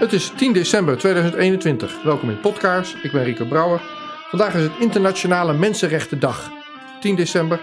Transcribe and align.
Het 0.00 0.12
is 0.12 0.32
10 0.36 0.52
december 0.52 0.98
2021. 0.98 2.02
Welkom 2.02 2.30
in 2.30 2.40
Podcaars. 2.40 2.94
Ik 3.02 3.12
ben 3.12 3.24
Rico 3.24 3.44
Brouwer. 3.44 3.80
Vandaag 4.28 4.54
is 4.54 4.62
het 4.62 4.72
Internationale 4.78 5.52
Mensenrechtendag. 5.52 6.50
10 7.00 7.16
december. 7.16 7.60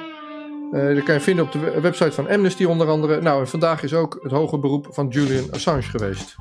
Uh, 0.71 0.95
dat 0.95 1.03
kan 1.03 1.13
je 1.13 1.21
vinden 1.21 1.45
op 1.45 1.51
de 1.51 1.81
website 1.81 2.11
van 2.11 2.27
Amnesty 2.27 2.63
onder 2.63 2.87
andere. 2.87 3.21
Nou, 3.21 3.39
en 3.39 3.47
vandaag 3.47 3.83
is 3.83 3.93
ook 3.93 4.19
het 4.21 4.31
hoger 4.31 4.59
beroep 4.59 4.87
van 4.89 5.07
Julian 5.07 5.51
Assange 5.51 5.81
geweest. 5.81 6.35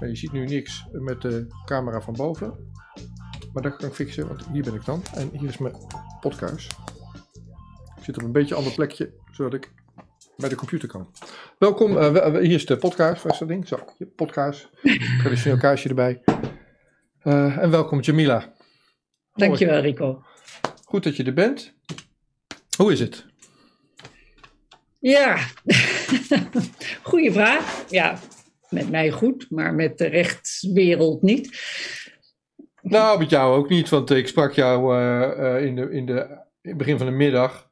Nou, 0.00 0.12
je 0.12 0.18
ziet 0.18 0.32
nu 0.32 0.44
niks 0.44 0.86
met 0.92 1.22
de 1.22 1.46
camera 1.64 2.00
van 2.00 2.14
boven. 2.14 2.54
Maar 3.52 3.62
dat 3.62 3.76
kan 3.76 3.88
ik 3.88 3.94
fixen, 3.94 4.28
want 4.28 4.46
hier 4.52 4.62
ben 4.62 4.74
ik 4.74 4.84
dan. 4.84 5.02
En 5.14 5.30
hier 5.32 5.48
is 5.48 5.58
mijn 5.58 5.74
podcast. 6.20 6.76
Ik 7.96 8.04
zit 8.04 8.16
op 8.16 8.22
een 8.22 8.32
beetje 8.32 8.54
ander 8.54 8.72
plekje, 8.72 9.12
zodat 9.30 9.54
ik 9.54 9.72
bij 10.36 10.48
de 10.48 10.54
computer 10.54 10.88
kan. 10.88 11.10
Welkom, 11.58 11.96
uh, 11.96 12.34
hier 12.38 12.54
is 12.54 12.66
de 12.66 12.76
podcast, 12.76 13.22
waar 13.22 13.32
is 13.32 13.38
dat 13.38 13.48
ding? 13.48 13.68
Zo, 13.68 13.78
podcast. 14.16 14.68
Traditioneel 15.20 15.58
kaarsje 15.58 15.88
erbij. 15.88 16.22
Uh, 17.24 17.58
en 17.58 17.70
welkom 17.70 18.00
Jamila. 18.00 18.52
Dankjewel 19.32 19.80
Rico. 19.80 20.22
Goed 20.84 21.04
dat 21.04 21.16
je 21.16 21.24
er 21.24 21.34
bent. 21.34 21.74
Hoe 22.76 22.92
is 22.92 23.00
het? 23.00 23.26
Ja, 24.98 25.38
goede 27.02 27.32
vraag. 27.32 27.84
Ja, 27.90 28.18
met 28.68 28.90
mij 28.90 29.10
goed, 29.10 29.50
maar 29.50 29.74
met 29.74 29.98
de 29.98 30.06
rechtswereld 30.06 31.22
niet. 31.22 31.60
Nou, 32.82 33.18
met 33.18 33.30
jou 33.30 33.56
ook 33.56 33.68
niet, 33.68 33.88
want 33.88 34.10
ik 34.10 34.28
sprak 34.28 34.52
jou 34.52 34.96
uh, 34.96 35.64
in, 35.66 35.76
de, 35.76 35.90
in, 35.90 36.06
de, 36.06 36.12
in 36.60 36.68
het 36.70 36.76
begin 36.76 36.98
van 36.98 37.06
de 37.06 37.12
middag. 37.12 37.65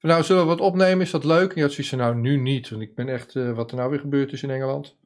Nou, 0.00 0.22
zullen 0.22 0.42
we 0.42 0.48
wat 0.48 0.60
opnemen? 0.60 1.00
Is 1.00 1.10
dat 1.10 1.24
leuk? 1.24 1.50
En 1.50 1.56
je 1.56 1.62
had 1.62 1.72
zoiets 1.72 1.92
nou, 1.92 2.16
nu 2.16 2.36
niet. 2.36 2.68
Want 2.68 2.82
ik 2.82 2.94
ben 2.94 3.08
echt, 3.08 3.34
uh, 3.34 3.52
wat 3.52 3.70
er 3.70 3.76
nou 3.76 3.90
weer 3.90 4.00
gebeurd 4.00 4.32
is 4.32 4.42
in 4.42 4.50
Engeland. 4.50 4.96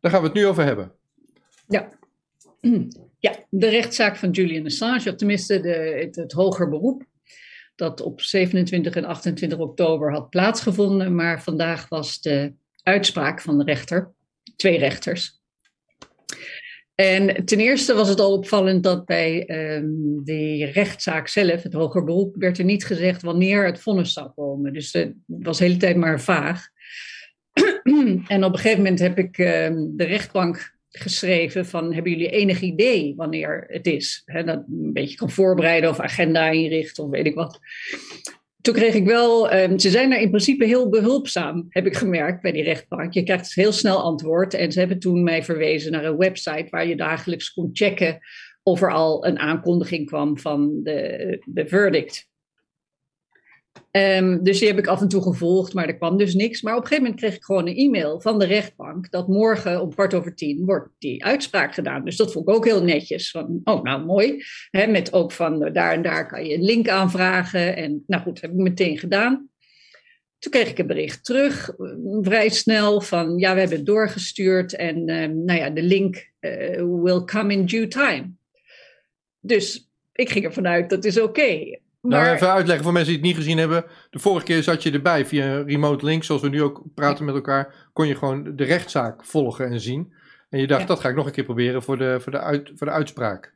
Daar 0.00 0.10
gaan 0.10 0.20
we 0.20 0.26
het 0.26 0.36
nu 0.36 0.46
over 0.46 0.64
hebben. 0.64 0.92
Ja. 1.68 1.88
Ja, 3.18 3.34
de 3.50 3.68
rechtszaak 3.68 4.16
van 4.16 4.30
Julian 4.30 4.66
Assange, 4.66 5.10
of 5.10 5.14
tenminste 5.14 5.60
de, 5.60 6.10
het 6.12 6.32
hoger 6.32 6.68
beroep, 6.68 7.04
dat 7.74 8.00
op 8.00 8.20
27 8.20 8.94
en 8.96 9.04
28 9.04 9.58
oktober 9.58 10.12
had 10.12 10.30
plaatsgevonden. 10.30 11.14
Maar 11.14 11.42
vandaag 11.42 11.88
was 11.88 12.20
de 12.20 12.52
uitspraak 12.82 13.40
van 13.40 13.58
de 13.58 13.64
rechter, 13.64 14.12
twee 14.56 14.78
rechters. 14.78 15.41
En 16.94 17.44
ten 17.44 17.58
eerste 17.58 17.94
was 17.94 18.08
het 18.08 18.20
al 18.20 18.32
opvallend 18.32 18.82
dat 18.82 19.04
bij 19.04 19.50
um, 19.76 20.24
die 20.24 20.64
rechtszaak 20.64 21.28
zelf, 21.28 21.62
het 21.62 21.72
hoger 21.72 22.04
beroep, 22.04 22.34
werd 22.38 22.58
er 22.58 22.64
niet 22.64 22.84
gezegd 22.84 23.22
wanneer 23.22 23.66
het 23.66 23.80
vonnis 23.80 24.12
zou 24.12 24.30
komen. 24.34 24.72
Dus 24.72 24.92
het 24.92 25.14
was 25.26 25.58
de 25.58 25.64
hele 25.64 25.76
tijd 25.76 25.96
maar 25.96 26.20
vaag. 26.20 26.68
en 28.26 28.44
op 28.44 28.52
een 28.52 28.58
gegeven 28.58 28.82
moment 28.82 28.98
heb 28.98 29.18
ik 29.18 29.38
um, 29.38 29.96
de 29.96 30.04
rechtbank 30.04 30.76
geschreven 30.88 31.66
van 31.66 31.92
hebben 31.92 32.12
jullie 32.12 32.30
enig 32.30 32.60
idee 32.60 33.14
wanneer 33.16 33.64
het 33.68 33.86
is? 33.86 34.22
He, 34.24 34.44
dat 34.44 34.64
een 34.70 34.92
beetje 34.92 35.16
kan 35.16 35.30
voorbereiden 35.30 35.90
of 35.90 36.00
agenda 36.00 36.50
inrichten 36.50 37.04
of 37.04 37.10
weet 37.10 37.26
ik 37.26 37.34
wat 37.34 37.60
toen 38.62 38.74
kreeg 38.74 38.94
ik 38.94 39.06
wel, 39.06 39.54
um, 39.54 39.78
ze 39.78 39.90
zijn 39.90 40.10
daar 40.10 40.20
in 40.20 40.28
principe 40.28 40.64
heel 40.64 40.88
behulpzaam, 40.88 41.66
heb 41.68 41.86
ik 41.86 41.96
gemerkt 41.96 42.42
bij 42.42 42.52
die 42.52 42.62
rechtbank. 42.62 43.12
Je 43.12 43.22
krijgt 43.22 43.54
heel 43.54 43.72
snel 43.72 44.02
antwoord. 44.02 44.54
En 44.54 44.72
ze 44.72 44.78
hebben 44.78 44.98
toen 44.98 45.22
mij 45.22 45.44
verwezen 45.44 45.92
naar 45.92 46.04
een 46.04 46.16
website 46.16 46.66
waar 46.70 46.86
je 46.86 46.96
dagelijks 46.96 47.52
kon 47.52 47.70
checken 47.72 48.18
of 48.62 48.82
er 48.82 48.92
al 48.92 49.26
een 49.26 49.38
aankondiging 49.38 50.06
kwam 50.06 50.38
van 50.38 50.80
de, 50.82 51.42
de 51.44 51.66
verdict. 51.66 52.30
Um, 53.96 54.42
dus 54.42 54.58
die 54.58 54.68
heb 54.68 54.78
ik 54.78 54.86
af 54.86 55.00
en 55.00 55.08
toe 55.08 55.22
gevolgd, 55.22 55.74
maar 55.74 55.86
er 55.86 55.96
kwam 55.96 56.16
dus 56.16 56.34
niks. 56.34 56.62
Maar 56.62 56.72
op 56.72 56.80
een 56.80 56.86
gegeven 56.86 57.04
moment 57.04 57.22
kreeg 57.22 57.36
ik 57.36 57.44
gewoon 57.44 57.66
een 57.66 57.76
e-mail 57.76 58.20
van 58.20 58.38
de 58.38 58.44
rechtbank 58.44 59.10
dat 59.10 59.28
morgen 59.28 59.80
om 59.80 59.90
kwart 59.90 60.14
over 60.14 60.34
tien 60.34 60.64
wordt 60.64 60.88
die 60.98 61.24
uitspraak 61.24 61.74
gedaan. 61.74 62.04
Dus 62.04 62.16
dat 62.16 62.32
vond 62.32 62.48
ik 62.48 62.54
ook 62.54 62.64
heel 62.64 62.82
netjes. 62.82 63.30
Van, 63.30 63.60
oh, 63.64 63.82
nou 63.82 64.04
mooi. 64.04 64.44
Met 64.70 65.12
ook 65.12 65.32
van 65.32 65.66
uh, 65.66 65.72
daar 65.72 65.92
en 65.92 66.02
daar 66.02 66.28
kan 66.28 66.44
je 66.44 66.54
een 66.54 66.64
link 66.64 66.88
aanvragen. 66.88 67.76
En 67.76 68.04
nou 68.06 68.22
goed, 68.22 68.40
heb 68.40 68.50
ik 68.50 68.56
meteen 68.56 68.98
gedaan. 68.98 69.48
Toen 70.38 70.52
kreeg 70.52 70.70
ik 70.70 70.78
een 70.78 70.86
bericht 70.86 71.24
terug, 71.24 71.74
uh, 71.78 72.18
vrij 72.20 72.48
snel, 72.48 73.00
van 73.00 73.38
ja, 73.38 73.54
we 73.54 73.60
hebben 73.60 73.76
het 73.76 73.86
doorgestuurd 73.86 74.76
en 74.76 75.08
uh, 75.08 75.28
nou 75.28 75.58
ja, 75.58 75.70
de 75.70 75.82
link 75.82 76.30
uh, 76.40 77.02
will 77.02 77.24
come 77.24 77.52
in 77.52 77.66
due 77.66 77.88
time. 77.88 78.30
Dus 79.40 79.90
ik 80.12 80.30
ging 80.30 80.44
ervan 80.44 80.66
uit, 80.66 80.90
dat 80.90 81.04
is 81.04 81.20
oké. 81.20 81.80
Maar... 82.02 82.22
Nou, 82.22 82.34
even 82.34 82.52
uitleggen 82.52 82.84
voor 82.84 82.92
mensen 82.92 83.12
die 83.12 83.20
het 83.20 83.30
niet 83.30 83.36
gezien 83.36 83.58
hebben. 83.58 83.84
De 84.10 84.18
vorige 84.18 84.44
keer 84.44 84.62
zat 84.62 84.82
je 84.82 84.90
erbij 84.90 85.26
via 85.26 85.46
een 85.46 85.66
remote 85.66 86.04
link, 86.04 86.24
zoals 86.24 86.42
we 86.42 86.48
nu 86.48 86.62
ook 86.62 86.82
praten 86.94 87.24
met 87.24 87.34
elkaar. 87.34 87.74
Kon 87.92 88.06
je 88.06 88.16
gewoon 88.16 88.56
de 88.56 88.64
rechtszaak 88.64 89.24
volgen 89.24 89.66
en 89.66 89.80
zien. 89.80 90.12
En 90.50 90.60
je 90.60 90.66
dacht, 90.66 90.80
ja. 90.80 90.86
dat 90.86 91.00
ga 91.00 91.08
ik 91.08 91.14
nog 91.14 91.26
een 91.26 91.32
keer 91.32 91.44
proberen 91.44 91.82
voor 91.82 91.98
de, 91.98 92.20
voor 92.20 92.32
de, 92.32 92.38
uit, 92.38 92.72
voor 92.74 92.86
de 92.86 92.92
uitspraak. 92.92 93.52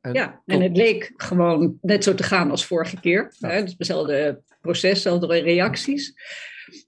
En 0.00 0.12
ja, 0.12 0.26
tot... 0.26 0.56
en 0.56 0.62
het 0.62 0.76
leek 0.76 1.12
gewoon 1.16 1.78
net 1.80 2.04
zo 2.04 2.14
te 2.14 2.22
gaan 2.22 2.50
als 2.50 2.66
vorige 2.66 3.00
keer. 3.00 3.32
Ja. 3.38 3.48
Hè? 3.48 3.62
Dus 3.62 3.74
hetzelfde 3.78 4.42
proces, 4.60 4.92
dezelfde 4.92 5.40
reacties. 5.40 6.14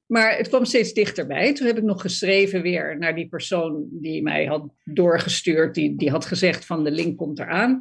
Maar 0.07 0.37
het 0.37 0.49
kwam 0.49 0.65
steeds 0.65 0.93
dichterbij. 0.93 1.55
Toen 1.55 1.67
heb 1.67 1.77
ik 1.77 1.83
nog 1.83 2.01
geschreven 2.01 2.63
weer 2.63 2.99
naar 2.99 3.15
die 3.15 3.29
persoon 3.29 3.87
die 3.91 4.23
mij 4.23 4.47
had 4.47 4.69
doorgestuurd. 4.85 5.75
Die, 5.75 5.97
die 5.97 6.11
had 6.11 6.25
gezegd 6.25 6.65
van 6.65 6.85
de 6.85 6.91
link 6.91 7.17
komt 7.17 7.39
eraan. 7.39 7.81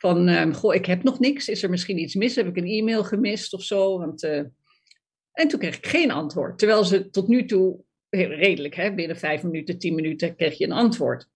Van, 0.00 0.28
um, 0.28 0.54
goh, 0.54 0.74
ik 0.74 0.86
heb 0.86 1.02
nog 1.02 1.18
niks. 1.18 1.48
Is 1.48 1.62
er 1.62 1.70
misschien 1.70 1.98
iets 1.98 2.14
mis? 2.14 2.36
Heb 2.36 2.46
ik 2.46 2.56
een 2.56 2.66
e-mail 2.66 3.04
gemist 3.04 3.52
of 3.52 3.62
zo? 3.62 3.98
Want, 3.98 4.22
uh... 4.22 4.42
En 5.32 5.48
toen 5.48 5.58
kreeg 5.58 5.76
ik 5.76 5.86
geen 5.86 6.10
antwoord. 6.10 6.58
Terwijl 6.58 6.84
ze 6.84 7.10
tot 7.10 7.28
nu 7.28 7.44
toe, 7.44 7.84
redelijk, 8.10 8.74
hè, 8.74 8.94
binnen 8.94 9.16
vijf 9.16 9.42
minuten, 9.42 9.78
tien 9.78 9.94
minuten, 9.94 10.36
kreeg 10.36 10.58
je 10.58 10.64
een 10.64 10.72
antwoord. 10.72 11.28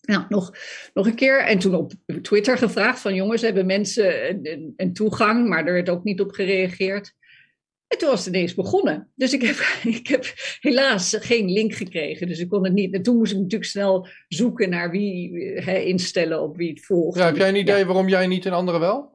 Nou, 0.00 0.24
nog, 0.28 0.52
nog 0.94 1.06
een 1.06 1.14
keer. 1.14 1.44
En 1.44 1.58
toen 1.58 1.74
op 1.74 1.92
Twitter 2.22 2.58
gevraagd 2.58 3.00
van 3.00 3.14
jongens, 3.14 3.42
hebben 3.42 3.66
mensen 3.66 4.28
een, 4.28 4.72
een 4.76 4.92
toegang, 4.92 5.48
maar 5.48 5.66
er 5.66 5.72
werd 5.72 5.88
ook 5.88 6.04
niet 6.04 6.20
op 6.20 6.30
gereageerd. 6.30 7.14
En 7.86 7.98
toen 7.98 8.08
was 8.08 8.24
het 8.24 8.34
ineens 8.34 8.54
begonnen. 8.54 9.12
Dus 9.14 9.32
ik 9.32 9.42
heb, 9.42 9.56
ik 10.00 10.06
heb 10.06 10.24
helaas 10.60 11.16
geen 11.20 11.50
link 11.50 11.74
gekregen. 11.74 12.26
Dus 12.26 12.38
ik 12.38 12.48
kon 12.48 12.64
het 12.64 12.72
niet. 12.72 12.94
En 12.94 13.02
toen 13.02 13.16
moest 13.16 13.32
ik 13.32 13.38
natuurlijk 13.38 13.70
snel 13.70 14.08
zoeken 14.28 14.70
naar 14.70 14.90
wie 14.90 15.38
hè, 15.60 15.78
instellen 15.78 16.42
op 16.42 16.56
wie 16.56 16.70
het 16.70 16.84
volgt. 16.84 17.18
Ja, 17.18 17.24
heb 17.24 17.36
jij 17.36 17.48
een 17.48 17.56
idee 17.56 17.78
ja. 17.78 17.84
waarom 17.84 18.08
jij 18.08 18.26
niet 18.26 18.46
en 18.46 18.52
anderen 18.52 18.80
wel? 18.80 19.14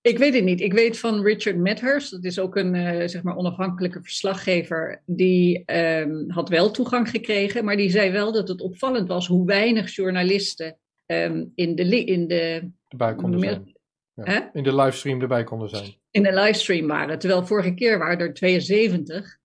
Ik 0.00 0.18
weet 0.18 0.34
het 0.34 0.44
niet. 0.44 0.60
Ik 0.60 0.72
weet 0.72 0.98
van 0.98 1.22
Richard 1.22 1.56
Medhurst, 1.56 2.10
dat 2.10 2.24
is 2.24 2.38
ook 2.38 2.56
een 2.56 2.74
uh, 2.74 3.08
zeg 3.08 3.22
maar 3.22 3.36
onafhankelijke 3.36 4.02
verslaggever, 4.02 5.02
die 5.06 5.62
um, 5.66 6.30
had 6.30 6.48
wel 6.48 6.70
toegang 6.70 7.10
gekregen, 7.10 7.64
maar 7.64 7.76
die 7.76 7.90
zei 7.90 8.10
wel 8.10 8.32
dat 8.32 8.48
het 8.48 8.60
opvallend 8.60 9.08
was 9.08 9.26
hoe 9.26 9.46
weinig 9.46 9.94
journalisten 9.94 10.78
um, 11.06 11.52
in 11.54 11.74
de, 11.74 12.04
in 12.04 12.28
de, 12.28 12.70
erbij 12.88 13.14
konden 13.14 13.40
zijn. 13.40 13.76
Ja, 14.14 14.50
in 14.52 14.62
de 14.62 14.74
livestream 14.74 15.20
erbij 15.20 15.44
konden 15.44 15.68
zijn. 15.68 15.94
In 16.10 16.22
de 16.22 16.34
livestream 16.34 16.86
waren. 16.86 17.18
Terwijl 17.18 17.46
vorige 17.46 17.74
keer 17.74 17.98
waren 17.98 18.18
er 18.18 18.34
72. 18.34 19.38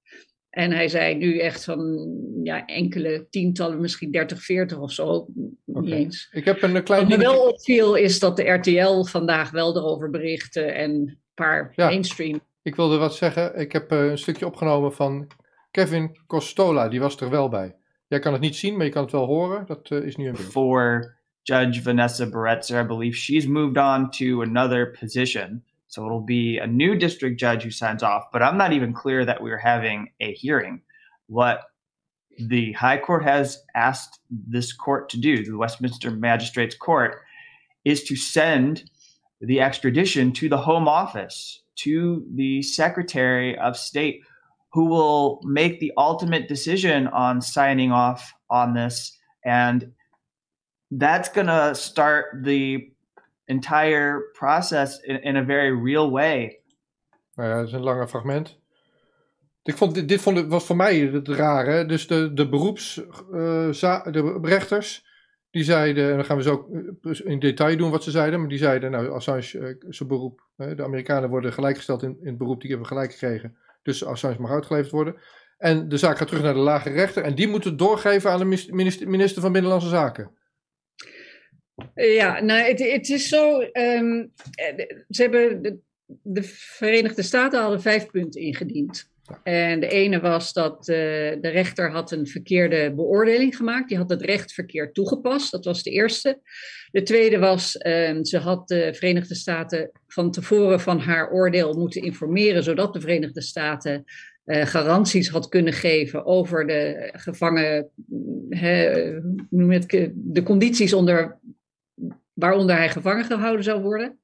En 0.49 0.71
hij 0.71 0.87
zei 0.87 1.15
nu 1.15 1.39
echt 1.39 1.63
van 1.63 2.09
ja, 2.43 2.65
enkele 2.65 3.27
tientallen, 3.29 3.81
misschien 3.81 4.11
30, 4.11 4.43
40 4.43 4.77
of 4.77 4.91
zo. 4.91 5.25
Niet 5.33 5.55
okay. 5.65 5.91
eens. 5.91 6.29
Ik 6.31 6.45
heb 6.45 6.61
een 6.61 6.83
klein. 6.83 7.09
Wat 7.09 7.17
me 7.17 7.23
wel 7.23 7.47
opviel 7.47 7.95
is 7.95 8.19
dat 8.19 8.37
de 8.37 8.49
RTL 8.49 9.03
vandaag 9.03 9.51
wel 9.51 9.77
erover 9.77 10.09
berichtte 10.09 10.61
en 10.61 10.91
een 10.91 11.19
paar 11.33 11.73
ja, 11.75 11.85
mainstream. 11.87 12.41
Ik 12.61 12.75
wilde 12.75 12.97
wat 12.97 13.15
zeggen. 13.15 13.59
Ik 13.59 13.71
heb 13.71 13.91
uh, 13.91 14.09
een 14.09 14.17
stukje 14.17 14.45
opgenomen 14.45 14.93
van 14.93 15.27
Kevin 15.71 16.17
Costola. 16.27 16.89
Die 16.89 16.99
was 16.99 17.19
er 17.19 17.29
wel 17.29 17.49
bij. 17.49 17.75
Jij 18.07 18.19
kan 18.19 18.33
het 18.33 18.41
niet 18.41 18.55
zien, 18.55 18.77
maar 18.77 18.85
je 18.85 18.91
kan 18.91 19.03
het 19.03 19.11
wel 19.11 19.25
horen. 19.25 19.65
Dat 19.65 19.89
uh, 19.89 20.05
is 20.05 20.15
nu 20.15 20.27
een. 20.27 20.37
Voor 20.37 21.15
Judge 21.41 21.81
Vanessa 21.81 22.29
Baretzer, 22.29 22.83
I 22.83 22.87
believe 22.87 23.17
she's 23.17 23.45
moved 23.45 23.77
on 23.77 24.09
to 24.09 24.41
another 24.41 24.97
position. 24.99 25.63
So 25.93 26.03
it'll 26.07 26.21
be 26.21 26.57
a 26.57 26.65
new 26.65 26.95
district 26.95 27.39
judge 27.39 27.61
who 27.61 27.69
signs 27.69 28.01
off. 28.01 28.23
But 28.33 28.41
I'm 28.41 28.57
not 28.57 28.73
even 28.73 28.93
clear 28.93 29.23
that 29.25 29.43
we're 29.43 29.59
having 29.59 30.09
a 30.19 30.33
hearing. 30.33 30.81
What 31.27 31.61
the 32.39 32.71
High 32.71 32.97
Court 32.97 33.23
has 33.23 33.61
asked 33.75 34.19
this 34.31 34.73
court 34.73 35.07
to 35.09 35.19
do, 35.19 35.45
the 35.45 35.55
Westminster 35.55 36.09
Magistrates 36.09 36.75
Court, 36.75 37.17
is 37.85 38.03
to 38.05 38.15
send 38.15 38.89
the 39.39 39.61
extradition 39.61 40.31
to 40.31 40.49
the 40.49 40.57
Home 40.57 40.87
Office, 40.87 41.61
to 41.75 42.25
the 42.33 42.63
Secretary 42.63 43.55
of 43.59 43.77
State, 43.77 44.21
who 44.71 44.85
will 44.85 45.41
make 45.43 45.79
the 45.79 45.93
ultimate 45.95 46.47
decision 46.47 47.05
on 47.05 47.39
signing 47.39 47.91
off 47.91 48.33
on 48.49 48.73
this. 48.73 49.15
And 49.45 49.91
that's 50.89 51.29
going 51.29 51.47
to 51.47 51.75
start 51.75 52.41
the 52.41 52.89
entire 53.45 54.29
process 54.33 54.99
in, 54.99 55.21
in 55.21 55.35
a 55.35 55.45
very 55.45 55.83
real 55.83 56.11
way. 56.11 56.61
Nou 57.35 57.49
ja, 57.49 57.55
dat 57.57 57.67
is 57.67 57.73
een 57.73 57.83
lange 57.83 58.07
fragment. 58.07 58.61
Ik 59.63 59.77
vond, 59.77 59.93
dit, 59.93 60.07
dit 60.07 60.21
vond, 60.21 60.47
was 60.47 60.65
voor 60.65 60.75
mij 60.75 60.99
het 60.99 61.27
rare. 61.27 61.85
Dus 61.85 62.07
de, 62.07 62.33
de 62.33 62.49
beroepsrechters, 62.49 63.83
uh, 63.83 64.03
de 64.03 64.39
rechters, 64.41 65.05
die 65.51 65.63
zeiden, 65.63 66.09
en 66.09 66.15
dan 66.15 66.25
gaan 66.25 66.37
we 66.37 66.43
zo 66.43 66.67
in 67.23 67.39
detail 67.39 67.77
doen 67.77 67.91
wat 67.91 68.03
ze 68.03 68.11
zeiden, 68.11 68.39
maar 68.39 68.49
die 68.49 68.57
zeiden, 68.57 68.91
nou, 68.91 69.09
Assange, 69.09 69.51
uh, 69.53 69.75
zijn 69.89 70.09
beroep, 70.09 70.47
uh, 70.57 70.75
de 70.75 70.83
Amerikanen 70.83 71.29
worden 71.29 71.53
gelijkgesteld 71.53 72.03
in, 72.03 72.17
in 72.21 72.27
het 72.27 72.37
beroep, 72.37 72.61
die 72.61 72.69
hebben 72.69 72.87
gelijk 72.87 73.11
gekregen, 73.11 73.57
dus 73.81 74.05
Assange 74.05 74.35
mag 74.39 74.51
uitgeleverd 74.51 74.91
worden. 74.91 75.15
En 75.57 75.89
de 75.89 75.97
zaak 75.97 76.17
gaat 76.17 76.27
terug 76.27 76.43
naar 76.43 76.53
de 76.53 76.59
lage 76.59 76.89
rechter. 76.89 77.23
En 77.23 77.35
die 77.35 77.47
moet 77.47 77.63
het 77.63 77.77
doorgeven 77.77 78.31
aan 78.31 78.39
de 78.39 78.45
minister, 78.45 79.09
minister 79.09 79.41
van 79.41 79.51
Binnenlandse 79.51 79.89
Zaken. 79.89 80.31
Ja, 81.95 82.41
nou, 82.41 82.61
het, 82.61 82.79
het 82.79 83.09
is 83.09 83.27
zo. 83.27 83.61
Um, 83.61 84.31
ze 85.09 85.21
hebben 85.21 85.61
de, 85.61 85.77
de, 86.21 86.43
Verenigde 86.43 87.21
Staten 87.21 87.61
hadden 87.61 87.81
vijf 87.81 88.05
punten 88.05 88.41
ingediend. 88.41 89.11
En 89.43 89.79
de 89.79 89.87
ene 89.87 90.19
was 90.19 90.53
dat 90.53 90.79
uh, 90.79 90.95
de 91.41 91.49
rechter 91.49 91.91
had 91.91 92.11
een 92.11 92.27
verkeerde 92.27 92.93
beoordeling 92.95 93.55
gemaakt. 93.55 93.89
Die 93.89 93.97
had 93.97 94.09
het 94.09 94.21
recht 94.21 94.53
verkeerd 94.53 94.93
toegepast. 94.93 95.51
Dat 95.51 95.65
was 95.65 95.83
de 95.83 95.91
eerste. 95.91 96.39
De 96.91 97.03
tweede 97.03 97.37
was, 97.37 97.75
uh, 97.75 98.17
ze 98.21 98.37
had 98.37 98.67
de 98.67 98.93
Verenigde 98.93 99.35
Staten 99.35 99.91
van 100.07 100.31
tevoren 100.31 100.79
van 100.79 100.99
haar 100.99 101.31
oordeel 101.31 101.73
moeten 101.73 102.01
informeren, 102.01 102.63
zodat 102.63 102.93
de 102.93 103.01
Verenigde 103.01 103.41
Staten 103.41 104.03
uh, 104.45 104.65
garanties 104.65 105.29
had 105.29 105.49
kunnen 105.49 105.73
geven 105.73 106.25
over 106.25 106.67
de 106.67 107.09
gevangen, 107.13 107.89
he, 108.49 109.11
noem 109.49 109.71
het, 109.71 110.11
de 110.13 110.43
condities 110.43 110.93
onder, 110.93 111.39
waaronder 112.33 112.75
hij 112.75 112.89
gevangen 112.89 113.25
gehouden 113.25 113.63
zou 113.63 113.81
worden. 113.81 114.19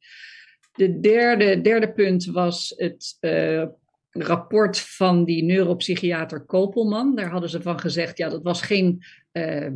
De 0.74 1.00
derde, 1.00 1.62
derde 1.62 1.92
punt 1.92 2.26
was 2.26 2.74
het 2.78 3.18
uh, 3.22 3.66
rapport 4.10 4.80
van 4.80 5.26
die 5.26 5.44
neuropsychiater 5.44 6.46
Kopelman. 6.46 7.16
Daar 7.16 7.30
hadden 7.30 7.50
ze 7.50 7.62
van 7.62 7.80
gezegd, 7.80 8.18
ja, 8.18 8.30
dat 8.30 8.44
was 8.44 8.62
geen 8.62 9.04
uh, 9.32 9.70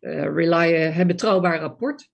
uh, 0.00 1.06
betrouwbaar 1.06 1.60
rapport. 1.60 2.08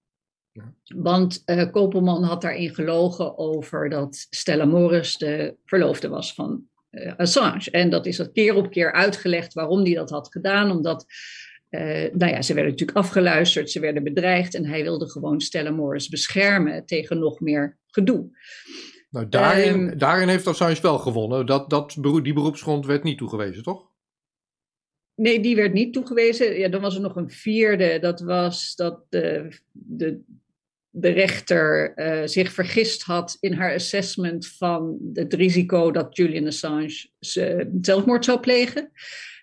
Want 0.94 1.42
uh, 1.46 1.70
Kopelman 1.70 2.22
had 2.22 2.42
daarin 2.42 2.74
gelogen 2.74 3.38
over 3.38 3.88
dat 3.88 4.26
Stella 4.30 4.64
Morris 4.64 5.16
de 5.16 5.56
verloofde 5.64 6.08
was 6.08 6.34
van 6.34 6.62
uh, 6.90 7.12
Assange. 7.16 7.70
En 7.70 7.90
dat 7.90 8.06
is 8.06 8.18
er 8.18 8.30
keer 8.30 8.54
op 8.54 8.70
keer 8.70 8.92
uitgelegd 8.92 9.54
waarom 9.54 9.84
hij 9.84 9.94
dat 9.94 10.10
had 10.10 10.32
gedaan. 10.32 10.70
Omdat, 10.70 11.06
nou 12.12 12.26
ja, 12.26 12.42
ze 12.42 12.54
werden 12.54 12.70
natuurlijk 12.70 12.98
afgeluisterd, 12.98 13.70
ze 13.70 13.80
werden 13.80 14.04
bedreigd. 14.04 14.54
En 14.54 14.66
hij 14.66 14.82
wilde 14.82 15.10
gewoon 15.10 15.40
Stella 15.40 15.70
Morris 15.70 16.08
beschermen 16.08 16.86
tegen 16.86 17.18
nog 17.18 17.40
meer 17.40 17.78
gedoe. 17.86 18.30
Nou, 19.10 19.28
daarin, 19.28 19.80
um, 19.80 19.98
daarin 19.98 20.28
heeft 20.28 20.46
Assange 20.46 20.80
wel 20.82 20.98
gewonnen. 20.98 21.46
Dat, 21.46 21.70
dat, 21.70 21.96
die 22.22 22.32
beroepsgrond 22.32 22.86
werd 22.86 23.02
niet 23.02 23.18
toegewezen, 23.18 23.62
toch? 23.62 23.90
Nee, 25.14 25.40
die 25.40 25.56
werd 25.56 25.72
niet 25.72 25.92
toegewezen. 25.92 26.58
Ja, 26.58 26.68
dan 26.68 26.80
was 26.80 26.94
er 26.94 27.00
nog 27.00 27.16
een 27.16 27.30
vierde. 27.30 27.98
Dat 27.98 28.20
was 28.20 28.74
dat 28.74 29.04
de, 29.08 29.48
de, 29.72 30.20
de 30.90 31.08
rechter 31.08 31.92
uh, 31.96 32.26
zich 32.26 32.52
vergist 32.52 33.02
had 33.02 33.36
in 33.40 33.52
haar 33.52 33.74
assessment 33.74 34.46
van 34.46 34.98
het 35.12 35.34
risico 35.34 35.90
dat 35.90 36.16
Julian 36.16 36.46
Assange 36.46 37.08
zelfmoord 37.80 38.24
zou 38.24 38.40
plegen. 38.40 38.90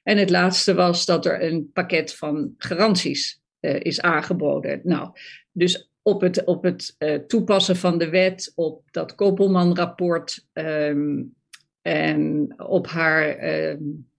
En 0.04 0.18
het 0.18 0.30
laatste 0.30 0.74
was 0.74 1.06
dat 1.06 1.26
er 1.26 1.44
een 1.44 1.72
pakket 1.74 2.16
van 2.16 2.54
garanties 2.58 3.42
uh, 3.60 3.80
is 3.80 4.02
aangeboden. 4.02 4.82
Nou, 4.84 5.10
dus 5.52 5.92
op 6.02 6.22
het, 6.22 6.44
op 6.44 6.64
het 6.64 6.96
uh, 7.00 7.16
toepassen 7.16 7.76
van 7.76 7.98
de 7.98 8.10
wet, 8.10 8.52
op 8.56 8.84
dat 8.92 9.16
Kopelman-rapport 9.16 10.46
um, 10.54 11.36
en 11.82 12.54
op 12.58 12.88
haar 12.88 13.54
um, 13.70 14.10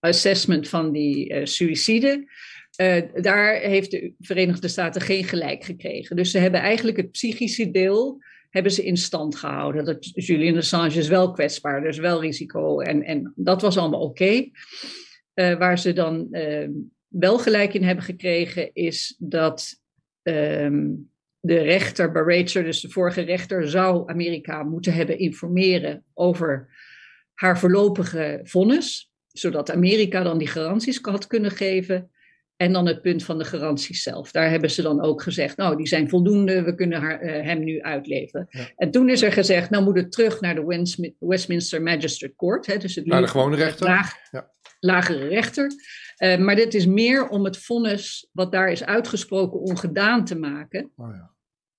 assessment 0.00 0.68
van 0.68 0.92
die 0.92 1.32
uh, 1.32 1.44
suïcide. 1.44 2.28
Daar 3.14 3.54
heeft 3.54 3.90
de 3.90 4.12
Verenigde 4.20 4.68
Staten 4.68 5.00
geen 5.00 5.24
gelijk 5.24 5.64
gekregen. 5.64 6.16
Dus 6.16 6.30
ze 6.30 6.38
hebben 6.38 6.60
eigenlijk 6.60 6.96
het 6.96 7.10
psychische 7.10 7.70
deel 7.70 8.22
hebben 8.50 8.72
ze 8.72 8.84
in 8.84 8.96
stand 8.96 9.36
gehouden. 9.36 9.84
Dat 9.84 10.10
Julian 10.14 10.56
Assange 10.56 10.98
is 10.98 11.08
wel 11.08 11.32
kwetsbaar, 11.32 11.82
dus 11.82 11.98
wel 11.98 12.20
risico. 12.20 12.80
En, 12.80 13.02
en 13.02 13.32
dat 13.36 13.62
was 13.62 13.76
allemaal 13.76 14.00
oké. 14.00 14.50
Uh, 15.34 15.58
waar 15.58 15.78
ze 15.78 15.92
dan 15.92 16.28
uh, 16.30 16.68
wel 17.08 17.38
gelijk 17.38 17.74
in 17.74 17.82
hebben 17.82 18.04
gekregen, 18.04 18.70
is 18.72 19.16
dat 19.18 19.80
um, 20.22 21.10
de 21.40 21.58
rechter, 21.58 22.12
Barater, 22.12 22.64
dus 22.64 22.80
de 22.80 22.90
vorige 22.90 23.20
rechter, 23.20 23.68
zou 23.68 24.10
Amerika 24.10 24.62
moeten 24.62 24.92
hebben 24.92 25.18
informeren 25.18 26.04
over 26.14 26.68
haar 27.34 27.58
voorlopige 27.58 28.40
vonnis, 28.42 29.12
zodat 29.32 29.70
Amerika 29.70 30.22
dan 30.22 30.38
die 30.38 30.48
garanties 30.48 30.98
had 31.02 31.26
kunnen 31.26 31.50
geven. 31.50 32.08
En 32.56 32.72
dan 32.72 32.86
het 32.86 33.02
punt 33.02 33.24
van 33.24 33.38
de 33.38 33.44
garanties 33.44 34.02
zelf. 34.02 34.30
Daar 34.30 34.50
hebben 34.50 34.70
ze 34.70 34.82
dan 34.82 35.02
ook 35.02 35.22
gezegd, 35.22 35.56
nou, 35.56 35.76
die 35.76 35.86
zijn 35.86 36.08
voldoende, 36.08 36.62
we 36.62 36.74
kunnen 36.74 37.00
haar, 37.00 37.22
uh, 37.22 37.42
hem 37.42 37.64
nu 37.64 37.82
uitleveren. 37.82 38.46
Ja. 38.50 38.68
En 38.76 38.90
toen 38.90 39.08
is 39.08 39.22
er 39.22 39.32
gezegd, 39.32 39.70
nou 39.70 39.84
moet 39.84 39.96
het 39.96 40.12
terug 40.12 40.40
naar 40.40 40.54
de 40.54 41.14
Westminster 41.18 41.82
Magistrate 41.82 42.34
Court. 42.36 42.66
Hè, 42.66 42.76
dus 42.76 42.94
het 42.94 43.06
naar 43.06 43.20
de 43.20 43.28
gewone 43.28 43.56
rechter. 43.56 43.86
Laag, 43.86 44.12
ja. 44.30 44.52
Lagere 44.84 45.28
rechter. 45.28 45.72
Uh, 46.18 46.36
maar 46.36 46.56
dit 46.56 46.74
is 46.74 46.86
meer 46.86 47.28
om 47.28 47.44
het 47.44 47.58
vonnis 47.58 48.28
wat 48.32 48.52
daar 48.52 48.70
is 48.70 48.84
uitgesproken 48.84 49.60
ongedaan 49.60 50.24
te 50.24 50.38
maken. 50.38 50.90
Oh 50.96 51.14
ja. 51.14 51.32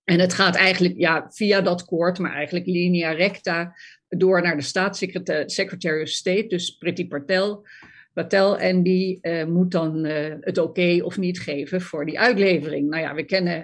En 0.04 0.20
het 0.20 0.34
gaat 0.34 0.56
eigenlijk 0.56 0.98
ja, 0.98 1.28
via 1.30 1.62
dat 1.62 1.86
koord, 1.86 2.20
maar 2.20 2.34
eigenlijk 2.34 2.66
linea 2.66 3.12
recta 3.12 3.76
door 4.08 4.42
naar 4.42 4.56
de 4.56 4.64
staatssecretary 4.64 6.02
of 6.02 6.08
State, 6.08 6.48
dus 6.48 6.78
Priti 6.78 7.08
Patel. 7.08 7.68
Patel 8.14 8.60
en 8.60 8.84
die 8.84 9.20
uh, 9.22 9.46
moet 9.46 9.72
dan 9.72 10.06
uh, 10.06 10.34
het 10.40 10.58
oké 10.58 10.68
okay 10.68 11.00
of 11.00 11.18
niet 11.18 11.40
geven 11.40 11.82
voor 11.82 12.06
die 12.06 12.20
uitlevering. 12.20 12.90
Nou 12.90 13.02
ja, 13.02 13.14
we 13.16 13.24
kennen 13.24 13.64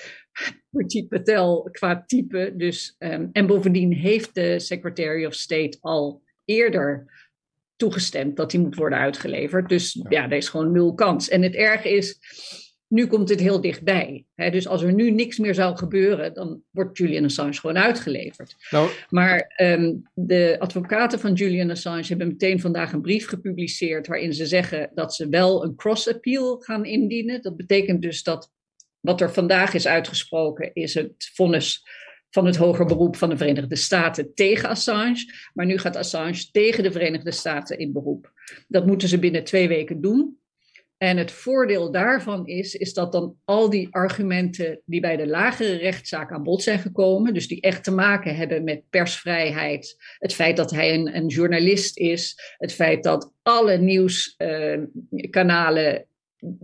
Priti 0.70 1.06
Patel 1.08 1.68
qua 1.72 2.04
type. 2.06 2.52
Dus, 2.56 2.96
um, 2.98 3.28
en 3.32 3.46
bovendien 3.46 3.92
heeft 3.92 4.34
de 4.34 4.58
Secretary 4.58 5.24
of 5.24 5.34
State 5.34 5.78
al 5.80 6.22
eerder 6.44 7.19
toegestemd 7.80 8.36
dat 8.36 8.52
hij 8.52 8.60
moet 8.60 8.74
worden 8.74 8.98
uitgeleverd. 8.98 9.68
Dus 9.68 9.92
ja, 9.92 10.06
ja 10.08 10.24
er 10.24 10.36
is 10.36 10.48
gewoon 10.48 10.72
nul 10.72 10.94
kans. 10.94 11.28
En 11.28 11.42
het 11.42 11.54
erge 11.54 11.90
is, 11.90 12.18
nu 12.86 13.06
komt 13.06 13.28
het 13.28 13.40
heel 13.40 13.60
dichtbij. 13.60 14.24
Hè? 14.34 14.50
Dus 14.50 14.68
als 14.68 14.82
er 14.82 14.92
nu 14.92 15.10
niks 15.10 15.38
meer 15.38 15.54
zou 15.54 15.76
gebeuren, 15.76 16.34
dan 16.34 16.62
wordt 16.70 16.98
Julian 16.98 17.24
Assange 17.24 17.52
gewoon 17.52 17.78
uitgeleverd. 17.78 18.56
Nou. 18.70 18.90
Maar 19.08 19.54
um, 19.62 20.02
de 20.14 20.56
advocaten 20.58 21.20
van 21.20 21.32
Julian 21.32 21.70
Assange 21.70 22.06
hebben 22.06 22.26
meteen 22.26 22.60
vandaag 22.60 22.92
een 22.92 23.00
brief 23.02 23.28
gepubliceerd 23.28 24.06
waarin 24.06 24.34
ze 24.34 24.46
zeggen 24.46 24.90
dat 24.94 25.14
ze 25.14 25.28
wel 25.28 25.64
een 25.64 25.74
cross-appeal 25.74 26.58
gaan 26.58 26.84
indienen. 26.84 27.42
Dat 27.42 27.56
betekent 27.56 28.02
dus 28.02 28.22
dat 28.22 28.50
wat 29.00 29.20
er 29.20 29.32
vandaag 29.32 29.74
is 29.74 29.86
uitgesproken 29.86 30.70
is 30.72 30.94
het 30.94 31.30
vonnis 31.34 31.82
van 32.30 32.46
het 32.46 32.56
hoger 32.56 32.86
beroep 32.86 33.16
van 33.16 33.28
de 33.28 33.36
Verenigde 33.36 33.76
Staten 33.76 34.34
tegen 34.34 34.68
Assange. 34.68 35.32
Maar 35.54 35.66
nu 35.66 35.78
gaat 35.78 35.96
Assange 35.96 36.50
tegen 36.52 36.82
de 36.82 36.92
Verenigde 36.92 37.32
Staten 37.32 37.78
in 37.78 37.92
beroep. 37.92 38.32
Dat 38.68 38.86
moeten 38.86 39.08
ze 39.08 39.18
binnen 39.18 39.44
twee 39.44 39.68
weken 39.68 40.00
doen. 40.00 40.38
En 41.02 41.16
het 41.16 41.32
voordeel 41.32 41.90
daarvan 41.90 42.46
is, 42.46 42.74
is 42.74 42.94
dat 42.94 43.12
dan 43.12 43.36
al 43.44 43.70
die 43.70 43.88
argumenten 43.90 44.80
die 44.84 45.00
bij 45.00 45.16
de 45.16 45.26
lagere 45.26 45.76
rechtszaak 45.76 46.32
aan 46.32 46.42
bod 46.42 46.62
zijn 46.62 46.78
gekomen, 46.78 47.34
dus 47.34 47.48
die 47.48 47.60
echt 47.60 47.84
te 47.84 47.90
maken 47.90 48.36
hebben 48.36 48.64
met 48.64 48.82
persvrijheid, 48.90 49.96
het 50.18 50.34
feit 50.34 50.56
dat 50.56 50.70
hij 50.70 50.94
een, 50.94 51.16
een 51.16 51.26
journalist 51.26 51.98
is, 51.98 52.54
het 52.56 52.72
feit 52.72 53.02
dat 53.02 53.32
alle 53.42 53.78
nieuwskanalen 53.78 55.94
uh, 55.94 56.00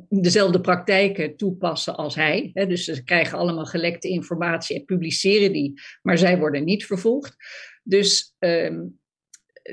dezelfde 0.09 0.61
praktijken 0.61 1.37
toepassen 1.37 1.97
als 1.97 2.15
hij. 2.15 2.51
Hè, 2.55 2.67
dus 2.67 2.85
ze 2.85 3.05
krijgen 3.05 3.39
allemaal 3.39 3.67
gelekte 3.67 4.09
informatie 4.09 4.77
en 4.77 4.85
publiceren 4.85 5.53
die, 5.53 5.81
maar 6.03 6.19
zij 6.19 6.39
worden 6.39 6.65
niet 6.65 6.87
vervolgd. 6.87 7.37
Dus 7.83 8.35
um, 8.39 8.99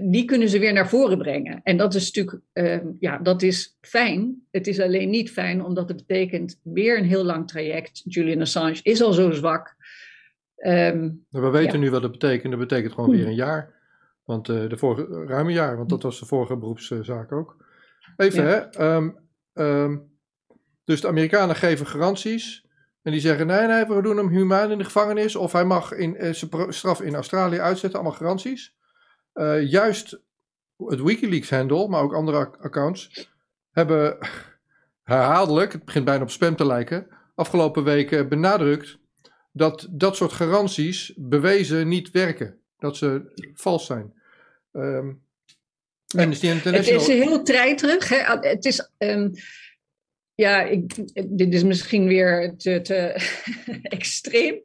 die 0.01 0.25
kunnen 0.25 0.49
ze 0.49 0.59
weer 0.59 0.73
naar 0.73 0.89
voren 0.89 1.17
brengen. 1.17 1.59
En 1.63 1.77
dat 1.77 1.93
is 1.93 2.11
natuurlijk, 2.11 2.43
uh, 2.53 2.91
ja, 2.99 3.17
dat 3.17 3.41
is 3.41 3.77
fijn. 3.81 4.45
Het 4.51 4.67
is 4.67 4.79
alleen 4.79 5.09
niet 5.09 5.31
fijn 5.31 5.63
omdat 5.63 5.87
het 5.87 5.97
betekent 5.97 6.59
weer 6.63 6.97
een 6.97 7.05
heel 7.05 7.23
lang 7.23 7.47
traject. 7.47 8.01
Julian 8.03 8.41
Assange 8.41 8.79
is 8.81 9.01
al 9.01 9.13
zo 9.13 9.31
zwak. 9.31 9.75
Um, 10.57 11.25
we 11.29 11.49
weten 11.49 11.73
ja. 11.73 11.85
nu 11.85 11.89
wat 11.89 12.01
het 12.01 12.11
betekent. 12.11 12.51
Dat 12.51 12.67
betekent 12.67 12.93
gewoon 12.93 13.09
weer 13.09 13.27
een 13.27 13.35
jaar. 13.35 13.81
Want 14.23 14.49
uh, 14.49 14.69
de 14.69 14.77
vorige, 14.77 15.25
ruim 15.25 15.47
een 15.47 15.53
jaar, 15.53 15.77
want 15.77 15.89
dat 15.89 16.03
was 16.03 16.19
de 16.19 16.25
vorige 16.25 16.57
beroepszaak 16.57 17.31
ook. 17.31 17.65
Even 18.17 18.43
ja. 18.43 18.69
hè. 18.71 18.95
Um, 18.95 19.17
um, 19.53 20.11
dus 20.83 21.01
de 21.01 21.07
Amerikanen 21.07 21.55
geven 21.55 21.87
garanties. 21.87 22.65
En 23.01 23.11
die 23.11 23.21
zeggen: 23.21 23.47
nee, 23.47 23.67
nee, 23.67 23.85
we 23.85 24.01
doen 24.01 24.17
hem 24.17 24.29
humaan 24.29 24.71
in 24.71 24.77
de 24.77 24.83
gevangenis. 24.83 25.35
Of 25.35 25.51
hij 25.51 25.65
mag 25.65 25.91
in, 25.91 26.25
uh, 26.25 26.33
zijn 26.33 26.73
straf 26.73 27.01
in 27.01 27.15
Australië 27.15 27.59
uitzetten. 27.59 27.99
Allemaal 27.99 28.17
garanties. 28.17 28.75
Uh, 29.33 29.69
juist 29.69 30.21
het 30.77 31.01
Wikileaks-handle, 31.01 31.87
maar 31.87 32.01
ook 32.01 32.13
andere 32.13 32.57
accounts, 32.57 33.29
hebben 33.71 34.17
herhaaldelijk, 35.03 35.71
het 35.71 35.85
begint 35.85 36.05
bijna 36.05 36.23
op 36.23 36.29
spam 36.29 36.55
te 36.55 36.65
lijken, 36.65 37.07
afgelopen 37.35 37.83
weken 37.83 38.29
benadrukt 38.29 38.97
dat 39.51 39.87
dat 39.91 40.15
soort 40.15 40.31
garanties 40.31 41.13
bewezen 41.15 41.87
niet 41.87 42.11
werken. 42.11 42.59
Dat 42.77 42.97
ze 42.97 43.33
vals 43.53 43.85
zijn. 43.85 44.13
Um. 44.71 45.21
Het 46.91 47.01
is 47.01 47.07
heel 47.07 47.43
treiterig. 47.43 48.09
Hè? 48.09 48.17
Het 48.39 48.65
is... 48.65 48.89
Um, 48.97 49.31
ja, 50.35 50.61
ik, 50.61 50.95
dit 51.37 51.53
is 51.53 51.63
misschien 51.63 52.07
weer 52.07 52.53
te, 52.57 52.81
te 52.81 53.15
extreem. 53.97 54.61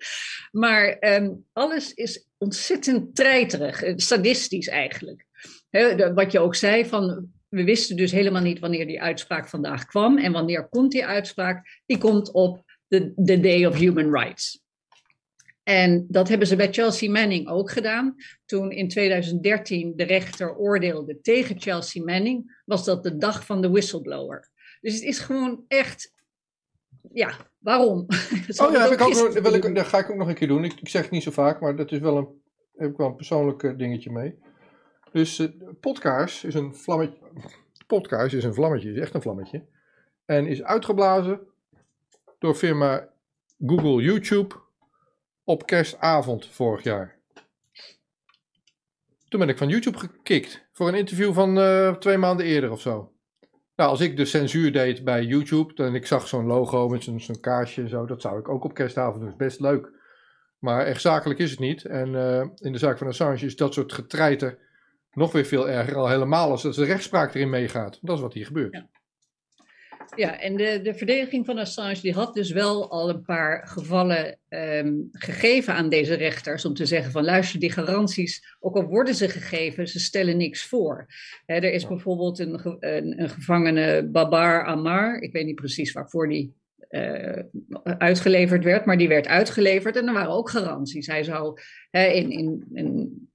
Maar 0.51 0.97
um, 1.01 1.45
alles 1.53 1.95
is 1.95 2.27
ontzettend 2.39 3.15
treiterig, 3.15 3.83
sadistisch 3.97 4.69
eigenlijk. 4.69 5.27
He, 5.71 6.13
wat 6.15 6.33
je 6.33 6.39
ook 6.39 6.55
zei, 6.55 6.87
van 6.87 7.31
we 7.49 7.65
wisten 7.65 7.97
dus 7.97 8.13
helemaal 8.13 8.43
niet 8.43 8.59
wanneer 8.59 8.87
die 8.87 9.03
uitspraak 9.03 9.49
vandaag 9.49 9.87
kwam. 9.87 10.19
En 10.19 10.33
wanneer 10.33 10.69
komt 10.69 10.93
die 10.93 11.07
uitspraak? 11.07 11.83
Die 11.87 11.99
komt 11.99 12.33
op 12.33 12.65
de, 12.87 13.13
de 13.17 13.41
Day 13.41 13.65
of 13.65 13.77
Human 13.77 14.13
Rights. 14.13 14.63
En 15.69 16.07
dat 16.09 16.29
hebben 16.29 16.47
ze 16.47 16.57
bij 16.57 16.73
Chelsea 16.73 17.11
Manning 17.11 17.49
ook 17.49 17.71
gedaan. 17.71 18.15
Toen 18.45 18.71
in 18.71 18.89
2013 18.89 19.97
de 19.97 20.05
rechter 20.05 20.57
oordeelde 20.57 21.21
tegen 21.21 21.61
Chelsea 21.61 22.05
Manning, 22.05 22.63
was 22.65 22.85
dat 22.85 23.03
de 23.03 23.17
dag 23.17 23.47
van 23.47 23.63
de 23.63 23.71
whistleblower. 23.71 24.51
Dus 24.81 24.95
het 24.95 25.03
is 25.03 25.19
gewoon 25.19 25.65
echt, 25.67 26.15
ja, 27.13 27.31
waarom? 27.59 27.99
oh 28.63 28.73
ja, 28.73 28.83
heb 28.83 28.93
ik 28.93 29.01
ook, 29.01 29.39
wil 29.39 29.55
ik, 29.55 29.75
dat 29.75 29.87
ga 29.87 29.99
ik 29.99 30.11
ook 30.11 30.17
nog 30.17 30.29
een 30.29 30.35
keer 30.35 30.49
doen. 30.49 30.65
Ik, 30.65 30.73
ik, 30.81 30.89
zeg 30.89 31.03
het 31.03 31.11
niet 31.11 31.23
zo 31.23 31.31
vaak, 31.31 31.61
maar 31.61 31.77
dat 31.77 31.93
is 31.93 31.99
wel 31.99 32.17
een, 32.17 32.43
heb 32.77 32.91
ik 32.91 32.97
wel 32.97 33.07
een 33.07 33.17
persoonlijk 33.17 33.63
eh, 33.63 33.77
dingetje 33.77 34.11
mee. 34.11 34.39
Dus 35.13 35.39
uh, 35.39 35.49
podcast 35.81 36.45
is 36.45 36.55
een 36.55 36.75
vlammetje. 36.75 37.19
Podcast 37.87 38.35
is 38.35 38.45
een 38.45 38.55
vlammetje, 38.55 38.93
is 38.93 39.01
echt 39.01 39.15
een 39.15 39.23
vlammetje. 39.23 39.65
En 40.25 40.47
is 40.47 40.63
uitgeblazen 40.63 41.41
door 42.39 42.55
firma 42.55 43.09
Google 43.59 44.03
YouTube 44.03 44.67
op 45.49 45.67
kerstavond 45.67 46.47
vorig 46.47 46.83
jaar. 46.83 47.17
Toen 49.29 49.41
ben 49.41 49.49
ik 49.49 49.59
van 49.59 49.69
YouTube 49.69 49.99
gekikt 49.99 50.69
voor 50.73 50.89
een 50.89 50.95
interview 50.95 51.33
van 51.33 51.59
uh, 51.59 51.95
twee 51.95 52.17
maanden 52.17 52.47
eerder 52.47 52.71
of 52.71 52.81
zo. 52.81 53.13
Nou, 53.77 53.91
als 53.91 54.01
ik 54.01 54.17
de 54.17 54.25
censuur 54.25 54.73
deed 54.73 55.05
bij 55.05 55.25
YouTube 55.25 55.85
en 55.85 55.95
ik 55.95 56.07
zag 56.07 56.29
zo'n 56.29 56.47
logo 56.47 56.89
met 56.89 57.03
zo'n 57.03 57.41
kaarsje 57.41 57.83
en 57.83 57.89
zo, 57.89 58.07
dat 58.07 58.21
zou 58.21 58.39
ik 58.39 58.49
ook 58.49 58.65
op 58.65 58.75
kerstavond 58.75 59.21
doen. 59.21 59.37
Best 59.37 59.61
leuk. 59.61 59.91
Maar 60.59 60.87
echt 60.87 61.01
zakelijk 61.01 61.41
is 61.41 61.51
het 61.51 61.61
niet. 61.61 61.85
En 61.85 62.09
uh, 62.09 62.47
in 62.55 62.73
de 62.73 62.79
zaak 62.79 62.99
van 62.99 63.07
Assange 63.07 63.45
is 63.45 63.57
dat 63.57 63.75
soort 63.75 63.93
getreiter 63.93 64.59
nog 65.13 65.33
weer 65.33 65.45
veel 65.45 65.69
erger. 65.69 65.97
Al 65.97 66.09
helemaal 66.09 66.51
als 66.51 66.63
de 66.63 66.85
rechtspraak 66.85 67.35
erin 67.35 67.51
meegaat. 67.51 67.99
Dat 68.03 68.17
is 68.17 68.23
wat 68.23 68.35
hier 68.35 68.47
gebeurt. 68.47 68.85
Ja, 70.17 70.41
en 70.41 70.57
de, 70.57 70.81
de 70.83 70.95
verdediging 70.95 71.47
van 71.47 71.59
Assange 71.59 72.01
die 72.01 72.13
had 72.13 72.35
dus 72.35 72.51
wel 72.51 72.91
al 72.91 73.09
een 73.09 73.23
paar 73.23 73.67
gevallen 73.67 74.39
um, 74.49 75.09
gegeven 75.13 75.75
aan 75.75 75.89
deze 75.89 76.15
rechters. 76.15 76.65
Om 76.65 76.75
te 76.75 76.87
zeggen 76.87 77.13
van 77.13 77.25
luister, 77.25 77.61
die 77.61 77.73
garanties, 77.73 78.57
ook 78.61 78.77
al 78.77 78.85
worden 78.85 79.15
ze 79.15 79.29
gegeven, 79.29 79.89
ze 79.89 80.01
stellen 80.01 80.37
niks 80.37 80.67
voor. 80.67 81.07
er 81.47 81.73
is 81.73 81.87
bijvoorbeeld 81.87 82.39
een, 82.39 82.61
een, 82.81 83.21
een, 83.23 83.29
gevangene, 83.29 84.09
Babar 84.13 84.65
Amar, 84.65 85.21
ik 85.21 85.33
weet 85.33 85.47
niet 85.47 85.55
precies 85.55 85.93
waarvoor 85.93 86.29
die 86.29 86.57
uh, 86.91 87.43
uitgeleverd 87.83 88.65
werd, 88.65 88.85
maar 88.85 88.99
die 88.99 89.09
werd 89.09 89.27
uitgeleverd 89.27 89.97
en 89.97 90.07
er 90.07 90.13
waren 90.13 90.31
ook 90.31 90.51
garanties. 90.51 91.07
Hij 91.07 91.25
zou 91.25 91.61
in, 91.91 92.31
in, 92.31 92.67
in 92.73 92.87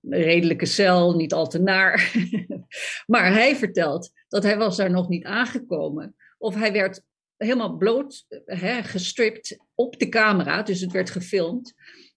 een 0.01 0.21
redelijke 0.21 0.65
cel, 0.65 1.15
niet 1.15 1.33
al 1.33 1.47
te 1.47 1.59
naar. 1.59 2.11
maar 3.05 3.33
hij 3.33 3.55
vertelt 3.55 4.11
dat 4.27 4.43
hij 4.43 4.57
was 4.57 4.77
daar 4.77 4.91
nog 4.91 5.09
niet 5.09 5.25
aangekomen 5.25 6.15
of 6.43 6.55
hij 6.55 6.71
werd 6.71 7.01
helemaal 7.37 7.77
bloot 7.77 8.25
hè, 8.45 8.83
gestript 8.83 9.57
op 9.75 9.99
de 9.99 10.09
camera, 10.09 10.63
dus 10.63 10.81
het 10.81 10.91
werd 10.91 11.09
gefilmd. 11.09 11.73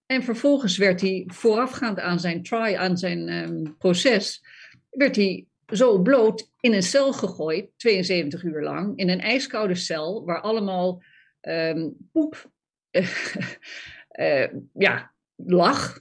En 0.06 0.22
vervolgens 0.22 0.76
werd 0.76 1.00
hij 1.00 1.24
voorafgaand 1.26 2.00
aan 2.00 2.20
zijn 2.20 2.42
try, 2.42 2.74
aan 2.74 2.96
zijn 2.96 3.28
um, 3.28 3.76
proces, 3.78 4.42
werd 4.90 5.16
hij 5.16 5.46
zo 5.66 5.98
bloot 5.98 6.50
in 6.60 6.72
een 6.72 6.82
cel 6.82 7.12
gegooid, 7.12 7.70
72 7.76 8.42
uur 8.42 8.62
lang, 8.62 8.98
in 8.98 9.08
een 9.08 9.20
ijskoude 9.20 9.74
cel 9.74 10.24
waar 10.24 10.40
allemaal 10.40 11.02
um, 11.40 11.96
poep 12.12 12.50
uh, 12.90 14.46
ja, 14.86 15.12
lag. 15.36 16.00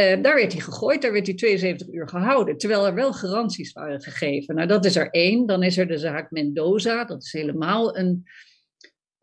Uh, 0.00 0.22
daar 0.22 0.34
werd 0.34 0.52
hij 0.52 0.60
gegooid, 0.60 1.02
daar 1.02 1.12
werd 1.12 1.26
hij 1.26 1.34
72 1.34 1.88
uur 1.88 2.08
gehouden, 2.08 2.58
terwijl 2.58 2.86
er 2.86 2.94
wel 2.94 3.12
garanties 3.12 3.72
waren 3.72 4.02
gegeven. 4.02 4.54
Nou, 4.54 4.68
dat 4.68 4.84
is 4.84 4.96
er 4.96 5.10
één. 5.10 5.46
Dan 5.46 5.62
is 5.62 5.78
er 5.78 5.86
de 5.86 5.98
zaak 5.98 6.30
Mendoza, 6.30 7.04
dat 7.04 7.22
is 7.22 7.32
helemaal 7.32 7.98
een, 7.98 8.24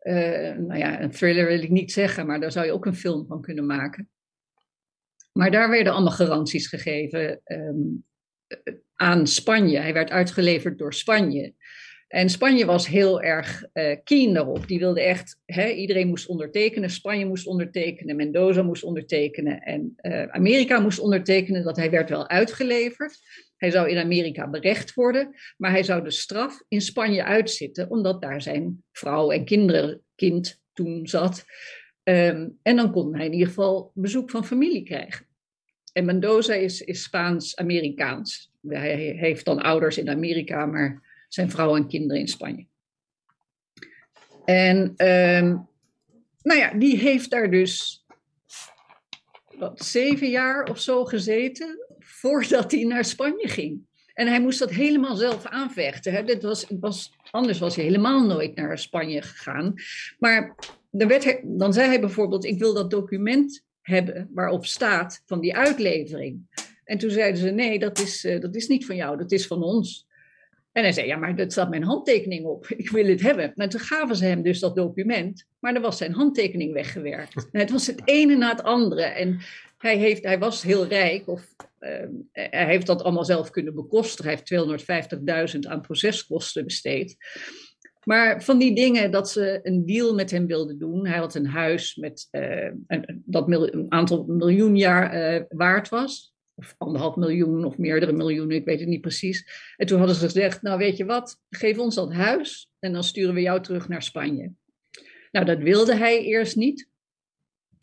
uh, 0.02 0.56
nou 0.56 0.76
ja, 0.76 1.02
een 1.02 1.10
thriller 1.10 1.46
wil 1.46 1.62
ik 1.62 1.70
niet 1.70 1.92
zeggen, 1.92 2.26
maar 2.26 2.40
daar 2.40 2.52
zou 2.52 2.66
je 2.66 2.72
ook 2.72 2.86
een 2.86 2.96
film 2.96 3.26
van 3.26 3.40
kunnen 3.40 3.66
maken. 3.66 4.08
Maar 5.32 5.50
daar 5.50 5.70
werden 5.70 5.92
allemaal 5.92 6.12
garanties 6.12 6.66
gegeven 6.66 7.40
um, 7.44 8.04
aan 8.94 9.26
Spanje. 9.26 9.78
Hij 9.78 9.92
werd 9.92 10.10
uitgeleverd 10.10 10.78
door 10.78 10.94
Spanje. 10.94 11.54
En 12.14 12.28
Spanje 12.28 12.66
was 12.66 12.86
heel 12.86 13.22
erg 13.22 13.64
uh, 13.72 13.96
keen 14.04 14.32
daarop. 14.32 14.66
Die 14.66 14.78
wilde 14.78 15.00
echt, 15.00 15.40
hè, 15.44 15.68
iedereen 15.68 16.08
moest 16.08 16.26
ondertekenen. 16.26 16.90
Spanje 16.90 17.26
moest 17.26 17.46
ondertekenen, 17.46 18.16
Mendoza 18.16 18.62
moest 18.62 18.82
ondertekenen 18.82 19.60
en 19.60 19.94
uh, 20.02 20.22
Amerika 20.22 20.80
moest 20.80 20.98
ondertekenen 20.98 21.64
dat 21.64 21.76
hij 21.76 21.90
werd 21.90 22.10
wel 22.10 22.28
uitgeleverd. 22.28 23.18
Hij 23.56 23.70
zou 23.70 23.88
in 23.88 23.98
Amerika 23.98 24.48
berecht 24.48 24.94
worden, 24.94 25.34
maar 25.56 25.70
hij 25.70 25.82
zou 25.82 26.04
de 26.04 26.10
straf 26.10 26.62
in 26.68 26.80
Spanje 26.80 27.24
uitzitten, 27.24 27.90
omdat 27.90 28.22
daar 28.22 28.42
zijn 28.42 28.82
vrouw 28.92 29.30
en 29.30 29.44
kinderen, 29.44 30.00
kind 30.14 30.60
toen 30.72 31.06
zat. 31.06 31.44
Um, 32.02 32.58
en 32.62 32.76
dan 32.76 32.92
kon 32.92 33.14
hij 33.14 33.26
in 33.26 33.32
ieder 33.32 33.48
geval 33.48 33.90
bezoek 33.94 34.30
van 34.30 34.44
familie 34.44 34.82
krijgen. 34.82 35.26
En 35.92 36.04
Mendoza 36.04 36.54
is 36.54 36.82
Spaans-Amerikaans. 36.86 38.52
Hij 38.68 38.96
heeft 38.96 39.44
dan 39.44 39.62
ouders 39.62 39.98
in 39.98 40.08
Amerika, 40.08 40.66
maar 40.66 41.03
zijn 41.34 41.50
vrouw 41.50 41.76
en 41.76 41.88
kinderen 41.88 42.20
in 42.20 42.28
Spanje. 42.28 42.66
En 44.44 44.78
um, 44.78 45.68
nou 46.42 46.58
ja, 46.60 46.74
die 46.74 46.98
heeft 46.98 47.30
daar 47.30 47.50
dus 47.50 48.04
wat, 49.58 49.84
zeven 49.84 50.30
jaar 50.30 50.64
of 50.64 50.80
zo 50.80 51.04
gezeten 51.04 51.86
voordat 51.98 52.70
hij 52.70 52.84
naar 52.84 53.04
Spanje 53.04 53.48
ging. 53.48 53.92
En 54.14 54.26
hij 54.26 54.40
moest 54.40 54.58
dat 54.58 54.70
helemaal 54.70 55.16
zelf 55.16 55.46
aanvechten. 55.46 56.12
Hè. 56.12 56.24
Dit 56.24 56.42
was, 56.42 56.66
was, 56.80 57.12
anders 57.30 57.58
was 57.58 57.76
hij 57.76 57.84
helemaal 57.84 58.26
nooit 58.26 58.54
naar 58.54 58.78
Spanje 58.78 59.22
gegaan. 59.22 59.74
Maar 60.18 60.54
dan, 60.90 61.08
werd 61.08 61.24
hij, 61.24 61.40
dan 61.44 61.72
zei 61.72 61.88
hij 61.88 62.00
bijvoorbeeld: 62.00 62.44
Ik 62.44 62.58
wil 62.58 62.74
dat 62.74 62.90
document 62.90 63.64
hebben 63.80 64.30
waarop 64.34 64.66
staat 64.66 65.22
van 65.26 65.40
die 65.40 65.56
uitlevering. 65.56 66.64
En 66.84 66.98
toen 66.98 67.10
zeiden 67.10 67.40
ze: 67.40 67.50
Nee, 67.50 67.78
dat 67.78 67.98
is, 67.98 68.24
uh, 68.24 68.40
dat 68.40 68.54
is 68.54 68.66
niet 68.66 68.86
van 68.86 68.96
jou, 68.96 69.16
dat 69.16 69.32
is 69.32 69.46
van 69.46 69.62
ons. 69.62 70.06
En 70.74 70.82
hij 70.82 70.92
zei, 70.92 71.06
ja, 71.06 71.16
maar 71.16 71.38
er 71.38 71.50
staat 71.50 71.70
mijn 71.70 71.82
handtekening 71.82 72.44
op. 72.44 72.66
Ik 72.66 72.90
wil 72.90 73.06
het 73.06 73.20
hebben. 73.20 73.54
En 73.54 73.68
toen 73.68 73.80
gaven 73.80 74.16
ze 74.16 74.24
hem 74.24 74.42
dus 74.42 74.60
dat 74.60 74.76
document. 74.76 75.46
Maar 75.58 75.74
er 75.74 75.80
was 75.80 75.96
zijn 75.96 76.12
handtekening 76.12 76.72
weggewerkt. 76.72 77.48
En 77.52 77.60
het 77.64 77.70
was 77.70 77.86
het 77.86 78.00
ene 78.04 78.36
na 78.36 78.50
het 78.50 78.62
andere. 78.62 79.02
En 79.02 79.40
hij, 79.78 79.96
heeft, 79.96 80.24
hij 80.24 80.38
was 80.38 80.62
heel 80.62 80.86
rijk. 80.86 81.28
Of 81.28 81.54
uh, 81.80 81.90
hij 82.32 82.66
heeft 82.66 82.86
dat 82.86 83.02
allemaal 83.02 83.24
zelf 83.24 83.50
kunnen 83.50 83.74
bekostigen. 83.74 84.30
Hij 84.30 84.42
heeft 84.46 85.54
250.000 85.54 85.58
aan 85.60 85.80
proceskosten 85.80 86.64
besteed. 86.64 87.16
Maar 88.04 88.42
van 88.42 88.58
die 88.58 88.74
dingen 88.74 89.10
dat 89.10 89.30
ze 89.30 89.60
een 89.62 89.86
deal 89.86 90.14
met 90.14 90.30
hem 90.30 90.46
wilden 90.46 90.78
doen. 90.78 91.06
Hij 91.06 91.18
had 91.18 91.34
een 91.34 91.46
huis 91.46 91.96
met, 91.96 92.28
uh, 92.30 92.70
een, 92.86 93.22
dat 93.24 93.48
een 93.48 93.86
aantal 93.88 94.24
miljoen 94.24 94.76
jaar 94.76 95.34
uh, 95.34 95.42
waard 95.48 95.88
was 95.88 96.33
of 96.54 96.74
anderhalf 96.78 97.16
miljoen 97.16 97.64
of 97.64 97.78
meerdere 97.78 98.12
miljoenen, 98.12 98.56
ik 98.56 98.64
weet 98.64 98.80
het 98.80 98.88
niet 98.88 99.00
precies. 99.00 99.48
En 99.76 99.86
toen 99.86 99.98
hadden 99.98 100.16
ze 100.16 100.24
gezegd, 100.24 100.62
nou 100.62 100.78
weet 100.78 100.96
je 100.96 101.04
wat, 101.04 101.40
geef 101.50 101.78
ons 101.78 101.94
dat 101.94 102.12
huis 102.12 102.70
en 102.78 102.92
dan 102.92 103.04
sturen 103.04 103.34
we 103.34 103.40
jou 103.40 103.62
terug 103.62 103.88
naar 103.88 104.02
Spanje. 104.02 104.52
Nou, 105.30 105.46
dat 105.46 105.58
wilde 105.58 105.96
hij 105.96 106.22
eerst 106.22 106.56
niet. 106.56 106.88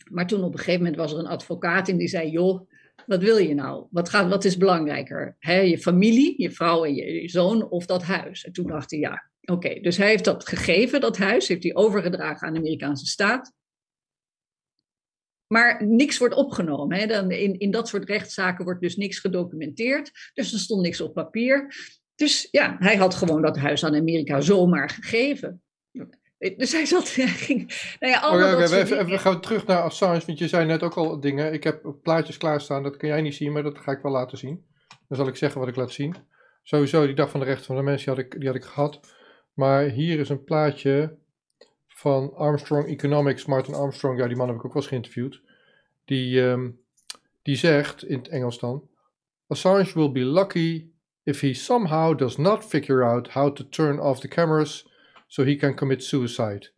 Maar 0.09 0.27
toen 0.27 0.43
op 0.43 0.53
een 0.53 0.59
gegeven 0.59 0.79
moment 0.79 0.97
was 0.97 1.13
er 1.13 1.19
een 1.19 1.25
advocaat 1.25 1.89
en 1.89 1.97
die 1.97 2.07
zei, 2.07 2.29
joh, 2.29 2.69
wat 3.05 3.21
wil 3.21 3.37
je 3.37 3.53
nou? 3.53 3.87
Wat, 3.89 4.09
gaat, 4.09 4.29
wat 4.29 4.45
is 4.45 4.57
belangrijker? 4.57 5.35
je 5.39 5.77
familie, 5.77 6.41
je 6.41 6.51
vrouw 6.51 6.85
en 6.85 6.95
je, 6.95 7.29
zoon 7.29 7.69
of 7.69 7.85
dat 7.85 8.03
huis? 8.03 8.43
En 8.43 8.51
toen 8.51 8.67
dacht 8.67 8.91
hij, 8.91 8.99
ja, 8.99 9.29
oké. 9.41 9.79
Dus 9.79 9.97
hij 9.97 10.07
heeft 10.07 10.25
dat 10.25 10.47
gegeven, 10.47 11.01
dat 11.01 11.17
huis, 11.17 11.47
heeft 11.47 11.63
hij 11.63 11.75
overgedragen 11.75 12.47
aan 12.47 12.53
de 12.53 12.59
Amerikaanse 12.59 13.05
staat. 13.05 13.53
Maar 15.51 15.85
niks 15.85 16.17
wordt 16.17 16.35
opgenomen. 16.35 16.97
Hè. 16.97 17.05
Dan 17.05 17.31
in, 17.31 17.59
in 17.59 17.71
dat 17.71 17.87
soort 17.87 18.09
rechtszaken 18.09 18.65
wordt 18.65 18.81
dus 18.81 18.95
niks 18.95 19.19
gedocumenteerd. 19.19 20.11
Dus 20.33 20.53
er 20.53 20.59
stond 20.59 20.81
niks 20.81 21.01
op 21.01 21.13
papier. 21.13 21.75
Dus 22.15 22.47
ja, 22.51 22.75
hij 22.79 22.95
had 22.95 23.15
gewoon 23.15 23.41
dat 23.41 23.57
huis 23.57 23.85
aan 23.85 23.95
Amerika 23.95 24.41
zomaar 24.41 24.89
gegeven. 24.89 25.61
Dus 26.37 26.71
hij 26.71 26.85
zat, 26.85 27.15
hij 27.15 27.27
ging, 27.27 27.95
nou 27.99 28.13
ja, 28.13 28.19
allemaal 28.19 28.55
oh, 28.55 28.69
ja, 28.69 29.05
we, 29.05 29.17
gaan 29.17 29.41
terug 29.41 29.65
naar 29.65 29.81
Assange, 29.81 30.21
want 30.25 30.39
je 30.39 30.47
zei 30.47 30.65
net 30.65 30.83
ook 30.83 30.97
al 30.97 31.19
dingen. 31.19 31.53
Ik 31.53 31.63
heb 31.63 31.95
plaatjes 32.03 32.37
klaarstaan, 32.37 32.83
dat 32.83 32.97
kun 32.97 33.07
jij 33.07 33.21
niet 33.21 33.35
zien, 33.35 33.51
maar 33.51 33.63
dat 33.63 33.77
ga 33.77 33.91
ik 33.91 34.01
wel 34.01 34.11
laten 34.11 34.37
zien. 34.37 34.65
Dan 35.07 35.17
zal 35.17 35.27
ik 35.27 35.35
zeggen 35.35 35.59
wat 35.59 35.69
ik 35.69 35.75
laat 35.75 35.91
zien. 35.91 36.15
Sowieso, 36.63 37.05
die 37.05 37.15
dag 37.15 37.29
van 37.29 37.39
de 37.39 37.45
rechten 37.45 37.65
van 37.65 37.75
de 37.75 37.81
mensen, 37.81 38.13
die 38.13 38.23
had 38.23 38.33
ik, 38.33 38.39
die 38.39 38.47
had 38.47 38.57
ik 38.57 38.65
gehad. 38.65 38.99
Maar 39.53 39.83
hier 39.83 40.19
is 40.19 40.29
een 40.29 40.43
plaatje 40.43 41.17
van 42.01 42.35
Armstrong 42.35 42.87
Economics, 42.87 43.45
Martin 43.45 43.73
Armstrong, 43.73 44.17
ja, 44.17 44.27
die 44.27 44.37
man 44.37 44.47
heb 44.47 44.55
ik 44.55 44.65
ook 44.65 44.73
wel 44.73 44.81
eens 44.81 44.91
geïnterviewd. 44.91 45.41
Die, 46.05 46.41
um, 46.41 46.79
die 47.41 47.55
zegt 47.55 48.03
in 48.03 48.17
het 48.17 48.27
Engels 48.27 48.59
dan: 48.59 48.87
Assange 49.47 49.91
will 49.93 50.11
be 50.11 50.25
lucky 50.25 50.89
if 51.23 51.41
he 51.41 51.53
somehow 51.53 52.17
does 52.17 52.37
not 52.37 52.65
figure 52.65 53.03
out 53.03 53.29
how 53.29 53.55
to 53.55 53.69
turn 53.69 53.99
off 53.99 54.19
the 54.19 54.27
cameras 54.27 54.89
so 55.27 55.43
he 55.43 55.55
can 55.55 55.75
commit 55.75 56.03
suicide. 56.03 56.69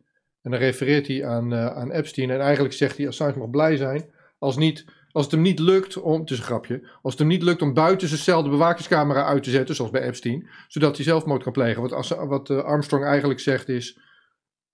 En 0.42 0.50
dan 0.50 0.60
refereert 0.60 1.06
hij 1.06 1.26
aan, 1.26 1.52
uh, 1.52 1.66
aan 1.66 1.90
Epstein 1.90 2.30
en 2.30 2.40
eigenlijk 2.40 2.74
zegt 2.74 2.96
hij: 2.96 3.08
Assange 3.08 3.38
mag 3.38 3.50
blij 3.50 3.76
zijn 3.76 4.10
als 4.38 4.56
niet 4.56 4.84
Als 5.12 5.24
het 5.24 5.32
hem 5.32 5.42
niet 5.42 5.58
lukt 5.58 5.96
om, 5.96 6.20
het 6.20 6.30
is 6.30 6.38
een 6.38 6.44
grapje, 6.44 6.88
als 7.02 7.12
het 7.12 7.18
hem 7.18 7.28
niet 7.28 7.42
lukt 7.42 7.62
om 7.62 7.74
buiten 7.74 8.08
zijn 8.08 8.20
cel 8.20 8.42
de 8.42 8.48
bewakingscamera 8.48 9.24
uit 9.24 9.42
te 9.42 9.50
zetten, 9.50 9.74
zoals 9.74 9.90
bij 9.90 10.02
Epstein, 10.02 10.48
zodat 10.68 10.96
hij 10.96 11.04
zelfmoord 11.04 11.42
kan 11.42 11.52
plegen. 11.52 11.82
Wat, 11.82 12.08
wat 12.08 12.50
uh, 12.50 12.58
Armstrong 12.58 13.04
eigenlijk 13.04 13.40
zegt 13.40 13.68
is, 13.68 13.98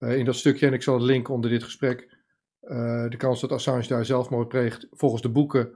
in 0.01 0.25
dat 0.25 0.37
stukje, 0.37 0.67
en 0.67 0.73
ik 0.73 0.83
zal 0.83 0.95
het 0.95 1.03
linken 1.03 1.35
onder 1.35 1.51
dit 1.51 1.63
gesprek, 1.63 2.19
uh, 2.63 3.09
de 3.09 3.17
kans 3.17 3.41
dat 3.41 3.53
Assange 3.53 3.87
daar 3.87 4.05
zelfmoord 4.05 4.49
pleegt, 4.49 4.87
volgens 4.91 5.23
de 5.23 5.29
boeken, 5.29 5.71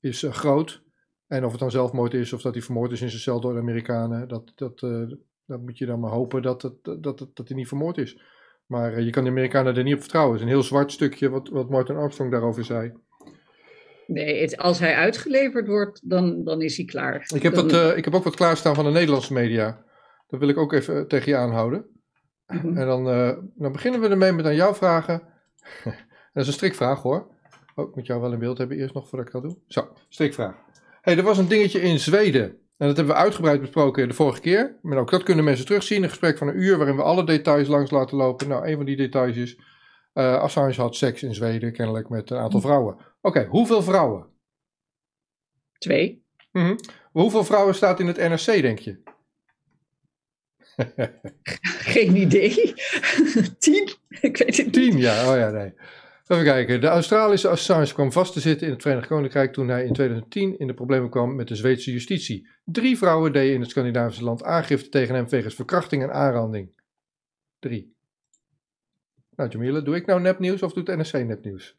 is 0.00 0.26
groot. 0.28 0.82
En 1.26 1.44
of 1.44 1.50
het 1.50 1.60
dan 1.60 1.70
zelfmoord 1.70 2.14
is 2.14 2.32
of 2.32 2.42
dat 2.42 2.54
hij 2.54 2.62
vermoord 2.62 2.92
is 2.92 3.00
in 3.00 3.08
zijn 3.08 3.22
cel 3.22 3.40
door 3.40 3.52
de 3.52 3.60
Amerikanen, 3.60 4.28
dat, 4.28 4.52
dat, 4.54 4.78
dat 5.46 5.60
moet 5.60 5.78
je 5.78 5.86
dan 5.86 6.00
maar 6.00 6.10
hopen 6.10 6.42
dat, 6.42 6.62
het, 6.62 6.74
dat, 6.82 7.02
dat, 7.02 7.18
dat 7.34 7.48
hij 7.48 7.56
niet 7.56 7.68
vermoord 7.68 7.98
is. 7.98 8.20
Maar 8.66 9.00
je 9.00 9.10
kan 9.10 9.24
de 9.24 9.30
Amerikanen 9.30 9.76
er 9.76 9.82
niet 9.82 9.94
op 9.94 10.00
vertrouwen. 10.00 10.32
Het 10.32 10.42
is 10.42 10.48
een 10.48 10.56
heel 10.56 10.66
zwart 10.66 10.92
stukje 10.92 11.28
wat, 11.28 11.48
wat 11.48 11.70
Martin 11.70 11.96
Armstrong 11.96 12.30
daarover 12.30 12.64
zei. 12.64 12.92
Nee, 14.06 14.40
het, 14.40 14.56
als 14.56 14.78
hij 14.78 14.94
uitgeleverd 14.94 15.66
wordt, 15.66 16.10
dan, 16.10 16.44
dan 16.44 16.62
is 16.62 16.76
hij 16.76 16.86
klaar. 16.86 17.30
Ik 17.34 17.42
heb, 17.42 17.54
dan... 17.54 17.70
uh, 17.70 17.96
ik 17.96 18.04
heb 18.04 18.14
ook 18.14 18.24
wat 18.24 18.36
klaarstaan 18.36 18.74
van 18.74 18.84
de 18.84 18.90
Nederlandse 18.90 19.32
media. 19.32 19.84
Dat 20.26 20.40
wil 20.40 20.48
ik 20.48 20.58
ook 20.58 20.72
even 20.72 21.08
tegen 21.08 21.32
je 21.32 21.38
aanhouden. 21.38 21.86
Mm 22.46 22.58
-hmm. 22.58 22.76
En 22.76 22.86
dan, 22.86 23.08
uh, 23.08 23.36
dan 23.54 23.72
beginnen 23.72 24.00
we 24.00 24.08
ermee 24.08 24.32
met 24.32 24.46
aan 24.46 24.54
jou 24.54 24.74
vragen. 24.74 25.22
dat 26.32 26.42
is 26.42 26.46
een 26.46 26.52
strikvraag 26.52 27.02
hoor. 27.02 27.32
Oh, 27.74 27.88
ik 27.88 27.94
moet 27.94 28.06
jou 28.06 28.20
wel 28.20 28.32
in 28.32 28.38
beeld 28.38 28.58
hebben 28.58 28.76
eerst 28.76 28.94
nog 28.94 29.08
voordat 29.08 29.26
ik 29.26 29.32
dat 29.32 29.42
doe. 29.42 29.56
Zo, 29.66 29.88
strikvraag. 30.08 30.54
hey, 31.00 31.16
er 31.16 31.22
was 31.22 31.38
een 31.38 31.48
dingetje 31.48 31.80
in 31.80 31.98
Zweden. 31.98 32.58
En 32.76 32.86
dat 32.86 32.96
hebben 32.96 33.14
we 33.14 33.20
uitgebreid 33.20 33.60
besproken 33.60 34.08
de 34.08 34.14
vorige 34.14 34.40
keer. 34.40 34.78
Maar 34.82 34.98
ook 34.98 35.10
dat 35.10 35.22
kunnen 35.22 35.44
mensen 35.44 35.66
terugzien. 35.66 36.02
Een 36.02 36.08
gesprek 36.08 36.38
van 36.38 36.48
een 36.48 36.60
uur 36.60 36.76
waarin 36.76 36.96
we 36.96 37.02
alle 37.02 37.24
details 37.24 37.68
langs 37.68 37.90
laten 37.90 38.16
lopen. 38.16 38.48
Nou, 38.48 38.66
een 38.66 38.76
van 38.76 38.84
die 38.84 38.96
details 38.96 39.36
is... 39.36 39.58
Uh, 40.14 40.34
Assange 40.34 40.74
had 40.74 40.96
seks 40.96 41.22
in 41.22 41.34
Zweden, 41.34 41.72
kennelijk 41.72 42.08
met 42.08 42.30
een 42.30 42.38
aantal 42.38 42.60
vrouwen. 42.60 42.94
Oké, 42.94 43.06
okay, 43.20 43.46
hoeveel 43.46 43.82
vrouwen? 43.82 44.26
Twee. 45.78 46.24
Mm 46.52 46.62
-hmm. 46.62 46.78
Hoeveel 47.12 47.44
vrouwen 47.44 47.74
staat 47.74 48.00
in 48.00 48.06
het 48.06 48.16
NRC, 48.16 48.62
denk 48.62 48.78
je? 48.78 49.02
Geen 51.94 52.16
idee. 52.16 52.74
Tien? 53.58 53.88
Ik 54.20 54.36
weet 54.36 54.56
het 54.56 54.72
Tien, 54.72 54.98
ja. 54.98 55.30
Oh 55.30 55.36
ja, 55.36 55.50
nee. 55.50 55.72
Even 56.26 56.44
kijken. 56.44 56.80
De 56.80 56.86
Australische 56.86 57.48
Assange 57.48 57.92
kwam 57.92 58.12
vast 58.12 58.32
te 58.32 58.40
zitten 58.40 58.66
in 58.66 58.72
het 58.72 58.82
Verenigd 58.82 59.06
Koninkrijk 59.06 59.52
toen 59.52 59.68
hij 59.68 59.84
in 59.84 59.92
2010 59.92 60.58
in 60.58 60.66
de 60.66 60.74
problemen 60.74 61.10
kwam 61.10 61.34
met 61.34 61.48
de 61.48 61.56
Zweedse 61.56 61.92
justitie. 61.92 62.48
Drie 62.64 62.98
vrouwen 62.98 63.32
deden 63.32 63.54
in 63.54 63.60
het 63.60 63.70
Scandinavische 63.70 64.24
land 64.24 64.42
aangifte 64.42 64.88
tegen 64.88 65.14
hem 65.14 65.28
wegens 65.28 65.54
verkrachting 65.54 66.02
en 66.02 66.12
aanranding. 66.12 66.82
Drie. 67.58 67.96
Nou, 69.36 69.50
Jamila, 69.50 69.80
doe 69.80 69.96
ik 69.96 70.06
nou 70.06 70.20
nepnieuws 70.20 70.62
of 70.62 70.72
doet 70.72 70.96
NRC 70.96 71.12
nepnieuws? 71.12 71.76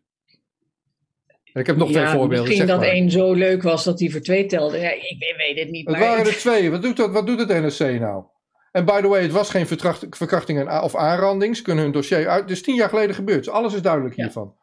En 1.53 1.61
ik 1.61 1.67
heb 1.67 1.77
nog 1.77 1.89
ja, 1.89 1.93
twee 1.93 2.17
voorbeelden. 2.17 2.47
Misschien 2.47 2.67
zeg 2.67 2.77
dat 2.77 2.85
één 2.85 3.11
zo 3.11 3.33
leuk 3.33 3.61
was 3.63 3.83
dat 3.83 3.99
hij 3.99 4.09
voor 4.09 4.21
twee 4.21 4.45
telde. 4.45 4.77
Ja, 4.77 4.91
ik 4.91 5.33
weet 5.37 5.59
het 5.59 5.69
niet. 5.69 5.87
Het 5.87 5.97
maar 5.97 6.07
waren 6.07 6.25
er 6.25 6.37
twee. 6.47 6.71
Wat 6.71 6.81
doet, 6.81 6.97
dat, 6.97 7.11
wat 7.11 7.27
doet 7.27 7.39
het 7.39 7.47
NRC 7.47 7.99
nou? 7.99 8.23
En 8.75 8.85
by 8.85 9.01
the 9.01 9.07
way, 9.07 9.21
het 9.21 9.31
was 9.31 9.49
geen 9.49 9.67
verkrachting 10.09 10.69
of 10.81 10.95
aanranding. 10.95 11.55
Ze 11.55 11.63
kunnen 11.63 11.83
hun 11.83 11.93
dossier 11.93 12.27
uit. 12.27 12.49
Is 12.49 12.61
tien 12.61 12.75
jaar 12.75 12.89
geleden 12.89 13.15
gebeurd. 13.15 13.43
Dus 13.43 13.53
alles 13.53 13.73
is 13.73 13.81
duidelijk 13.81 14.15
Ja. 14.15 14.23
hiervan. 14.23 14.57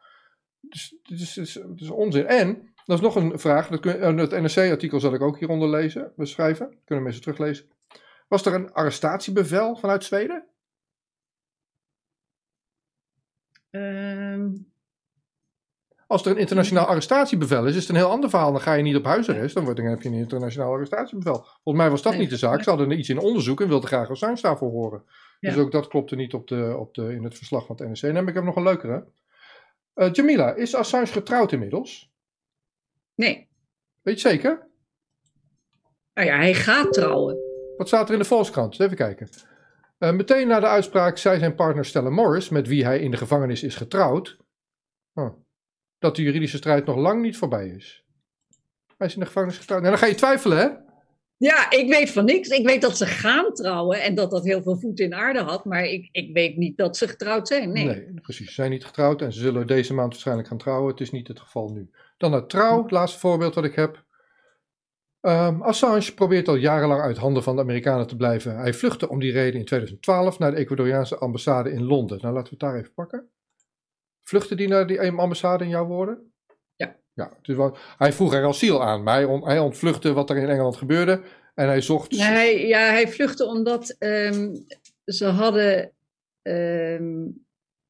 Dus 0.59 0.95
het 1.03 1.79
is, 1.81 1.89
onzin. 1.89 2.27
En, 2.27 2.73
dat 2.85 2.97
is 2.97 3.03
nog 3.03 3.15
een 3.15 3.39
vraag. 3.39 3.67
Dat 3.67 3.79
kun, 3.79 4.17
het 4.17 4.31
NRC-artikel 4.31 4.99
zal 4.99 5.13
ik 5.13 5.21
ook 5.21 5.39
hieronder 5.39 5.69
lezen, 5.69 6.13
beschrijven. 6.15 6.77
Kunnen 6.85 7.03
mensen 7.03 7.21
teruglezen. 7.21 7.65
Was 8.27 8.45
er 8.45 8.53
een 8.53 8.73
arrestatiebevel 8.73 9.75
vanuit 9.75 10.03
Zweden? 10.03 10.45
Ehm, 13.69 14.49
Als 16.13 16.25
er 16.25 16.31
een 16.31 16.37
internationaal 16.37 16.85
arrestatiebevel 16.85 17.65
is, 17.65 17.75
is 17.75 17.81
het 17.81 17.89
een 17.89 17.95
heel 17.95 18.09
ander 18.09 18.29
verhaal. 18.29 18.51
Dan 18.51 18.61
ga 18.61 18.73
je 18.73 18.83
niet 18.83 18.95
op 18.95 19.05
huisarrest, 19.05 19.53
dan, 19.53 19.63
wordt, 19.63 19.79
dan 19.79 19.89
heb 19.89 20.01
je 20.01 20.09
een 20.09 20.15
internationaal 20.15 20.73
arrestatiebevel. 20.73 21.35
Volgens 21.35 21.83
mij 21.83 21.89
was 21.89 22.01
dat 22.01 22.11
Nee. 22.11 22.21
niet 22.21 22.29
de 22.29 22.37
zaak. 22.37 22.63
Ze 22.63 22.69
hadden 22.69 22.99
iets 22.99 23.09
in 23.09 23.19
onderzoek 23.19 23.61
en 23.61 23.67
wilden 23.67 23.87
graag 23.87 24.09
Assange 24.09 24.41
daarvoor 24.41 24.71
horen. 24.71 25.03
Dus 25.39 25.57
ook 25.57 25.71
dat 25.71 25.87
klopte 25.87 26.15
niet 26.15 26.33
op 26.33 26.47
de, 26.47 26.75
op 26.79 26.93
de, 26.93 27.13
in 27.13 27.23
het 27.23 27.37
verslag 27.37 27.65
van 27.65 27.75
het 27.75 27.87
NRC. 27.87 28.01
En 28.01 28.07
dan 28.07 28.17
heb 28.17 28.27
ik 28.27 28.33
heb 28.33 28.43
nog 28.43 28.55
een 28.55 28.63
leukere. 28.63 29.07
Eh, 29.93 30.11
Jamila, 30.11 30.53
is 30.53 30.75
Assange 30.75 31.05
getrouwd 31.05 31.51
inmiddels? 31.51 32.11
nee. 33.15 33.49
Weet 34.01 34.21
je 34.21 34.29
zeker? 34.29 34.67
Nou 36.13 36.27
ja, 36.27 36.35
hij 36.35 36.53
gaat 36.53 36.93
trouwen. 36.93 37.37
Wat 37.77 37.87
staat 37.87 38.07
er 38.07 38.13
in 38.13 38.19
de 38.19 38.25
Volkskrant? 38.25 38.79
Even 38.79 38.97
kijken. 38.97 39.29
Eh, 39.97 40.11
meteen 40.11 40.47
na 40.47 40.59
de 40.59 40.67
uitspraak 40.67 41.17
zei 41.17 41.39
zijn 41.39 41.55
partner 41.55 41.85
Stella 41.85 42.09
Morris, 42.09 42.49
met 42.49 42.67
wie 42.67 42.85
hij 42.85 42.99
in 42.99 43.11
de 43.11 43.17
gevangenis 43.17 43.63
is 43.63 43.75
getrouwd, 43.75 44.37
oh, 45.13 45.42
dat 46.03 46.15
de 46.15 46.21
juridische 46.21 46.57
strijd 46.57 46.85
nog 46.85 46.95
lang 46.95 47.21
niet 47.21 47.37
voorbij 47.37 47.67
is. 47.67 48.03
Hij 48.97 49.07
is 49.07 49.13
in 49.13 49.19
de 49.19 49.25
gevangenis 49.25 49.57
getrouwd. 49.57 49.81
Nou, 49.81 49.93
dan 49.93 50.03
ga 50.03 50.09
je 50.09 50.15
twijfelen, 50.15 50.57
hè? 50.57 50.67
Ja, 51.37 51.71
ik 51.71 51.89
weet 51.89 52.11
van 52.11 52.25
niks. 52.25 52.49
Ik 52.49 52.65
weet 52.65 52.81
dat 52.81 52.97
ze 52.97 53.05
gaan 53.05 53.53
trouwen 53.53 54.01
en 54.01 54.15
dat 54.15 54.31
dat 54.31 54.43
heel 54.43 54.61
veel 54.61 54.79
voet 54.79 54.99
in 54.99 55.13
aarde 55.13 55.39
had. 55.39 55.65
Maar 55.65 55.83
ik, 55.85 56.09
ik 56.11 56.33
weet 56.33 56.57
niet 56.57 56.77
dat 56.77 56.97
ze 56.97 57.07
getrouwd 57.07 57.47
zijn. 57.47 57.71
Nee. 57.71 58.13
precies. 58.21 58.47
Ze 58.47 58.53
zijn 58.53 58.71
niet 58.71 58.85
getrouwd 58.85 59.21
en 59.21 59.33
ze 59.33 59.39
zullen 59.39 59.67
deze 59.67 59.93
maand 59.93 60.11
waarschijnlijk 60.11 60.47
gaan 60.47 60.57
trouwen. 60.57 60.91
Het 60.91 61.01
is 61.01 61.11
niet 61.11 61.27
het 61.27 61.39
geval 61.39 61.69
nu. 61.69 61.89
Dan 62.17 62.31
naar 62.31 62.45
trouw, 62.45 62.81
het 62.81 62.91
laatste 62.91 63.19
voorbeeld 63.19 63.55
wat 63.55 63.63
ik 63.63 63.75
heb. 63.75 64.03
Ehm, 65.21 65.61
Assange 65.61 66.13
probeert 66.13 66.47
al 66.47 66.55
jarenlang 66.55 67.01
uit 67.01 67.17
handen 67.17 67.43
van 67.43 67.55
de 67.55 67.61
Amerikanen 67.61 68.07
te 68.07 68.15
blijven. 68.15 68.57
Hij 68.57 68.73
vluchtte 68.73 69.09
om 69.09 69.19
die 69.19 69.31
reden 69.31 69.59
in 69.59 69.65
2012 69.65 70.39
naar 70.39 70.51
de 70.51 70.57
Ecuadoriaanse 70.57 71.17
ambassade 71.17 71.71
in 71.71 71.83
Londen. 71.83 72.19
Nou, 72.21 72.33
laten 72.33 72.57
we 72.57 72.65
het 72.65 72.71
daar 72.71 72.79
even 72.79 72.93
pakken. 72.93 73.29
Vluchtte 74.23 74.55
die 74.55 74.67
naar 74.67 74.87
die 74.87 75.01
ambassade 75.11 75.63
in 75.63 75.69
jouw 75.69 75.85
woorden? 75.85 76.33
Ja. 76.75 76.95
Ja, 77.13 77.37
dus 77.41 77.55
wel- 77.55 77.77
hij 77.97 78.13
vroeg 78.13 78.33
er 78.33 78.45
asiel 78.47 78.83
aan, 78.83 79.03
maar 79.03 79.13
hij, 79.15 79.25
on- 79.25 79.45
hij 79.47 79.59
ontvluchtte 79.59 80.13
wat 80.13 80.29
er 80.29 80.37
in 80.37 80.49
Engeland 80.49 80.75
gebeurde. 80.75 81.21
En 81.55 81.67
hij 81.67 81.81
zocht... 81.81 82.11
Nee, 82.11 82.21
hij, 82.21 82.67
ja, 82.67 82.79
hij 82.91 83.07
vluchtte 83.07 83.45
omdat 83.45 83.95
ehm, 83.99 84.55
ze 85.05 85.25
hadden. 85.25 85.91
ehm, 86.41 87.25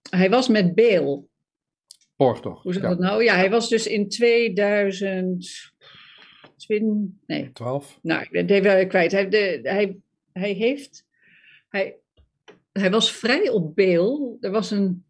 hij 0.10 0.30
was 0.30 0.48
met 0.48 0.76
bail. 0.76 1.30
borgtocht. 2.16 2.64
Hoe 2.64 2.74
zeg 2.74 2.82
Ja, 2.82 2.90
dat 2.90 3.00
nou? 3.00 3.24
Ja, 3.24 3.36
hij 3.36 3.50
was 3.50 3.70
dus 3.70 3.88
in 3.88 4.10
2020. 4.10 5.72
Nee, 7.26 7.52
12. 7.54 8.00
nou, 8.02 8.22
ik 8.22 8.30
ben 8.32 8.42
het 8.42 8.52
even 8.66 8.88
kwijt. 8.88 9.12
Hij, 9.12 9.30
de, 9.30 9.60
hij, 9.64 9.98
hij 10.32 10.52
heeft. 10.52 11.06
Hij, 11.70 11.98
hij 12.72 12.92
was 12.92 13.12
vrij 13.12 13.50
op 13.50 13.76
bail. 13.76 14.38
Er 14.42 14.52
was 14.52 14.72
een. 14.72 15.06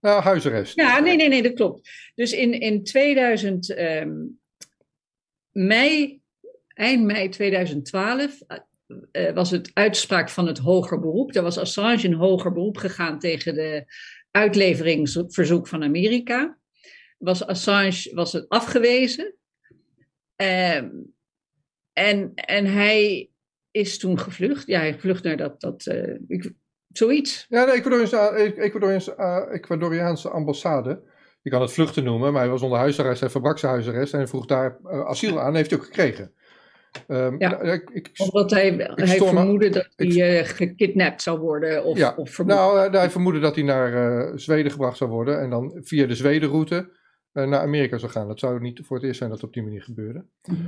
Nou, 0.00 0.22
huisarrest. 0.22 0.76
Ja, 0.76 0.98
nee, 0.98 1.16
nee, 1.16 1.28
nee, 1.28 1.42
dat 1.42 1.52
klopt. 1.52 1.90
Dus 2.14 2.32
in, 2.32 2.60
in 2.60 2.84
2000, 2.84 3.70
ehm, 3.70 4.12
mei, 5.50 6.20
eind 6.74 7.04
mei 7.04 7.28
2012, 7.28 8.40
eh, 9.12 9.32
was 9.32 9.50
het 9.50 9.70
uitspraak 9.72 10.28
van 10.30 10.46
het 10.46 10.58
hoger 10.58 11.00
beroep. 11.00 11.32
Daar 11.32 11.42
was 11.42 11.58
Assange 11.58 12.02
in 12.02 12.12
hoger 12.12 12.52
beroep 12.52 12.76
gegaan 12.76 13.18
tegen 13.18 13.54
de 13.54 13.84
uitleveringsverzoek 14.30 15.68
van 15.68 15.82
Amerika. 15.82 16.58
Was 17.18 17.46
Assange 17.46 18.10
was 18.14 18.32
het 18.32 18.48
afgewezen. 18.48 19.34
Ehm, 20.36 20.90
en, 21.92 22.32
en 22.34 22.66
hij 22.66 23.30
is 23.70 23.98
toen 23.98 24.18
gevlucht. 24.18 24.66
Ja, 24.66 24.78
hij 24.78 24.98
vlucht 24.98 25.24
naar 25.24 25.36
dat, 25.36 25.60
dat 25.60 25.86
eh, 25.86 26.14
zoiets. 26.92 27.46
Ja, 27.48 27.64
de 27.64 27.72
Ecuadoriaanse, 27.72 28.16
eh, 28.16 28.64
Ecuadoriaanse, 28.64 29.14
eh, 29.14 29.54
Ecuadoriaanse 29.54 30.28
ambassade. 30.30 31.02
Je 31.42 31.50
kan 31.50 31.60
het 31.60 31.72
vluchten 31.72 32.04
noemen, 32.04 32.32
maar 32.32 32.42
hij 32.42 32.50
was 32.50 32.62
onder 32.62 32.78
huisarrest. 32.78 33.20
Hij 33.20 33.30
verbrak 33.30 33.58
zijn 33.58 33.72
huisarrest 33.72 34.14
en 34.14 34.28
vroeg 34.28 34.46
daar 34.46 34.78
eh, 34.84 35.06
asiel 35.06 35.40
aan. 35.40 35.54
heeft 35.54 35.70
hij 35.70 35.78
ook 35.78 35.84
gekregen. 35.84 36.32
Ehm, 37.06 37.34
Ja. 37.38 37.48
nou, 37.50 37.68
ik, 37.68 37.90
ik, 37.92 38.10
Omdat 38.16 38.50
hij, 38.50 38.90
hij 38.94 39.16
vermoedde 39.16 39.68
dat 39.68 39.88
ik- 39.96 40.12
hij 40.14 40.44
gekidnapt 40.44 41.22
zou 41.22 41.38
worden. 41.38 41.84
Of, 41.84 41.98
Ja, 41.98 42.12
of 42.16 42.44
nou, 42.44 42.90
hij 42.96 43.10
vermoedde 43.10 43.40
dat 43.40 43.54
hij 43.54 43.64
naar 43.64 44.38
Zweden 44.38 44.72
gebracht 44.72 44.96
zou 44.96 45.10
worden. 45.10 45.40
En 45.40 45.50
dan 45.50 45.78
via 45.82 46.06
de 46.06 46.14
Zwedenroute 46.14 46.90
naar 47.32 47.60
Amerika 47.60 47.98
zou 47.98 48.12
gaan. 48.12 48.28
Dat 48.28 48.38
zou 48.38 48.60
niet 48.60 48.80
voor 48.84 48.96
het 48.96 49.04
eerst 49.06 49.18
zijn 49.18 49.30
dat 49.30 49.38
het 49.38 49.48
op 49.48 49.54
die 49.54 49.62
manier 49.62 49.82
gebeurde. 49.82 50.24
Mhm. 50.44 50.60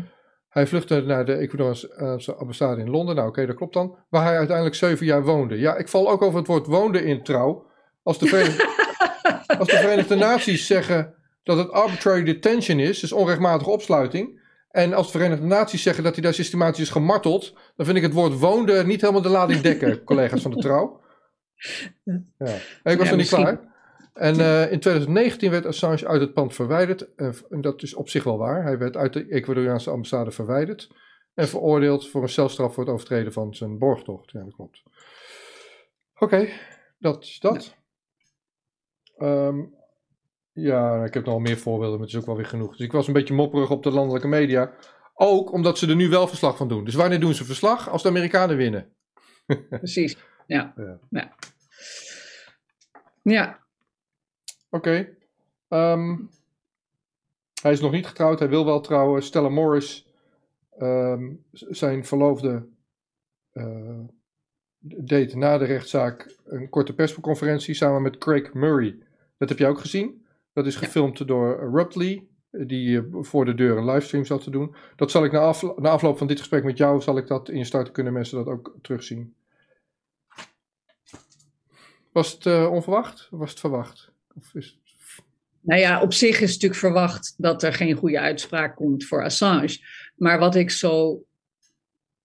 Hij 0.52 0.66
vluchtte 0.66 1.00
naar 1.00 1.24
de 1.24 1.36
Ecuadoriaanse 1.36 2.34
ambassade 2.34 2.80
in 2.80 2.90
Londen. 2.90 3.14
Nou, 3.14 3.28
oké, 3.28 3.46
dat 3.46 3.56
klopt 3.56 3.74
dan. 3.74 3.96
Waar 4.08 4.24
hij 4.24 4.36
uiteindelijk 4.36 4.76
zeven 4.76 5.06
jaar 5.06 5.22
woonde. 5.24 5.58
Ja, 5.58 5.76
ik 5.76 5.88
val 5.88 6.10
ook 6.10 6.22
over 6.22 6.38
het 6.38 6.46
woord 6.46 6.66
woonde 6.66 7.04
in 7.04 7.22
trouw. 7.22 7.66
Als 8.02 8.18
de, 8.18 8.26
Verenigde, 8.26 8.66
als 9.58 9.68
de 9.68 9.76
Verenigde 9.76 10.14
Naties 10.14 10.66
zeggen 10.66 11.14
dat 11.42 11.56
het 11.56 11.70
arbitrary 11.70 12.22
detention 12.24 12.78
is, 12.78 13.00
dus 13.00 13.12
onrechtmatige 13.12 13.70
opsluiting. 13.70 14.40
En 14.70 14.92
als 14.92 15.12
de 15.12 15.18
Verenigde 15.18 15.46
Naties 15.46 15.82
zeggen 15.82 16.04
dat 16.04 16.14
hij 16.14 16.22
daar 16.22 16.34
systematisch 16.34 16.80
is 16.82 16.90
gemarteld, 16.90 17.54
dan 17.76 17.86
vind 17.86 17.96
ik 17.98 18.02
het 18.02 18.12
woord 18.12 18.38
woonde 18.38 18.84
niet 18.84 19.00
helemaal 19.00 19.22
de 19.22 19.28
lading 19.28 19.60
dekken, 19.60 20.02
collega's 20.04 20.42
van 20.42 20.50
de 20.50 20.56
trouw. 20.60 21.00
Ja. 22.04 22.14
Ik 22.16 22.28
was 22.38 22.54
Ja, 22.82 22.94
nog 22.94 23.04
niet 23.04 23.16
misschien. 23.16 23.42
klaar. 23.42 23.71
En 24.12 24.40
eh, 24.40 24.72
in 24.72 24.80
2019 24.80 25.50
werd 25.50 25.66
Assange 25.66 26.06
uit 26.06 26.20
het 26.20 26.32
pand 26.32 26.54
verwijderd. 26.54 27.14
En 27.48 27.60
dat 27.60 27.82
is 27.82 27.94
op 27.94 28.08
zich 28.08 28.24
wel 28.24 28.38
waar. 28.38 28.62
Hij 28.62 28.78
werd 28.78 28.96
uit 28.96 29.12
de 29.12 29.26
Ecuadoriaanse 29.28 29.90
ambassade 29.90 30.30
verwijderd. 30.30 30.90
En 31.34 31.48
veroordeeld 31.48 32.08
voor 32.08 32.22
een 32.22 32.28
celstraf 32.28 32.74
voor 32.74 32.84
het 32.84 32.92
overtreden 32.92 33.32
van 33.32 33.54
zijn 33.54 33.78
borgtocht. 33.78 34.30
Ja, 34.30 34.44
dat 34.44 34.54
klopt. 34.54 34.82
Oké, 36.18 36.48
dat 36.98 37.22
is 37.22 37.38
dat. 37.40 37.76
Ehm, 39.16 39.60
Ja, 40.52 41.04
ik 41.04 41.14
heb 41.14 41.24
nog 41.24 41.40
meer 41.40 41.58
voorbeelden, 41.58 41.98
maar 41.98 42.06
het 42.06 42.14
is 42.14 42.20
ook 42.20 42.26
wel 42.26 42.36
weer 42.36 42.46
genoeg. 42.46 42.76
Dus 42.76 42.86
ik 42.86 42.92
was 42.92 43.06
een 43.06 43.12
beetje 43.12 43.34
mopperig 43.34 43.70
op 43.70 43.82
de 43.82 43.90
landelijke 43.90 44.28
media. 44.28 44.74
Ook 45.14 45.52
omdat 45.52 45.78
ze 45.78 45.88
er 45.88 45.96
nu 45.96 46.08
wel 46.08 46.28
verslag 46.28 46.56
van 46.56 46.68
doen. 46.68 46.84
Dus 46.84 46.94
wanneer 46.94 47.20
doen 47.20 47.34
ze 47.34 47.44
verslag? 47.44 47.88
Als 47.88 48.02
de 48.02 48.08
Amerikanen 48.08 48.56
winnen. 48.56 48.92
Precies, 49.68 50.16
ja. 50.46 50.72
Ja. 50.76 50.98
ja. 51.10 51.34
ja. 53.22 53.61
Oké. 54.72 55.08
Ehm, 55.68 56.16
hij 57.62 57.72
is 57.72 57.80
nog 57.80 57.92
niet 57.92 58.06
getrouwd, 58.06 58.38
hij 58.38 58.48
wil 58.48 58.64
wel 58.64 58.80
trouwen. 58.80 59.22
Stella 59.22 59.48
Morris, 59.48 60.06
um, 60.80 61.44
zijn 61.50 62.04
verloofde, 62.04 62.66
uh, 63.52 63.98
deed 64.78 65.34
na 65.34 65.58
de 65.58 65.64
rechtszaak 65.64 66.36
een 66.44 66.68
korte 66.68 66.94
persconferentie 66.94 67.74
samen 67.74 68.02
met 68.02 68.18
Craig 68.18 68.54
Murray. 68.54 68.98
Dat 69.38 69.48
heb 69.48 69.58
jij 69.58 69.68
ook 69.68 69.80
gezien. 69.80 70.26
Dat 70.52 70.66
is 70.66 70.76
gefilmd 70.76 71.26
door 71.26 71.70
Rupley, 71.70 72.26
die 72.50 72.98
eh, 72.98 73.04
voor 73.20 73.44
de 73.44 73.54
deur 73.54 73.76
een 73.76 73.90
livestream 73.90 74.24
zat 74.24 74.42
te 74.42 74.50
doen. 74.50 74.74
Dat 74.96 75.10
zal 75.10 75.24
ik 75.24 75.32
na, 75.32 75.54
na, 75.76 75.90
afloop 75.90 76.18
van 76.18 76.26
dit 76.26 76.38
gesprek 76.38 76.64
met 76.64 76.76
jou, 76.76 77.00
zal 77.00 77.16
ik 77.16 77.26
dat 77.26 77.48
in 77.48 77.66
starten, 77.66 77.92
kunnen 77.92 78.12
mensen 78.12 78.36
dat 78.36 78.46
ook 78.46 78.76
terugzien. 78.82 79.34
Was 82.12 82.32
het 82.32 82.46
uh, 82.46 82.70
onverwacht? 82.70 83.28
Was 83.30 83.50
het 83.50 83.60
verwacht? 83.60 84.11
Nou 85.60 85.80
ja, 85.80 86.02
op 86.02 86.12
zich 86.12 86.40
is 86.40 86.52
natuurlijk 86.52 86.80
verwacht 86.80 87.34
dat 87.36 87.62
er 87.62 87.72
geen 87.72 87.94
goede 87.94 88.20
uitspraak 88.20 88.76
komt 88.76 89.04
voor 89.04 89.24
Assange. 89.24 89.78
Maar 90.16 90.38
wat 90.38 90.54
ik 90.54 90.70
zo 90.70 91.24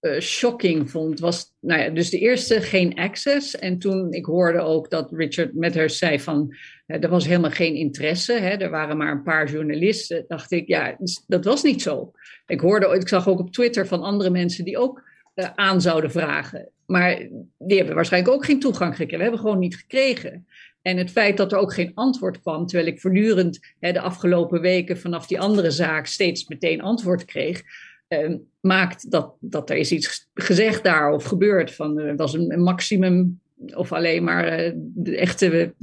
uh, 0.02 0.20
shocking 0.20 0.92
vond, 0.92 1.20
was 1.20 1.54
nou 1.60 1.82
ja, 1.82 1.90
dus 1.90 2.10
de 2.10 2.20
eerste 2.20 2.62
geen 2.62 2.96
access. 2.96 3.56
En 3.56 3.80
toen 3.80 4.14
ik 4.14 4.26
hoorde 4.26 4.60
ook 4.60 4.90
dat 4.90 5.12
Richard 5.12 5.54
Mathers 5.54 5.98
zei 5.98 6.20
van 6.20 6.56
uh, 6.88 7.04
er 7.04 7.10
was 7.10 7.26
helemaal 7.26 7.52
geen 7.52 7.76
interesse. 7.76 8.34
Hè, 8.34 8.50
er 8.50 8.70
waren 8.70 8.98
maar 8.98 9.12
een 9.12 9.24
paar 9.24 9.52
journalisten. 9.52 10.26
Dacht 10.28 10.52
ik, 10.52 10.68
ja, 10.68 10.96
dus 11.00 11.24
dat 11.28 11.46
was 11.46 11.64
niet 11.64 11.82
zo. 11.82 12.12
Ik 12.46 12.60
hoorde, 12.60 12.96
ik 12.96 13.08
zag 13.08 13.28
ook 13.28 13.40
op 13.40 13.52
Twitter 13.52 13.88
van 13.88 14.02
andere 14.02 14.30
mensen 14.30 14.66
die 14.66 14.78
ook 14.78 15.04
uh, 15.36 15.50
aan 15.56 15.82
zouden 15.82 16.12
vragen. 16.12 16.70
Maar 16.86 17.28
die 17.58 17.78
hebben 17.78 17.96
waarschijnlijk 17.96 18.34
ook 18.34 18.46
geen 18.46 18.60
toegang 18.60 18.96
gekregen. 18.96 19.18
We 19.18 19.24
hebben 19.24 19.42
gewoon 19.42 19.60
niet 19.60 19.76
gekregen. 19.76 20.48
En 20.88 20.98
het 20.98 21.12
feit 21.12 21.38
dat 21.38 21.52
er 21.52 21.58
ook 21.58 21.74
geen 21.74 21.92
antwoord 21.94 22.42
kwam, 22.42 22.66
terwijl 22.66 22.90
ik 22.90 23.02
voortdurend 23.02 23.60
hè, 23.80 23.92
de 23.92 24.02
afgelopen 24.02 24.62
weken 24.62 24.98
vanaf 24.98 25.28
die 25.28 25.40
andere 25.40 25.72
zaak 25.72 26.06
steeds 26.06 26.48
meteen 26.48 26.82
antwoord 26.82 27.26
kreeg, 27.26 27.62
uh, 28.10 28.36
maakt 28.60 29.12
dat, 29.12 29.34
dat 29.40 29.70
er 29.70 29.78
is 29.78 29.92
iets 29.92 30.30
gezegd 30.34 30.84
daar 30.84 31.12
of 31.12 31.24
gebeurd. 31.24 31.74
Van, 31.74 32.16
was 32.16 32.34
een, 32.34 32.62
maximum 32.62 33.40
of 33.76 33.92
alleen 33.92 34.24
maar 34.24 34.66
uh, 34.66 34.72
de 34.76 35.18
echte 35.18 35.74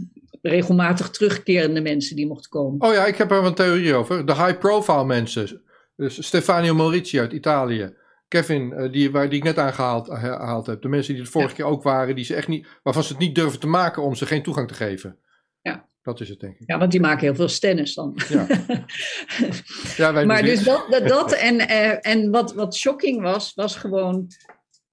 regelmatig 0.42 1.10
terugkerende 1.10 1.80
mensen 1.80 2.16
die 2.16 2.26
mochten 2.26 2.50
komen. 2.50 2.88
Oh 2.88 2.94
ja, 2.94 3.06
ik 3.06 3.16
heb 3.16 3.30
er 3.30 3.44
een 3.44 3.54
theorie 3.54 3.94
over. 3.94 4.26
De 4.26 4.34
high-profile 4.34 5.04
mensen. 5.04 5.62
Dus 5.96 6.26
Stefano 6.26 6.74
Morici 6.74 7.20
uit 7.20 7.32
Italië. 7.32 7.94
Kevin, 8.34 8.90
die, 8.90 9.10
waar, 9.10 9.28
die 9.28 9.38
ik 9.38 9.44
net 9.44 9.58
aangehaald 9.58 10.08
gehaald 10.08 10.66
heb. 10.66 10.82
De 10.82 10.88
mensen 10.88 11.14
die 11.14 11.22
de 11.22 11.30
vorige 11.30 11.50
ja. 11.50 11.56
keer 11.56 11.64
ook 11.64 11.82
waren, 11.82 12.14
die 12.14 12.24
ze 12.24 12.34
echt 12.34 12.48
niet, 12.48 12.66
waarvan 12.82 13.02
ze 13.02 13.12
het 13.12 13.20
niet 13.20 13.34
durven 13.34 13.60
te 13.60 13.66
maken 13.66 14.02
om 14.02 14.14
ze 14.14 14.26
geen 14.26 14.42
toegang 14.42 14.68
te 14.68 14.74
geven. 14.74 15.18
Ja. 15.60 15.88
Dat 16.02 16.20
is 16.20 16.28
het, 16.28 16.40
denk 16.40 16.58
ik. 16.58 16.68
Ja, 16.68 16.78
want 16.78 16.90
die 16.90 17.00
maken 17.00 17.20
heel 17.20 17.34
veel 17.34 17.48
stennis 17.48 17.94
dan. 17.94 18.18
Ja. 18.28 18.46
ja 19.96 20.12
wij 20.12 20.26
maar 20.26 20.42
dus 20.42 20.64
dat, 20.64 20.86
dat, 20.90 21.08
dat 21.18 21.32
en, 21.32 21.54
uh, 21.54 22.06
en 22.06 22.30
wat, 22.30 22.54
wat 22.54 22.76
shocking 22.76 23.22
was, 23.22 23.54
was 23.54 23.76
gewoon 23.76 24.26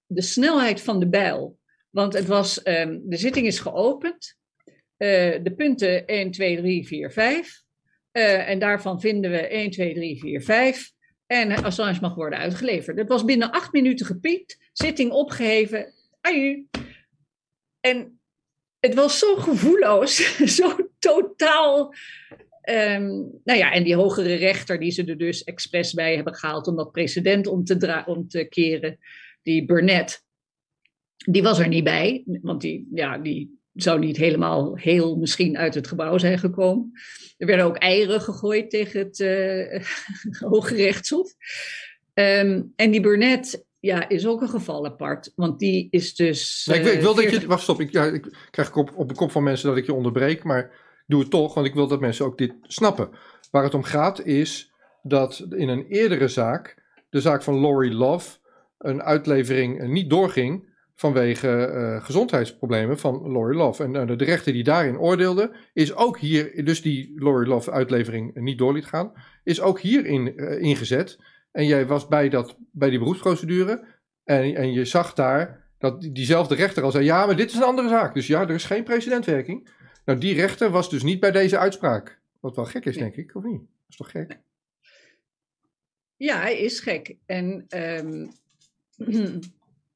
de 0.06 0.22
snelheid 0.22 0.82
van 0.82 1.00
de 1.00 1.10
bijl. 1.10 1.60
Want 1.90 2.14
het 2.14 2.28
was, 2.28 2.68
um, 2.68 3.02
de 3.04 3.18
zitting 3.18 3.46
is 3.46 3.60
geopend. 3.60 4.38
Uh, 4.98 5.44
de 5.44 5.54
punten 5.58 6.08
1, 6.08 6.32
2, 6.32 6.58
3, 6.58 6.88
4, 6.88 7.12
5. 7.12 7.64
Uh, 8.12 8.50
en 8.50 8.60
daarvan 8.60 9.02
vinden 9.02 9.32
we 9.32 9.38
1, 9.38 9.72
2, 9.72 9.94
3, 9.94 10.20
4, 10.20 10.42
5. 10.42 10.92
En 11.32 11.64
Assange 11.64 11.98
mag 12.02 12.16
worden 12.16 12.40
uitgeleverd. 12.40 12.98
Het 12.98 13.08
was 13.08 13.26
binnen 13.26 13.52
acht 13.52 13.74
minuten 13.74 14.06
gepiept, 14.06 14.70
zitting 14.74 15.12
opgeheven. 15.12 15.94
Aju. 16.22 16.68
En 17.80 18.20
het 18.80 18.94
was 18.94 19.20
zo 19.20 19.36
gevoelloos, 19.36 20.38
zo 20.58 20.90
totaal. 21.00 21.94
Um, 22.70 23.40
nou 23.44 23.60
ja, 23.60 23.72
en 23.72 23.84
die 23.84 23.96
hogere 23.96 24.34
rechter 24.34 24.80
die 24.80 24.92
ze 24.92 25.06
er 25.06 25.18
dus 25.18 25.44
expres 25.44 25.94
bij 25.94 26.16
hebben 26.16 26.36
gehaald 26.36 26.68
om 26.68 26.76
dat 26.76 26.92
precedent 26.92 27.48
om 27.48 27.64
te, 27.64 28.04
om 28.06 28.28
te 28.28 28.44
keren, 28.44 28.98
die 29.42 29.66
Burnett, 29.66 30.26
die 31.16 31.44
was 31.44 31.60
er 31.60 31.68
niet 31.68 31.84
bij, 31.84 32.24
want 32.26 32.62
die, 32.62 32.88
ja, 32.94 33.18
die 33.18 33.61
zou 33.74 34.00
niet 34.00 34.18
helemaal 34.18 34.76
heel 34.76 35.16
misschien 35.16 35.58
uit 35.58 35.76
het 35.76 35.88
gebouw 35.88 36.18
zijn 36.18 36.40
gekomen. 36.40 36.92
Er 37.38 37.48
werden 37.48 37.66
ook 37.66 37.78
eieren 37.78 38.22
gegooid 38.22 38.70
tegen 38.70 39.00
het 39.00 39.20
uh, 39.20 39.84
Hoge 40.52 40.76
Rechtshof. 40.76 41.34
Um, 42.14 42.74
en 42.76 42.92
die 42.92 43.02
Burnett 43.02 43.66
ja, 43.80 44.10
is 44.10 44.28
ook 44.28 44.42
een 44.42 44.50
geval 44.50 44.86
apart. 44.86 45.32
Want 45.36 45.60
die 45.60 45.88
is 45.92 46.16
dus. 46.16 46.66
Nee, 46.66 46.78
ik, 46.78 46.84
wil, 46.84 46.94
ik 46.94 47.02
wil 47.02 47.14
40... 47.14 47.32
dat 47.34 47.42
je. 47.42 47.48
Wacht, 47.48 47.64
stop. 47.64 47.82
Ik, 47.82 47.92
ja, 47.92 48.06
ik 48.06 48.48
krijg 48.52 48.76
op, 48.76 48.92
op 48.96 49.10
de 49.10 49.16
kop 49.16 49.32
van 49.32 49.44
mensen 49.44 49.70
dat 49.70 49.78
ik 49.78 49.86
je 49.86 49.94
onderbreek. 49.94 50.44
Maar 50.44 50.64
ik 50.64 51.04
doe 51.08 51.20
het 51.20 51.30
toch, 51.30 51.54
want 51.54 51.68
ik 51.68 51.74
wil 51.74 51.88
dat 51.88 52.00
mensen 52.00 52.26
ook 52.26 52.38
dit 52.38 52.54
snappen. 52.62 53.10
Waar 53.52 53.64
het 53.64 53.74
om 53.74 53.84
gaat 53.84 54.26
is 54.26 54.72
dat 55.04 55.46
in 55.50 55.70
een 55.70 55.86
eerdere 55.88 56.28
zaak, 56.28 56.84
de 57.10 57.22
zaak 57.22 57.44
van 57.44 57.56
Lori 57.56 57.94
Love, 57.94 58.38
een 58.78 59.02
uitlevering 59.02 59.88
niet 59.88 60.10
doorging 60.10 60.70
vanwege 61.02 61.72
uh, 61.74 62.06
gezondheidsproblemen 62.06 63.00
van 63.00 63.32
Lori 63.32 63.56
Love. 63.56 63.84
En 63.84 63.94
uh, 63.94 64.18
de 64.18 64.24
rechter 64.24 64.54
die 64.54 64.64
daarin 64.64 64.98
oordeelde, 65.00 65.52
is 65.74 65.96
ook 65.96 66.20
hier, 66.20 66.66
dus 66.66 66.82
die 66.82 67.14
Lori 67.16 67.48
Love 67.48 67.72
uitlevering 67.72 68.36
niet 68.36 68.58
door 68.58 68.74
liet 68.74 68.86
gaan, 68.86 69.14
is 69.44 69.62
ook 69.62 69.80
hierin 69.80 70.34
uh, 70.36 70.62
ingezet. 70.62 71.20
En 71.52 71.66
jij 71.66 71.88
was 71.88 72.08
bij, 72.08 72.30
dat, 72.30 72.58
bij 72.72 72.90
die 72.90 73.00
beroepsprocedure. 73.00 73.86
En, 74.24 74.56
en 74.56 74.74
je 74.74 74.86
zag 74.86 75.14
daar 75.14 75.70
dat 75.78 76.02
diezelfde 76.02 76.56
rechter 76.56 76.84
al 76.84 76.92
zei: 76.92 77.06
ja, 77.06 77.26
maar 77.26 77.36
dit 77.36 77.50
is 77.50 77.56
een 77.56 77.64
andere 77.64 77.90
zaak. 77.90 78.14
Dus 78.14 78.28
ja, 78.28 78.42
er 78.42 78.50
is 78.50 78.66
geen 78.66 78.84
precedentwerking. 78.84 79.70
Nou, 80.06 80.20
die 80.20 80.34
rechter 80.34 80.70
was 80.70 80.90
dus 80.90 81.04
niet 81.04 81.20
bij 81.20 81.32
deze 81.32 81.58
uitspraak. 81.58 82.22
Wat 82.40 82.56
wel 82.56 82.66
gek 82.66 82.86
is, 82.86 82.98
denk 82.98 83.16
ik, 83.16 83.36
of 83.36 83.44
niet? 83.44 83.60
Dat 83.60 83.90
is 83.90 83.96
toch 83.96 84.12
gek? 84.12 84.40
Ja, 86.16 86.40
hij 86.40 86.58
is 86.58 86.80
gek. 86.80 87.16
En 87.26 87.66
um, 87.70 88.32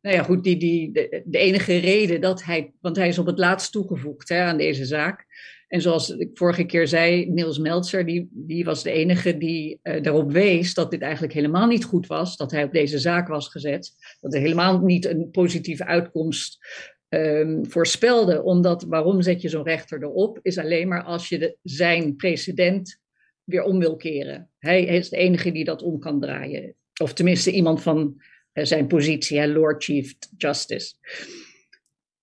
nou 0.05 0.17
ja, 0.17 0.23
goed, 0.23 0.43
die, 0.43 0.57
die, 0.57 0.91
de, 0.91 1.21
de, 1.25 1.37
enige 1.37 1.77
reden 1.77 2.21
dat 2.21 2.43
hij, 2.43 2.73
want 2.81 2.95
hij 2.95 3.07
is 3.07 3.19
op 3.19 3.25
het 3.25 3.39
laatst 3.39 3.71
toegevoegd 3.71 4.29
hè, 4.29 4.39
aan 4.41 4.57
deze 4.57 4.85
zaak. 4.85 5.25
En 5.67 5.81
zoals 5.81 6.09
ik 6.09 6.29
vorige 6.33 6.63
keer 6.63 6.87
zei, 6.87 7.29
Niels 7.29 7.57
Meltzer, 7.57 8.05
die, 8.05 8.29
die 8.31 8.65
was 8.65 8.83
de 8.83 8.91
enige 8.91 9.37
die 9.37 9.79
uh, 9.83 10.01
daarop 10.03 10.31
wees 10.31 10.73
dat 10.73 10.91
dit 10.91 11.01
eigenlijk 11.01 11.33
helemaal 11.33 11.67
niet 11.67 11.83
goed 11.83 12.07
was, 12.07 12.37
dat 12.37 12.51
hij 12.51 12.63
op 12.63 12.71
deze 12.71 12.99
zaak 12.99 13.27
was 13.27 13.47
gezet, 13.47 13.91
dat 14.21 14.33
er 14.33 14.39
helemaal 14.39 14.79
niet 14.79 15.05
een 15.05 15.29
positieve 15.31 15.85
uitkomst 15.85 16.57
um, 17.09 17.69
voorspelde. 17.69 18.43
Omdat, 18.43 18.83
waarom 18.83 19.21
zet 19.21 19.41
je 19.41 19.49
zo'n 19.49 19.63
rechter 19.63 20.03
erop, 20.03 20.39
is 20.41 20.57
alleen 20.57 20.87
maar 20.87 21.03
als 21.03 21.29
je 21.29 21.39
de, 21.39 21.57
zijn 21.63 22.15
precedent 22.15 22.99
weer 23.43 23.63
om 23.63 23.79
wil 23.79 23.95
keren. 23.95 24.49
Hij 24.59 24.85
is 24.85 25.09
de 25.09 25.17
enige 25.17 25.51
die 25.51 25.65
dat 25.65 25.81
om 25.81 25.99
kan 25.99 26.19
draaien. 26.19 26.75
Of 27.01 27.13
tenminste 27.13 27.51
iemand 27.51 27.81
van 27.81 28.21
zijn 28.63 28.87
positie, 28.87 29.47
Lord 29.47 29.83
Chief 29.83 30.13
Justice. 30.37 30.93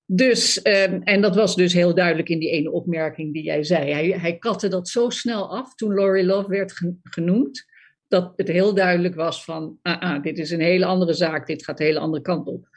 Dus, 0.07 0.61
um, 0.67 1.03
en 1.03 1.21
dat 1.21 1.35
was 1.35 1.57
dus 1.57 1.73
heel 1.73 1.95
duidelijk 1.95 2.29
in 2.29 2.39
die 2.39 2.51
ene 2.51 2.71
opmerking 2.71 3.33
die 3.33 3.43
jij 3.43 3.65
zei. 3.65 3.93
Hij, 3.93 4.09
hij 4.09 4.39
katte 4.39 4.69
dat 4.69 4.89
zo 4.89 5.11
snel 5.11 5.57
af 5.57 5.75
toen 5.75 5.95
Laurie 5.95 6.25
Love 6.25 6.49
werd 6.49 6.73
genoemd, 7.03 7.65
dat 8.09 8.33
het 8.37 8.49
heel 8.49 8.75
duidelijk 8.75 9.15
was 9.15 9.45
van, 9.45 9.79
ah, 9.83 10.01
ah, 10.01 10.23
dit 10.23 10.39
is 10.39 10.51
een 10.51 10.61
hele 10.61 10.85
andere 10.85 11.13
zaak, 11.13 11.47
dit 11.47 11.65
gaat 11.65 11.79
de 11.79 11.85
hele 11.85 11.99
andere 11.99 12.23
kant 12.23 12.47
op. 12.47 12.69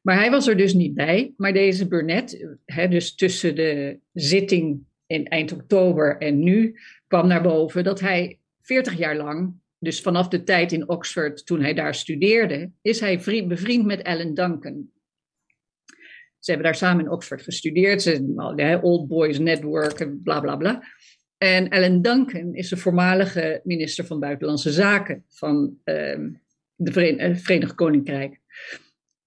Maar 0.00 0.16
hij 0.16 0.30
was 0.30 0.46
er 0.46 0.56
dus 0.56 0.74
niet 0.74 0.94
bij. 0.94 1.32
Maar 1.36 1.52
deze 1.52 1.88
Burnett, 1.88 2.46
hè, 2.64 2.88
dus 2.88 3.14
tussen 3.14 3.54
de 3.54 3.98
zitting 4.12 4.80
in 5.06 5.26
eind 5.26 5.52
oktober 5.52 6.18
en 6.18 6.38
nu, 6.38 6.78
kwam 7.06 7.26
naar 7.26 7.42
boven 7.42 7.84
dat 7.84 8.00
hij 8.00 8.38
40 8.60 8.98
jaar 8.98 9.16
lang, 9.16 9.54
dus 9.82 10.00
vanaf 10.00 10.28
de 10.28 10.42
tijd 10.42 10.72
in 10.72 10.88
Oxford 10.88 11.46
toen 11.46 11.60
hij 11.60 11.74
daar 11.74 11.94
studeerde, 11.94 12.70
is 12.82 13.00
hij 13.00 13.20
vriend, 13.20 13.48
bevriend 13.48 13.84
met 13.84 14.02
Alan 14.02 14.34
Duncan. 14.34 14.90
Ze 16.38 16.50
hebben 16.50 16.64
daar 16.64 16.78
samen 16.78 17.04
in 17.04 17.10
Oxford 17.10 17.42
gestudeerd. 17.42 18.02
Ze 18.02 18.78
Old 18.82 19.08
Boys 19.08 19.38
Network 19.38 20.00
en 20.00 20.22
bla 20.22 20.40
bla 20.40 20.56
bla. 20.56 20.82
En 21.38 21.68
Alan 21.68 22.02
Duncan 22.02 22.54
is 22.54 22.68
de 22.68 22.76
voormalige 22.76 23.60
minister 23.64 24.06
van 24.06 24.20
Buitenlandse 24.20 24.72
Zaken 24.72 25.24
van 25.28 25.78
uh, 25.84 26.18
de 26.74 26.92
Veren 26.92 27.36
Verenigd 27.36 27.74
Koninkrijk. 27.74 28.40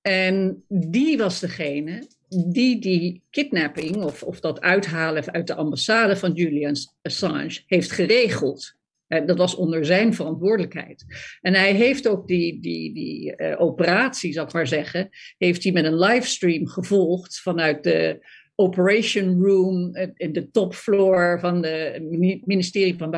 En 0.01 0.63
die 0.67 1.17
was 1.17 1.39
degene 1.39 2.07
die 2.29 2.79
die 2.79 3.21
kidnapping 3.29 3.95
of, 3.95 4.23
of 4.23 4.39
dat 4.39 4.61
uithalen 4.61 5.31
uit 5.31 5.47
de 5.47 5.55
ambassade 5.55 6.15
van 6.15 6.33
Julian 6.33 6.75
Assange 7.01 7.61
heeft 7.67 7.91
geregeld. 7.91 8.75
Dat 9.07 9.37
was 9.37 9.55
onder 9.55 9.85
zijn 9.85 10.13
verantwoordelijkheid. 10.13 11.05
En 11.41 11.53
hij 11.53 11.73
heeft 11.73 12.07
ook 12.07 12.27
die, 12.27 12.59
die, 12.61 12.93
die 12.93 13.33
uh, 13.37 13.61
operatie, 13.61 14.33
zal 14.33 14.45
ik 14.45 14.53
maar 14.53 14.67
zeggen, 14.67 15.09
heeft 15.37 15.63
hij 15.63 15.71
met 15.71 15.85
een 15.85 15.99
livestream 15.99 16.67
gevolgd 16.67 17.39
vanuit 17.39 17.83
de 17.83 18.25
operation 18.55 19.41
room 19.41 19.95
in 20.13 20.33
de 20.33 20.51
topfloor 20.51 21.39
van 21.39 21.65
het 21.65 22.45
ministerie 22.45 22.97
van 22.97 23.09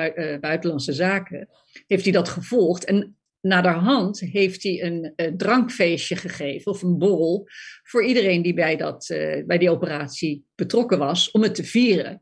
Buitenlandse 0.41 0.93
Zaken. 0.93 1.49
Heeft 1.87 2.03
hij 2.03 2.13
dat 2.13 2.29
gevolgd. 2.29 2.85
En 2.85 3.17
naderhand 3.41 4.19
heeft 4.19 4.63
hij 4.63 4.83
een, 4.83 5.13
drankfeestje 5.37 6.15
gegeven 6.15 6.71
of 6.71 6.81
een 6.81 6.97
borrel 6.97 7.47
voor 7.83 8.03
iedereen 8.03 8.41
die 8.41 8.53
bij, 8.53 8.75
dat, 8.75 9.05
bij 9.45 9.57
die 9.57 9.71
operatie 9.71 10.45
betrokken 10.55 10.97
was, 10.97 11.31
om 11.31 11.43
het 11.43 11.55
te 11.55 11.63
vieren. 11.63 12.21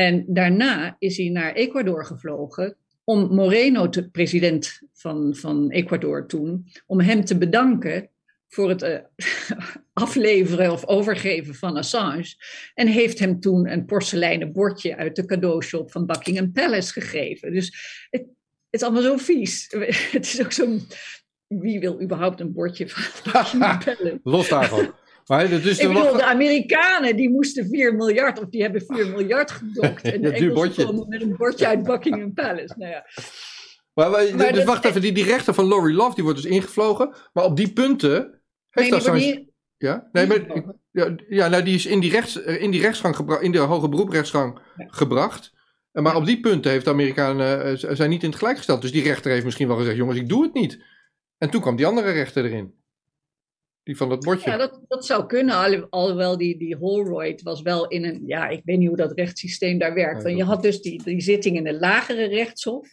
En 0.00 0.24
daarna 0.28 0.96
is 0.98 1.16
hij 1.16 1.28
naar 1.28 1.52
Ecuador 1.52 2.04
gevlogen 2.06 2.76
om 3.04 3.34
Moreno, 3.34 3.88
de 3.88 4.10
president 4.10 4.80
van, 4.92 5.34
van 5.36 5.70
Ecuador 5.70 6.26
toen, 6.26 6.66
om 6.86 7.00
hem 7.00 7.24
te 7.24 7.38
bedanken 7.38 8.10
voor 8.48 8.68
het 8.68 8.82
uh, 8.82 8.98
afleveren 9.92 10.72
of 10.72 10.86
overgeven 10.86 11.54
van 11.54 11.76
Assange. 11.76 12.34
En 12.74 12.86
heeft 12.86 13.18
hem 13.18 13.40
toen 13.40 13.68
een 13.68 13.84
porseleinen 13.84 14.52
bordje 14.52 14.96
uit 14.96 15.16
de 15.16 15.24
cadeaushop 15.24 15.90
van 15.92 16.06
Buckingham 16.06 16.52
Palace 16.52 16.92
gegeven. 16.92 17.52
Dus 17.52 17.66
het, 18.10 18.22
het 18.70 18.80
is 18.80 18.82
allemaal 18.82 19.02
zo 19.02 19.16
vies. 19.16 19.66
Het 20.12 20.24
is 20.24 20.40
ook 20.40 20.52
zo'n. 20.52 20.82
Wie 21.46 21.80
wil 21.80 22.02
überhaupt 22.02 22.40
een 22.40 22.52
bordje 22.52 22.88
van 22.88 23.78
pellen? 23.84 24.20
Los 24.22 24.48
daarvan. 24.48 24.94
Maar 25.30 25.48
dus 25.48 25.78
Ik 25.78 25.88
bedoel, 25.88 26.12
de 26.12 26.24
Amerikanen 26.24 27.16
die 27.16 27.30
moesten 27.30 27.68
4 27.68 27.94
miljard, 27.94 28.40
of 28.40 28.48
die 28.48 28.62
hebben 28.62 28.82
4 28.86 29.08
miljard 29.08 29.50
gedokt. 29.50 30.02
En 30.12 30.22
de 30.22 30.32
Engelsen 30.32 30.86
komen 30.86 31.08
met 31.08 31.22
een 31.22 31.36
bordje 31.36 31.66
uit 31.66 31.82
Buckingham 31.82 32.34
Palace. 32.34 32.74
Nou 32.76 32.90
ja. 32.90 33.06
Maar, 33.94 34.10
maar, 34.36 34.52
dus 34.52 34.64
wacht 34.64 34.84
even, 34.84 35.00
die, 35.00 35.12
die 35.12 35.24
rechter 35.24 35.54
van 35.54 35.64
Lori 35.64 35.94
Love 35.94 36.14
die 36.14 36.24
wordt 36.24 36.42
dus 36.42 36.50
ingevlogen. 36.50 37.14
Maar 37.32 37.44
op 37.44 37.56
die 37.56 37.72
punten 37.72 38.42
heeft 38.70 38.90
nee, 38.90 39.00
dat 39.00 39.02
zo'n... 39.02 39.52
Ja, 39.76 40.08
nee, 40.12 40.26
maar, 40.26 40.38
ja, 40.90 41.14
ja, 41.28 41.48
nou, 41.48 41.62
die 41.62 41.74
is 41.74 41.86
in 41.86 42.00
die, 42.00 42.10
rechts, 42.10 42.36
in 42.36 42.70
die 42.70 42.80
rechtsgang 42.80 43.16
gebracht, 43.16 43.42
in 43.42 43.52
de 43.52 43.58
hoge 43.58 43.88
beroeprechtsgang 43.88 44.60
ja. 44.76 44.86
gebracht. 44.88 45.52
Maar 45.92 46.16
op 46.16 46.26
die 46.26 46.40
punten 46.40 46.70
heeft 46.70 46.84
de 46.84 46.90
Amerikanen 46.90 47.70
uh, 47.70 47.94
zijn 47.94 48.10
niet 48.10 48.22
in 48.22 48.28
het 48.28 48.38
gelijk 48.38 48.56
gesteld. 48.56 48.82
Dus 48.82 48.92
die 48.92 49.02
rechter 49.02 49.30
heeft 49.30 49.44
misschien 49.44 49.68
wel 49.68 49.76
gezegd: 49.76 49.96
jongens, 49.96 50.18
ik 50.18 50.28
doe 50.28 50.42
het 50.42 50.54
niet. 50.54 50.84
En 51.38 51.50
toen 51.50 51.60
kwam 51.60 51.76
die 51.76 51.86
andere 51.86 52.10
rechter 52.10 52.44
erin. 52.44 52.79
Die 53.82 53.96
van 53.96 54.08
dat 54.08 54.20
bordje. 54.20 54.50
Ja, 54.50 54.56
dat, 54.56 54.80
dat 54.88 55.06
zou 55.06 55.26
kunnen. 55.26 55.88
alhoewel 55.90 56.36
die, 56.36 56.58
die 56.58 56.76
Holroyd 56.76 57.42
was 57.42 57.62
wel 57.62 57.88
in 57.88 58.04
een. 58.04 58.22
Ja, 58.26 58.48
ik 58.48 58.62
weet 58.64 58.78
niet 58.78 58.88
hoe 58.88 58.96
dat 58.96 59.12
rechtssysteem 59.12 59.78
daar 59.78 59.94
werkt. 59.94 60.22
Want 60.22 60.36
je 60.36 60.44
had 60.44 60.62
dus 60.62 60.80
die, 60.80 61.02
die 61.02 61.20
zitting 61.20 61.56
in 61.56 61.64
de 61.64 61.78
lagere 61.78 62.24
rechtshof. 62.24 62.88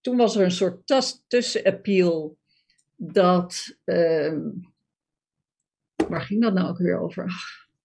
Toen 0.00 0.16
was 0.16 0.36
er 0.36 0.44
een 0.44 0.50
soort 0.50 0.92
tussenappeal. 1.26 2.38
Dat. 2.96 3.76
Uh, 3.84 4.36
waar 6.08 6.22
ging 6.22 6.42
dat 6.42 6.54
nou 6.54 6.68
ook 6.68 6.78
weer 6.78 7.00
over? 7.00 7.32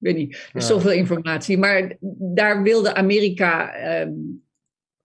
weet 0.06 0.16
niet, 0.16 0.34
er 0.34 0.60
is 0.60 0.68
zoveel 0.68 0.92
informatie. 0.92 1.58
Maar 1.58 1.98
daar 2.34 2.64
wilde 2.64 2.94
Amerika 2.94 3.74
ehm, 3.74 4.14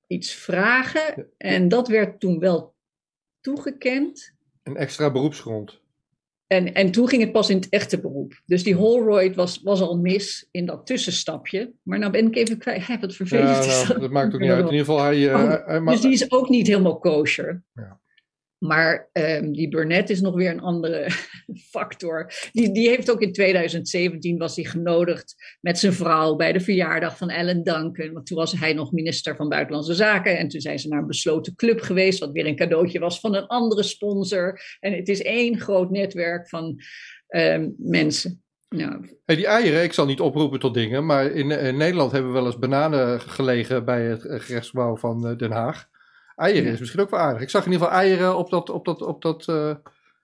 iets 0.06 0.34
vragen 0.34 1.30
en 1.36 1.68
dat 1.68 1.88
werd 1.88 2.20
toen 2.20 2.38
wel 2.38 2.74
toegekend. 3.40 4.34
Een 4.62 4.76
extra 4.76 5.10
beroepsgrond. 5.10 5.80
En, 6.52 6.74
en 6.74 6.90
toen 6.90 7.08
ging 7.08 7.22
het 7.22 7.32
pas 7.32 7.50
in 7.50 7.56
het 7.56 7.68
echte 7.68 8.00
beroep. 8.00 8.40
Dus 8.46 8.62
die 8.62 8.74
Holroyd 8.74 9.34
was, 9.34 9.60
was 9.62 9.80
al 9.80 9.98
mis 9.98 10.48
in 10.50 10.66
dat 10.66 10.86
tussenstapje. 10.86 11.72
Maar 11.82 11.98
nou 11.98 12.12
ben 12.12 12.26
ik 12.26 12.36
even 12.36 12.58
kwijt. 12.58 12.86
Hey, 12.86 12.98
wat 13.00 13.14
vervelend 13.14 13.64
ja, 13.64 13.88
nou, 13.88 14.00
dat. 14.00 14.10
maakt 14.10 14.34
ook 14.34 14.40
niet 14.40 14.50
uit. 14.50 14.58
In 14.58 14.64
ieder 14.64 14.78
geval, 14.78 15.02
hij... 15.02 15.18
Uh, 15.18 15.34
oh, 15.34 15.66
hij 15.66 15.80
dus 15.80 16.00
die 16.00 16.12
is 16.12 16.30
ook 16.30 16.48
niet 16.48 16.66
helemaal 16.66 16.98
kosher. 16.98 17.62
Ja. 17.74 18.00
Maar 18.60 19.08
um, 19.12 19.52
die 19.52 19.68
Burnett 19.68 20.10
is 20.10 20.20
nog 20.20 20.34
weer 20.34 20.50
een 20.50 20.60
andere 20.60 21.10
factor. 21.72 22.32
Die, 22.52 22.72
die 22.72 22.88
heeft 22.88 23.10
ook 23.10 23.20
in 23.20 23.32
2017 23.32 24.38
was 24.38 24.56
hij 24.56 24.64
genodigd 24.64 25.56
met 25.60 25.78
zijn 25.78 25.92
vrouw 25.92 26.36
bij 26.36 26.52
de 26.52 26.60
verjaardag 26.60 27.16
van 27.16 27.30
Ellen 27.30 27.62
Duncan. 27.62 28.12
Want 28.12 28.26
toen 28.26 28.38
was 28.38 28.52
hij 28.52 28.72
nog 28.72 28.92
minister 28.92 29.36
van 29.36 29.48
Buitenlandse 29.48 29.94
Zaken. 29.94 30.38
En 30.38 30.48
toen 30.48 30.60
zijn 30.60 30.78
ze 30.78 30.88
naar 30.88 30.98
een 30.98 31.06
besloten 31.06 31.54
club 31.54 31.80
geweest, 31.80 32.18
wat 32.18 32.32
weer 32.32 32.46
een 32.46 32.56
cadeautje 32.56 32.98
was 32.98 33.20
van 33.20 33.34
een 33.34 33.46
andere 33.46 33.82
sponsor. 33.82 34.60
En 34.80 34.92
het 34.92 35.08
is 35.08 35.22
één 35.22 35.60
groot 35.60 35.90
netwerk 35.90 36.48
van 36.48 36.80
um, 37.28 37.74
mensen. 37.78 38.42
Nou. 38.68 39.08
Die 39.24 39.46
eieren, 39.46 39.82
ik 39.82 39.92
zal 39.92 40.06
niet 40.06 40.20
oproepen 40.20 40.58
tot 40.58 40.74
dingen, 40.74 41.06
maar 41.06 41.26
in, 41.26 41.46
Nederland 41.76 42.12
hebben 42.12 42.32
we 42.32 42.38
wel 42.38 42.46
eens 42.46 42.58
bananen 42.58 43.20
gelegen 43.20 43.84
bij 43.84 44.04
het 44.04 44.22
gerechtsgebouw 44.22 44.96
van 44.96 45.26
eh, 45.26 45.36
Den 45.36 45.50
Haag. 45.50 45.89
Eieren 46.40 46.72
is 46.72 46.78
misschien 46.78 47.00
ook 47.00 47.10
wel 47.10 47.20
aardig. 47.20 47.42
Ik 47.42 47.50
zag 47.50 47.66
in 47.66 47.72
ieder 47.72 47.86
geval 47.86 48.02
eieren 48.02 48.36
op 48.36 48.50
dat, 48.50 48.70
op 48.70 48.84
dat, 48.84 49.02
op 49.02 49.22
dat 49.22 49.46
uh, 49.48 49.74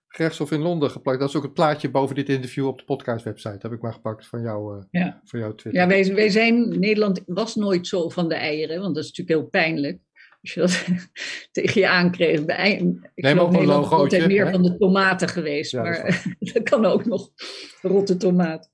gerechtshof 0.07 0.51
in 0.51 0.61
Londen 0.61 0.91
geplakt. 0.91 1.19
Dat 1.19 1.29
is 1.29 1.35
ook 1.35 1.43
het 1.43 1.53
plaatje 1.53 1.89
boven 1.89 2.15
dit 2.15 2.29
interview 2.29 2.67
op 2.67 2.77
de 2.77 2.83
podcast-website. 2.83 3.57
Heb 3.59 3.71
ik 3.71 3.81
maar 3.81 3.93
gepakt 3.93 4.27
van, 4.27 4.41
jou, 4.41 4.77
uh, 4.77 4.83
ja. 4.91 5.21
van 5.23 5.39
jouw 5.39 5.55
Twitter. 5.55 5.81
Ja, 5.81 5.87
wij, 5.87 6.13
wij 6.15 6.29
zijn, 6.29 6.79
Nederland 6.79 7.21
was 7.25 7.55
nooit 7.55 7.87
zo 7.87 8.09
van 8.09 8.29
de 8.29 8.35
eieren, 8.35 8.81
want 8.81 8.95
dat 8.95 9.03
is 9.03 9.09
natuurlijk 9.09 9.39
heel 9.39 9.49
pijnlijk. 9.49 9.99
Als 10.41 10.53
je 10.53 10.59
dat 10.59 10.85
tegen 11.63 11.81
je 11.81 11.87
aankreeg. 11.87 12.39
Ik 12.39 12.47
Neem 12.47 13.05
geloof 13.15 13.51
Nederland 13.51 13.85
is 13.85 13.91
altijd 13.91 14.27
meer 14.27 14.51
van 14.51 14.63
de 14.63 14.77
tomaten 14.77 15.27
geweest. 15.27 15.73
maar 15.73 16.23
dat, 16.39 16.53
dat, 16.53 16.63
kan 16.63 16.85
ook 16.85 17.05
nog. 17.05 17.29
Rotte 17.81 18.17
tomaat. 18.17 18.71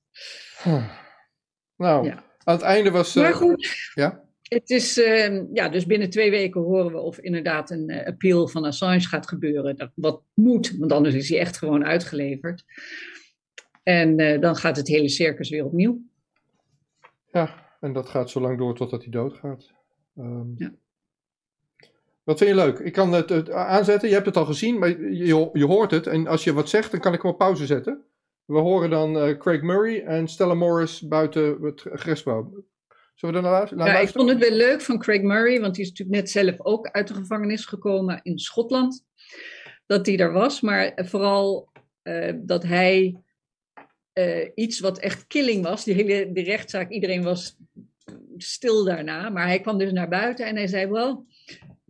Nou, 1.76 2.08
aan 2.44 2.54
het 2.54 2.62
einde 2.62 2.90
was... 2.90 3.16
Uh, 3.16 3.22
maar 3.22 3.34
goed. 3.34 3.90
Ja? 3.94 4.23
Het 4.48 4.70
is, 4.70 4.98
uh, 4.98 5.42
ja, 5.52 5.68
dus 5.68 5.86
binnen 5.86 6.10
twee 6.10 6.30
weken 6.30 6.60
horen 6.60 6.92
we 6.92 6.98
of 6.98 7.18
inderdaad 7.18 7.70
een 7.70 7.90
uh, 7.90 8.06
appeal 8.06 8.48
van 8.48 8.64
Assange 8.64 9.00
gaat 9.00 9.28
gebeuren. 9.28 9.76
Dat, 9.76 9.90
wat 9.94 10.22
moet, 10.34 10.76
want 10.78 10.92
anders 10.92 11.14
is 11.14 11.28
hij 11.28 11.38
echt 11.38 11.56
gewoon 11.56 11.84
uitgeleverd. 11.84 12.64
En 13.82 14.18
uh, 14.18 14.40
dan 14.40 14.56
gaat 14.56 14.76
het 14.76 14.88
hele 14.88 15.08
circus 15.08 15.50
weer 15.50 15.64
opnieuw. 15.64 16.00
Ja, 17.32 17.76
en 17.80 17.92
dat 17.92 18.08
gaat 18.08 18.30
zo 18.30 18.40
lang 18.40 18.58
door 18.58 18.74
totdat 18.74 19.02
hij 19.02 19.10
doodgaat. 19.10 19.72
Um, 20.18 20.54
ja. 20.56 20.74
Wat 22.22 22.38
vind 22.38 22.50
je 22.50 22.56
leuk? 22.56 22.78
Ik 22.78 22.92
kan 22.92 23.12
het, 23.12 23.28
het, 23.28 23.50
aanzetten, 23.50 24.08
je 24.08 24.14
hebt 24.14 24.26
het 24.26 24.36
al 24.36 24.44
gezien, 24.44 24.78
maar 24.78 24.88
je, 25.00 25.50
je 25.52 25.66
hoort 25.66 25.90
het. 25.90 26.06
En 26.06 26.26
als 26.26 26.44
je 26.44 26.52
wat 26.52 26.68
zegt, 26.68 26.90
dan 26.90 27.00
kan 27.00 27.12
ik 27.12 27.22
hem 27.22 27.30
op 27.30 27.38
pauze 27.38 27.66
zetten. 27.66 28.04
We 28.44 28.58
horen 28.58 28.90
dan 28.90 29.16
uh, 29.16 29.38
Craig 29.38 29.62
Murray 29.62 30.00
en 30.00 30.28
Stella 30.28 30.54
Morris 30.54 31.00
buiten 31.00 31.62
het 31.62 31.80
gerechtsgebouw. 31.80 32.64
Zullen 33.14 33.42
we 33.42 33.48
er 33.48 33.54
naar, 33.54 33.76
naar 33.76 33.86
ja, 33.86 33.98
Ik 33.98 34.08
vond 34.08 34.28
het 34.28 34.38
wel 34.38 34.50
leuk 34.50 34.80
van 34.80 34.98
Craig 34.98 35.22
Murray, 35.22 35.60
want 35.60 35.74
die 35.74 35.84
is 35.84 35.90
natuurlijk 35.90 36.18
net 36.18 36.30
zelf 36.30 36.60
ook 36.60 36.88
uit 36.88 37.08
de 37.08 37.14
gevangenis 37.14 37.64
gekomen 37.64 38.20
in 38.22 38.38
Schotland. 38.38 39.04
Dat 39.86 40.06
hij 40.06 40.18
er 40.18 40.32
was, 40.32 40.60
maar 40.60 40.92
vooral 40.96 41.72
uh, 42.02 42.32
dat 42.36 42.62
hij 42.62 43.22
uh, 44.18 44.48
iets 44.54 44.80
wat 44.80 44.98
echt 44.98 45.26
killing 45.26 45.64
was, 45.64 45.84
die 45.84 45.94
hele 45.94 46.32
die 46.32 46.44
rechtszaak, 46.44 46.90
iedereen 46.90 47.22
was 47.22 47.56
stil 48.36 48.84
daarna, 48.84 49.30
maar 49.30 49.46
hij 49.46 49.60
kwam 49.60 49.78
dus 49.78 49.92
naar 49.92 50.08
buiten 50.08 50.46
en 50.46 50.56
hij 50.56 50.66
zei, 50.66 50.86
well, 50.86 51.16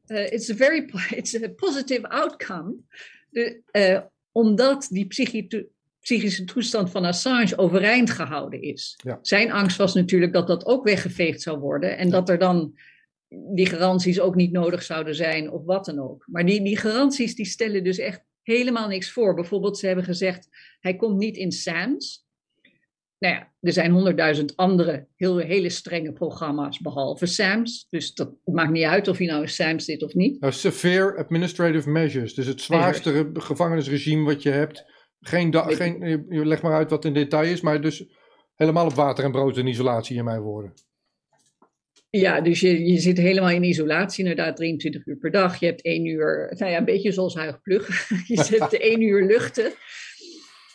uh, 0.06 0.32
it's, 0.32 0.50
a 0.50 0.54
very, 0.54 0.90
it's 1.16 1.42
a 1.42 1.48
positive 1.48 2.08
outcome. 2.08 2.74
De, 3.30 3.62
omdat 4.32 4.88
die 4.90 5.06
psychiatrie 5.06 5.73
psychische 6.04 6.44
toestand 6.44 6.90
van 6.90 7.04
Assange 7.04 7.58
overeind 7.58 8.10
gehouden 8.10 8.62
is. 8.62 8.98
Zijn 9.22 9.52
angst 9.52 9.76
was 9.76 9.94
natuurlijk 9.94 10.32
dat 10.32 10.46
dat 10.46 10.66
ook 10.66 10.84
weggeveegd 10.84 11.42
zou 11.42 11.58
worden 11.58 11.96
en 11.96 12.10
dat 12.10 12.28
er 12.28 12.38
dan 12.38 12.78
die 13.54 13.66
garanties 13.66 14.20
ook 14.20 14.34
niet 14.34 14.52
nodig 14.52 14.82
zouden 14.82 15.14
zijn 15.14 15.50
of 15.50 15.64
wat 15.64 15.84
dan 15.84 15.98
ook. 15.98 16.24
Maar 16.26 16.46
die, 16.46 16.62
die 16.62 16.76
garanties 16.76 17.34
die 17.34 17.46
stellen 17.46 17.84
dus 17.84 17.98
echt 17.98 18.22
helemaal 18.42 18.88
niks 18.88 19.10
voor. 19.10 19.34
Bijvoorbeeld, 19.34 19.78
ze 19.78 19.86
hebben 19.86 20.04
gezegd, 20.04 20.48
hij 20.80 20.96
komt 20.96 21.18
niet 21.18 21.36
in 21.36 21.52
SAMS. 21.52 22.26
Nou 23.18 23.34
ja, 23.34 23.52
er 23.60 23.72
zijn 23.72 23.90
honderdduizend 23.90 24.56
andere 24.56 25.06
heel, 25.16 25.38
hele 25.38 25.70
strenge 25.70 26.12
programma's 26.12 26.80
behalve 26.80 27.26
SAMS. 27.26 27.86
Dus 27.90 28.14
dat 28.14 28.34
maakt 28.44 28.72
niet 28.72 28.84
uit 28.84 29.08
of 29.08 29.18
hij 29.18 29.26
nou 29.26 29.42
in 29.42 29.48
SAMS 29.48 29.84
zit 29.84 30.02
of 30.02 30.14
niet. 30.14 30.40
Nou, 30.40 30.52
severe 30.52 31.16
Administrative 31.16 31.90
Measures. 31.90 32.34
Dus 32.34 32.46
het 32.46 32.60
zwaarste 32.60 33.30
gevangenisregime 33.32 34.24
wat 34.24 34.42
je 34.42 34.50
hebt 34.50 34.92
geen, 35.28 35.54
geen 35.54 36.26
leg 36.28 36.62
maar 36.62 36.72
uit 36.72 36.90
wat 36.90 37.04
in 37.04 37.14
detail 37.14 37.52
is, 37.52 37.60
maar 37.60 37.80
dus 37.80 38.04
helemaal 38.54 38.86
op 38.86 38.94
water 38.94 39.24
en 39.24 39.32
brood 39.32 39.56
en 39.56 39.66
isolatie 39.66 40.16
in 40.16 40.24
mijn 40.24 40.40
woorden. 40.40 40.72
Ja, 42.10 42.40
dus 42.40 42.60
je, 42.60 42.84
je 42.86 42.98
zit 42.98 43.18
helemaal 43.18 43.50
in 43.50 43.62
isolatie, 43.64 44.24
inderdaad 44.24 44.56
23 44.56 45.06
uur 45.06 45.16
per 45.16 45.30
dag. 45.30 45.60
Je 45.60 45.66
hebt 45.66 45.82
één 45.82 46.06
uur, 46.06 46.54
nou 46.58 46.70
ja, 46.70 46.78
een 46.78 46.84
beetje 46.84 47.12
zoals 47.12 47.34
huigplug. 47.34 48.08
je 48.26 48.44
zit 48.44 48.78
één 48.90 49.00
uur 49.00 49.26
luchten. 49.26 49.72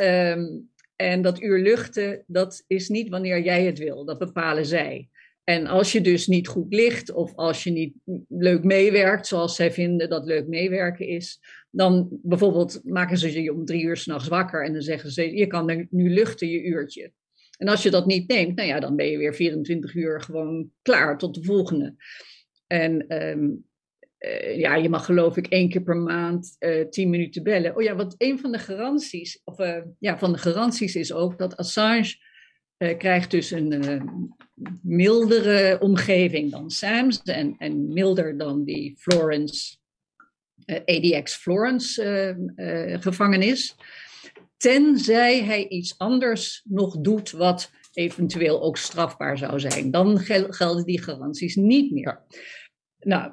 Um, 0.02 0.70
en 0.96 1.22
dat 1.22 1.42
uur 1.42 1.60
luchten, 1.60 2.24
dat 2.28 2.64
is 2.68 2.90
niet 2.90 3.10
wanneer 3.10 3.42
jij 3.42 3.64
het 3.64 3.78
wil. 3.78 4.06
Dat 4.06 4.20
bepalen 4.20 4.66
zij. 4.66 5.10
En 5.44 5.68
als 5.68 5.92
je 5.92 6.02
dus 6.02 6.28
niet 6.28 6.48
goed 6.48 6.74
ligt 6.74 7.12
of 7.12 7.36
als 7.36 7.64
je 7.64 7.72
niet 7.72 7.94
leuk 8.28 8.64
meewerkt, 8.64 9.28
zoals 9.28 9.56
zij 9.56 9.72
vinden 9.72 10.10
dat 10.10 10.26
leuk 10.26 10.48
meewerken 10.48 11.08
is, 11.08 11.40
dan 11.72 12.20
bijvoorbeeld 12.22 12.82
maken 12.84 13.18
ze 13.18 13.42
je 13.42 13.54
om 13.54 13.66
drie 13.66 13.84
uur 13.84 13.98
s'nachts 13.98 14.28
wakker 14.28 14.66
en 14.66 14.74
dan 14.74 14.82
zeggen 14.82 15.12
ze, 15.12 15.36
je 15.36 15.48
kan 15.48 15.88
nu 15.90 16.10
luchten 16.10 16.48
je 16.48 16.64
uurtje. 16.64 17.12
En 17.58 17.68
als 17.68 17.84
je 17.84 17.90
dat 17.90 18.06
niet 18.06 18.28
neemt, 18.28 18.56
nou 18.56 18.68
ja, 18.68 18.80
dan 18.80 18.96
ben 18.96 19.06
je 19.06 19.18
weer 19.18 19.36
24 19.36 19.96
uur 19.96 20.22
gewoon 20.22 20.72
klaar 20.82 21.18
tot 21.18 21.36
de 21.36 21.44
volgende. 21.44 21.96
En 22.68 23.24
um, 23.28 23.66
uh, 24.20 24.58
ja, 24.58 24.76
je 24.76 24.90
mag 24.90 25.06
geloof 25.06 25.38
ik 25.38 25.48
één 25.48 25.70
keer 25.70 25.82
per 25.82 25.98
maand 25.98 26.56
uh, 26.60 26.90
tien 26.90 27.10
minuten 27.10 27.44
bellen. 27.44 27.76
Oh 27.76 27.82
ja, 27.82 27.96
want 27.96 28.16
een 28.18 28.40
van 28.40 28.52
de 28.52 28.60
garanties, 28.60 29.42
of 29.44 29.60
uh, 29.60 29.78
ja, 30.00 30.18
van 30.18 30.32
de 30.32 30.38
garanties 30.38 30.96
is 30.96 31.14
ook 31.14 31.38
dat 31.38 31.58
Assange 31.58 32.28
krijgt 32.98 33.32
dus 33.32 33.52
een 33.52 34.02
mildere 34.82 35.80
omgeving 35.80 36.52
dan 36.52 36.70
Sam's 36.70 37.22
en, 37.22 37.56
en 37.58 37.94
milder 37.94 38.38
dan 38.38 38.64
die 38.64 38.98
Florence, 38.98 39.78
ADX 40.86 41.36
Florence 41.36 42.36
gevangenis. 43.00 43.76
Tenzij 44.58 45.44
hij 45.44 45.68
iets 45.68 45.98
anders 45.98 46.62
nog 46.64 46.98
doet 46.98 47.32
wat 47.32 47.72
eventueel 47.94 48.62
ook 48.62 48.78
strafbaar 48.78 49.38
zou 49.38 49.60
zijn. 49.60 49.92
Dan 49.92 50.20
gelden 50.50 50.86
die 50.86 51.02
garanties 51.02 51.56
niet 51.56 51.92
meer. 51.92 52.22
Nou, 53.00 53.32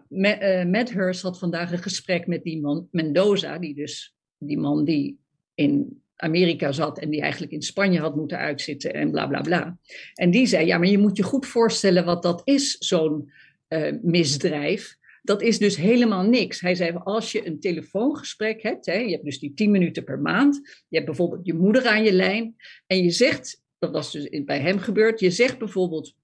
Medhurst 0.67 1.23
had 1.23 1.39
vandaag 1.39 1.73
een 1.73 1.79
gesprek 1.79 2.27
met 2.27 2.43
die 2.43 2.61
man, 2.61 2.89
Mendoza, 2.91 3.59
die 3.59 3.75
dus 3.75 4.15
die 4.39 4.59
man 4.59 4.85
die 4.85 5.19
in 5.55 6.03
Amerika 6.17 6.73
zat 6.73 6.99
en 6.99 7.11
die 7.11 7.21
eigenlijk 7.21 7.53
in 7.53 7.63
Spanje 7.63 8.01
had 8.01 8.17
moeten 8.17 8.39
uitzitten 8.39 8.95
en 8.95 9.11
bla 9.11 9.27
bla 9.27 9.41
bla. 9.41 9.79
En 10.15 10.31
die 10.31 10.47
zei: 10.47 10.67
Ja, 10.67 10.79
maar 10.79 10.89
je 10.89 10.99
moet 10.99 11.17
je 11.17 11.23
goed 11.23 11.47
voorstellen 11.47 12.05
wat 12.05 12.23
dat 12.23 12.43
is, 12.45 12.77
zo'n 12.79 13.33
uh, 13.69 13.93
misdrijf. 14.03 14.97
Dat 15.27 15.43
is 15.43 15.59
dus 15.59 15.77
helemaal 15.77 16.23
niks. 16.23 16.61
Hij 16.61 16.75
zei: 16.75 16.97
Als 17.05 17.33
je 17.33 17.47
een 17.47 17.61
telefoongesprek 17.61 18.63
hebt, 18.63 18.87
hè, 18.87 18.95
je 18.95 19.11
hebt 19.11 19.25
dus 19.25 19.39
die 19.39 19.55
10 19.55 19.71
minuten 19.71 20.05
per 20.05 20.19
maand, 20.19 20.57
je 20.89 20.97
hebt 20.97 21.07
bijvoorbeeld 21.07 21.47
je 21.47 21.55
moeder 21.55 21.87
aan 21.87 22.05
je 22.05 22.13
lijn 22.13 22.57
en 22.87 23.03
je 23.03 23.11
zegt, 23.11 23.63
dat 23.79 23.91
was 23.91 24.13
dus 24.13 24.45
bij 24.45 24.61
hem 24.61 24.79
gebeurd, 24.79 25.21
je 25.21 25.31
zegt 25.31 25.59
bijvoorbeeld: 25.59 26.15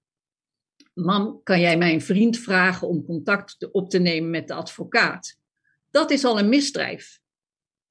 Mam, 0.93 1.41
kan 1.43 1.59
jij 1.59 1.77
mijn 1.77 2.01
vriend 2.01 2.37
vragen 2.37 2.87
om 2.87 3.05
contact 3.05 3.71
op 3.71 3.89
te 3.89 3.99
nemen 3.99 4.29
met 4.29 4.47
de 4.47 4.53
advocaat? 4.53 5.37
Dat 5.91 6.11
is 6.11 6.25
al 6.25 6.39
een 6.39 6.49
misdrijf. 6.49 7.19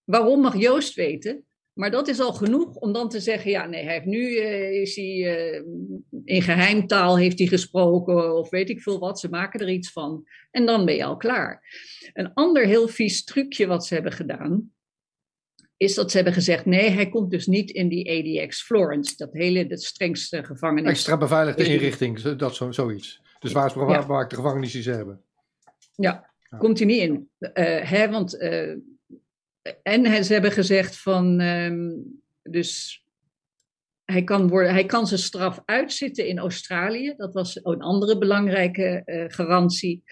Waarom 0.04 0.40
mag 0.40 0.56
Joost 0.56 0.94
weten? 0.94 1.46
Maar 1.72 1.90
dat 1.90 2.08
is 2.08 2.20
al 2.20 2.32
genoeg 2.32 2.74
om 2.74 2.92
dan 2.92 3.08
te 3.08 3.20
zeggen, 3.20 3.50
ja, 3.50 3.66
nee, 3.66 3.84
hij 3.84 3.92
heeft 3.92 4.06
nu 4.06 4.20
uh, 4.20 4.80
is 4.80 4.96
hij, 4.96 5.14
uh, 5.54 5.62
in 6.24 6.42
geheimtaal 6.42 7.18
heeft 7.18 7.38
hij 7.38 7.48
gesproken 7.48 8.36
of 8.36 8.50
weet 8.50 8.70
ik 8.70 8.82
veel 8.82 8.98
wat. 8.98 9.20
Ze 9.20 9.28
maken 9.28 9.60
er 9.60 9.70
iets 9.70 9.92
van 9.92 10.26
en 10.50 10.66
dan 10.66 10.84
ben 10.84 10.94
je 10.94 11.04
al 11.04 11.16
klaar. 11.16 11.62
Een 12.12 12.34
ander 12.34 12.66
heel 12.66 12.88
vies 12.88 13.24
trucje 13.24 13.66
wat 13.66 13.86
ze 13.86 13.94
hebben 13.94 14.12
gedaan, 14.12 14.72
is 15.76 15.94
dat 15.94 16.10
ze 16.10 16.16
hebben 16.16 16.34
gezegd, 16.34 16.64
nee, 16.64 16.90
hij 16.90 17.08
komt 17.08 17.30
dus 17.30 17.46
niet 17.46 17.70
in 17.70 17.88
die 17.88 18.10
ADX 18.40 18.62
Florence, 18.62 19.16
dat 19.16 19.32
hele, 19.32 19.66
het 19.68 19.82
strengste 19.82 20.44
gevangenis. 20.44 20.90
Extra 20.90 21.16
beveiligde 21.16 21.62
dus 21.62 21.72
inrichting, 21.72 22.20
dat 22.20 22.54
zo, 22.54 22.72
zoiets. 22.72 23.20
De 23.38 23.48
zwaarst 23.48 23.74
bewaakte 23.74 24.36
ja. 24.36 24.42
gevangenis 24.42 24.72
die 24.72 24.82
ze 24.82 24.90
hebben. 24.90 25.22
Ja, 25.94 26.30
ja. 26.50 26.56
komt 26.56 26.78
hij 26.78 26.86
niet 26.86 27.00
in. 27.00 27.30
Uh, 27.38 27.50
hè, 27.80 28.10
want 28.10 28.34
en 29.82 30.24
ze 30.24 30.32
hebben 30.32 30.52
gezegd 30.52 30.96
van, 30.96 31.40
um, 31.40 32.04
dus 32.42 33.02
hij 34.04 34.24
kan, 34.24 34.48
worden, 34.48 34.72
hij 34.72 34.86
kan 34.86 35.06
zijn 35.06 35.20
straf 35.20 35.62
uitzitten 35.64 36.26
in 36.26 36.38
Australië. 36.38 37.14
Dat 37.16 37.34
was 37.34 37.58
een 37.62 37.82
andere 37.82 38.18
belangrijke 38.18 39.02
uh, 39.04 39.24
garantie. 39.26 40.02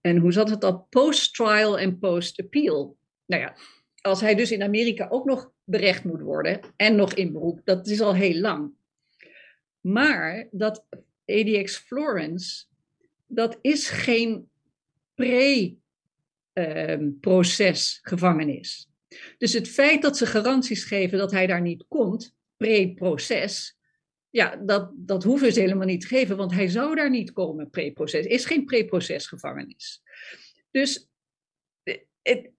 En 0.00 0.16
hoe 0.16 0.32
zat 0.32 0.50
het 0.50 0.64
al? 0.64 0.86
Post-trial 0.90 1.78
en 1.78 1.98
post-appeal. 1.98 2.96
Nou 3.26 3.42
ja, 3.42 3.56
als 4.00 4.20
hij 4.20 4.34
dus 4.34 4.52
in 4.52 4.62
Amerika 4.62 5.08
ook 5.08 5.24
nog 5.24 5.52
berecht 5.64 6.04
moet 6.04 6.20
worden 6.20 6.60
en 6.76 6.96
nog 6.96 7.14
in 7.14 7.32
beroep, 7.32 7.60
dat 7.64 7.86
is 7.86 8.00
al 8.00 8.14
heel 8.14 8.40
lang. 8.40 8.70
Maar 9.80 10.48
dat 10.50 10.84
ADX 11.26 11.76
Florence, 11.76 12.64
dat 13.26 13.58
is 13.60 13.88
geen 13.88 14.48
pre 15.14 15.76
proces 17.20 17.98
gevangenis. 18.02 18.88
Dus 19.38 19.52
het 19.52 19.68
feit 19.68 20.02
dat 20.02 20.16
ze 20.16 20.26
garanties 20.26 20.84
geven 20.84 21.18
dat 21.18 21.30
hij 21.30 21.46
daar 21.46 21.60
niet 21.60 21.84
komt, 21.88 22.34
pre-proces, 22.56 23.76
ja, 24.30 24.56
dat, 24.56 24.90
dat 24.94 25.22
hoeven 25.24 25.52
ze 25.52 25.60
helemaal 25.60 25.86
niet 25.86 26.00
te 26.00 26.06
geven, 26.06 26.36
want 26.36 26.52
hij 26.52 26.68
zou 26.68 26.94
daar 26.94 27.10
niet 27.10 27.32
komen 27.32 27.70
pre-proces. 27.70 28.26
is 28.26 28.44
geen 28.44 28.64
pre-proces 28.64 29.26
gevangenis. 29.26 30.02
Dus, 30.70 31.08
het, 32.22 32.50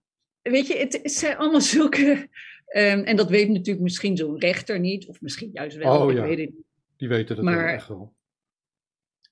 weet 0.41 0.67
je, 0.67 0.77
het, 0.77 0.99
zijn 1.03 1.38
allemaal 1.38 1.62
zulke. 1.77 2.29
Um, 2.75 3.03
en 3.03 3.15
dat 3.15 3.29
weet 3.29 3.49
natuurlijk 3.49 3.84
misschien 3.84 4.17
zo'n 4.17 4.39
rechter 4.39 4.79
niet, 4.79 5.06
of 5.06 5.21
misschien 5.21 5.49
juist 5.53 5.77
wel. 5.77 6.01
Oh, 6.01 6.13
ja. 6.13 6.21
weet 6.21 6.38
het 6.38 6.56
niet. 6.56 6.65
Die 6.97 7.08
weten 7.08 7.36
dat 7.36 7.45
maar, 7.45 7.73
echt 7.73 7.88
wel 7.88 8.13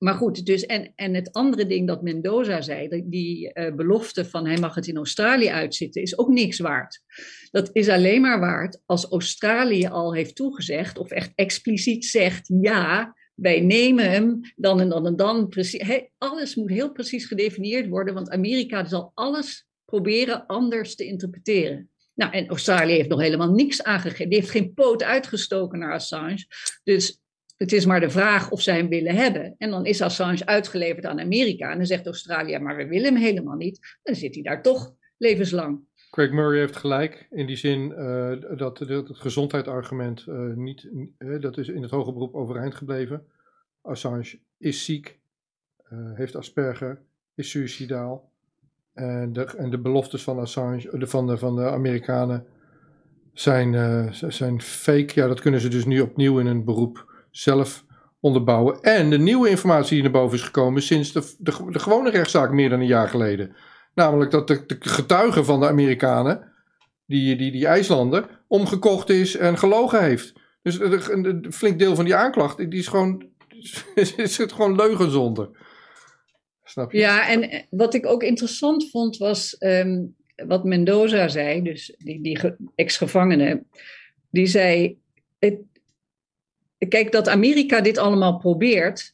maar 0.03 0.13
goed, 0.13 0.45
dus 0.45 0.65
en, 0.65 0.93
en 0.95 1.13
het 1.13 1.33
andere 1.33 1.67
ding 1.67 1.87
dat 1.87 2.01
Mendoza 2.01 2.61
zei, 2.61 3.03
die, 3.05 3.51
uh, 3.53 3.75
belofte 3.75 4.25
van 4.25 4.45
hij 4.45 4.57
mag 4.57 4.75
het 4.75 4.87
in 4.87 4.95
Australië 4.95 5.49
uitzitten, 5.49 6.01
is 6.01 6.17
ook 6.17 6.29
niks 6.29 6.59
waard. 6.59 7.01
Dat 7.51 7.69
is 7.73 7.89
alleen 7.89 8.21
maar 8.21 8.39
waard 8.39 8.81
als 8.85 9.05
Australië 9.05 9.87
al 9.87 10.13
heeft 10.13 10.35
toegezegd 10.35 10.97
of 10.97 11.11
echt 11.11 11.31
expliciet 11.35 12.05
zegt 12.05 12.51
ja, 12.61 13.15
wij 13.35 13.59
nemen 13.59 14.11
hem 14.11 14.39
dan 14.55 14.79
en 14.79 14.89
dan 14.89 15.05
en 15.05 15.15
dan. 15.15 15.47
Precies, 15.47 16.01
alles 16.17 16.55
moet 16.55 16.69
heel 16.69 16.91
precies 16.91 17.25
gedefinieerd 17.25 17.87
worden, 17.87 18.13
want 18.13 18.29
Amerika 18.29 18.85
zal 18.85 19.11
alles 19.13 19.67
proberen 19.85 20.45
anders 20.45 20.95
te 20.95 21.05
interpreteren. 21.05 21.89
Nou, 22.13 22.33
en 22.33 22.47
Australië 22.47 22.93
heeft 22.93 23.09
nog 23.09 23.21
helemaal 23.21 23.51
niks 23.51 23.83
aangegeven. 23.83 24.29
Die 24.29 24.39
heeft 24.39 24.51
geen 24.51 24.73
poot 24.73 25.03
uitgestoken 25.03 25.79
naar 25.79 25.93
Assange. 25.93 26.45
Dus 26.83 27.20
het 27.61 27.71
is 27.71 27.85
maar 27.85 27.99
de 27.99 28.09
vraag 28.09 28.51
of 28.51 28.61
zij 28.61 28.77
hem 28.77 28.89
willen 28.89 29.15
hebben. 29.15 29.55
En 29.57 29.69
dan 29.69 29.85
is 29.85 30.01
Assange 30.01 30.45
uitgeleverd 30.45 31.05
aan 31.05 31.19
Amerika. 31.19 31.71
En 31.71 31.77
dan 31.77 31.85
zegt 31.85 32.05
Australië, 32.05 32.59
maar 32.59 32.75
we 32.75 32.87
willen 32.87 33.13
hem 33.13 33.23
helemaal 33.23 33.55
niet. 33.55 33.97
Dan 34.03 34.15
zit 34.15 34.33
hij 34.33 34.43
daar 34.43 34.61
toch 34.61 34.93
levenslang. 35.17 35.79
Craig 36.09 36.31
Murray 36.31 36.59
heeft 36.59 36.75
gelijk 36.75 37.27
in 37.29 37.45
die 37.45 37.55
zin 37.55 37.93
uh, 37.97 38.57
dat, 38.57 38.79
het 38.79 39.09
gezondheidsargument 39.11 40.25
uh, 40.27 40.53
niet, 40.55 40.89
uh, 41.17 41.41
dat 41.41 41.57
is 41.57 41.67
in 41.67 41.81
het 41.81 41.91
hoge 41.91 42.13
beroep 42.13 42.35
overeind 42.35 42.75
gebleven. 42.75 43.25
Assange 43.81 44.39
is 44.57 44.85
ziek, 44.85 45.19
heeft 46.13 46.35
Asperger, 46.35 47.01
is 47.35 47.49
suicidaal. 47.49 48.31
En 48.93 49.33
de, 49.33 49.45
en 49.45 49.69
de 49.69 49.79
beloftes 49.79 50.23
van 50.23 50.39
Assange, 50.39 50.97
de, 50.97 51.07
van, 51.07 51.27
de, 51.27 51.37
van 51.37 51.55
de 51.55 51.69
Amerikanen 51.69 52.45
zijn, 53.33 54.13
zijn 54.13 54.61
fake. 54.61 55.11
Ja, 55.13 55.27
dat 55.27 55.41
kunnen 55.41 55.59
ze 55.59 55.67
dus 55.67 55.85
nu 55.85 56.01
opnieuw 56.01 56.39
in 56.39 56.45
een 56.45 56.63
beroep 56.63 57.09
zelf 57.31 57.85
onderbouwen. 58.19 58.81
En 58.81 59.09
de 59.09 59.19
nieuwe 59.19 59.49
informatie 59.49 59.93
die 59.93 60.01
naar 60.01 60.11
boven 60.11 60.37
is 60.37 60.43
gekomen 60.43 60.81
sinds 60.81 61.11
de, 61.11 61.35
de, 61.37 61.79
gewone 61.79 62.09
rechtszaak 62.09 62.51
meer 62.51 62.69
dan 62.69 62.79
een 62.79 62.85
jaar 62.85 63.09
geleden. 63.09 63.55
Namelijk 63.93 64.31
dat 64.31 64.47
de, 64.47 64.65
de 64.65 64.77
getuige 64.79 65.43
van 65.43 65.59
de 65.59 65.67
Amerikanen, 65.67 66.51
die, 67.05 67.35
die, 67.35 67.51
die 67.51 67.67
IJslander, 67.67 68.43
omgekocht 68.47 69.09
is 69.09 69.37
en 69.37 69.57
gelogen 69.57 70.03
heeft. 70.03 70.33
Dus 70.61 70.79
een 70.79 71.45
flink 71.51 71.79
deel 71.79 71.95
van 71.95 72.05
die 72.05 72.15
aanklacht, 72.15 72.57
die 72.57 72.79
is 72.79 72.87
gewoon, 72.87 73.29
is 74.15 74.37
het 74.37 74.51
gewoon 74.51 74.75
leugenzonde. 74.75 75.49
Snap 76.63 76.91
je? 76.91 76.97
Ja, 76.97 77.27
en 77.27 77.65
wat 77.69 77.93
ik 77.93 78.05
ook 78.05 78.23
interessant 78.23 78.89
vond 78.89 79.17
was 79.17 79.55
um, 79.59 80.15
wat 80.35 80.63
Mendoza 80.63 81.27
zei, 81.27 81.61
dus 81.61 81.95
die, 81.97 82.21
die 82.21 82.55
ex-gevangene, 82.75 83.63
die 84.29 84.45
zei, 84.45 84.97
het, 85.39 85.59
kijk, 86.87 87.11
dat 87.11 87.29
Amerika 87.29 87.81
dit 87.81 87.97
allemaal 87.97 88.37
probeert, 88.37 89.13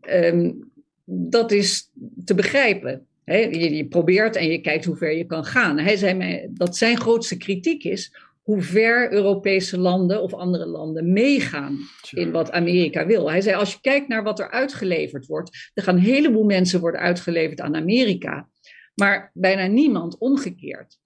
um, 0.00 0.70
dat 1.04 1.52
is 1.52 1.90
te 2.24 2.34
begrijpen. 2.34 3.06
je, 3.24 3.76
je, 3.76 3.86
probeert 3.86 4.36
en 4.36 4.50
je 4.50 4.60
kijkt 4.60 4.84
hoe 4.84 4.96
ver 4.96 5.16
je 5.16 5.24
kan 5.24 5.44
gaan. 5.44 5.78
Hij 5.78 5.96
zei 5.96 6.14
mij 6.14 6.50
dat 6.52 6.76
zijn 6.76 7.00
grootste 7.00 7.36
kritiek 7.36 7.84
is 7.84 8.12
hoe 8.42 8.62
ver 8.62 9.12
Europese 9.12 9.78
landen 9.78 10.22
of 10.22 10.34
andere 10.34 10.66
landen 10.66 11.12
meegaan 11.12 11.78
in 12.10 12.30
wat 12.30 12.50
Amerika 12.50 13.06
wil. 13.06 13.30
Hij 13.30 13.40
zei, 13.40 13.56
als 13.56 13.72
je 13.72 13.80
kijkt 13.80 14.08
naar 14.08 14.22
wat 14.22 14.38
er 14.38 14.50
uitgeleverd 14.50 15.26
wordt, 15.26 15.70
er 15.74 15.82
gaan 15.82 15.96
een 15.96 16.02
heleboel 16.02 16.44
mensen 16.44 16.80
worden 16.80 17.00
uitgeleverd 17.00 17.60
aan 17.60 17.76
Amerika, 17.76 18.48
maar 18.94 19.30
bijna 19.34 19.66
niemand 19.66 20.18
omgekeerd 20.18 20.99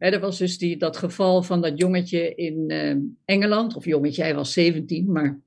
er 0.00 0.20
was 0.20 0.38
dus 0.38 0.58
die, 0.58 0.76
dat 0.76 0.96
geval 0.96 1.42
van 1.42 1.60
dat 1.60 1.78
jongetje 1.78 2.34
in 2.34 2.64
uh, 2.70 2.96
Engeland, 3.24 3.76
of 3.76 3.84
jongetje, 3.84 4.22
hij 4.22 4.34
was 4.34 4.52
17, 4.52 5.12
maar 5.12 5.40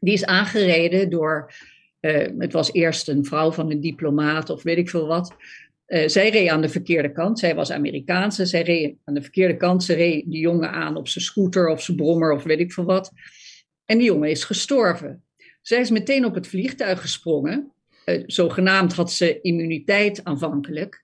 die 0.00 0.12
is 0.12 0.24
aangereden 0.24 1.10
door, 1.10 1.52
uh, 2.00 2.26
het 2.38 2.52
was 2.52 2.72
eerst 2.72 3.08
een 3.08 3.24
vrouw 3.24 3.52
van 3.52 3.70
een 3.70 3.80
diplomaat 3.80 4.50
of 4.50 4.62
weet 4.62 4.78
ik 4.78 4.90
veel 4.90 5.06
wat. 5.06 5.34
Uh, 5.86 6.08
zij 6.08 6.30
reed 6.30 6.48
aan 6.48 6.60
de 6.60 6.68
verkeerde 6.68 7.12
kant, 7.12 7.38
zij 7.38 7.54
was 7.54 7.70
Amerikaanse, 7.70 8.46
zij 8.46 8.62
reed 8.62 8.96
aan 9.04 9.14
de 9.14 9.22
verkeerde 9.22 9.56
kant, 9.56 9.84
ze 9.84 9.94
reed 9.94 10.30
die 10.30 10.40
jongen 10.40 10.70
aan 10.70 10.96
op 10.96 11.08
zijn 11.08 11.24
scooter 11.24 11.68
of 11.68 11.82
zijn 11.82 11.96
brommer 11.96 12.32
of 12.32 12.42
weet 12.42 12.60
ik 12.60 12.72
veel 12.72 12.84
wat. 12.84 13.12
En 13.84 13.98
die 13.98 14.06
jongen 14.06 14.30
is 14.30 14.44
gestorven. 14.44 15.24
Zij 15.60 15.80
is 15.80 15.90
meteen 15.90 16.24
op 16.24 16.34
het 16.34 16.46
vliegtuig 16.46 17.00
gesprongen. 17.00 17.72
zogenaamd 18.26 18.92
had 18.92 19.12
ze 19.12 19.40
immuniteit 19.40 20.24
aanvankelijk 20.24 21.01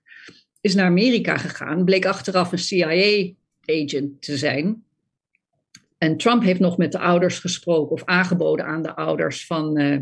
is 0.61 0.75
naar 0.75 0.85
Amerika 0.85 1.37
gegaan, 1.37 1.85
bleek 1.85 2.05
achteraf 2.05 2.51
een 2.51 2.57
CIA-agent 2.57 4.21
te 4.21 4.37
zijn. 4.37 4.83
En 5.97 6.17
Trump 6.17 6.43
heeft 6.43 6.59
nog 6.59 6.77
met 6.77 6.91
de 6.91 6.99
ouders 6.99 7.39
gesproken 7.39 7.91
of 7.91 8.05
aangeboden 8.05 8.65
aan 8.65 8.81
de 8.81 8.95
ouders 8.95 9.45
van 9.45 9.79
uh, 9.79 9.99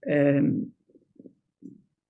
um, 0.00 0.74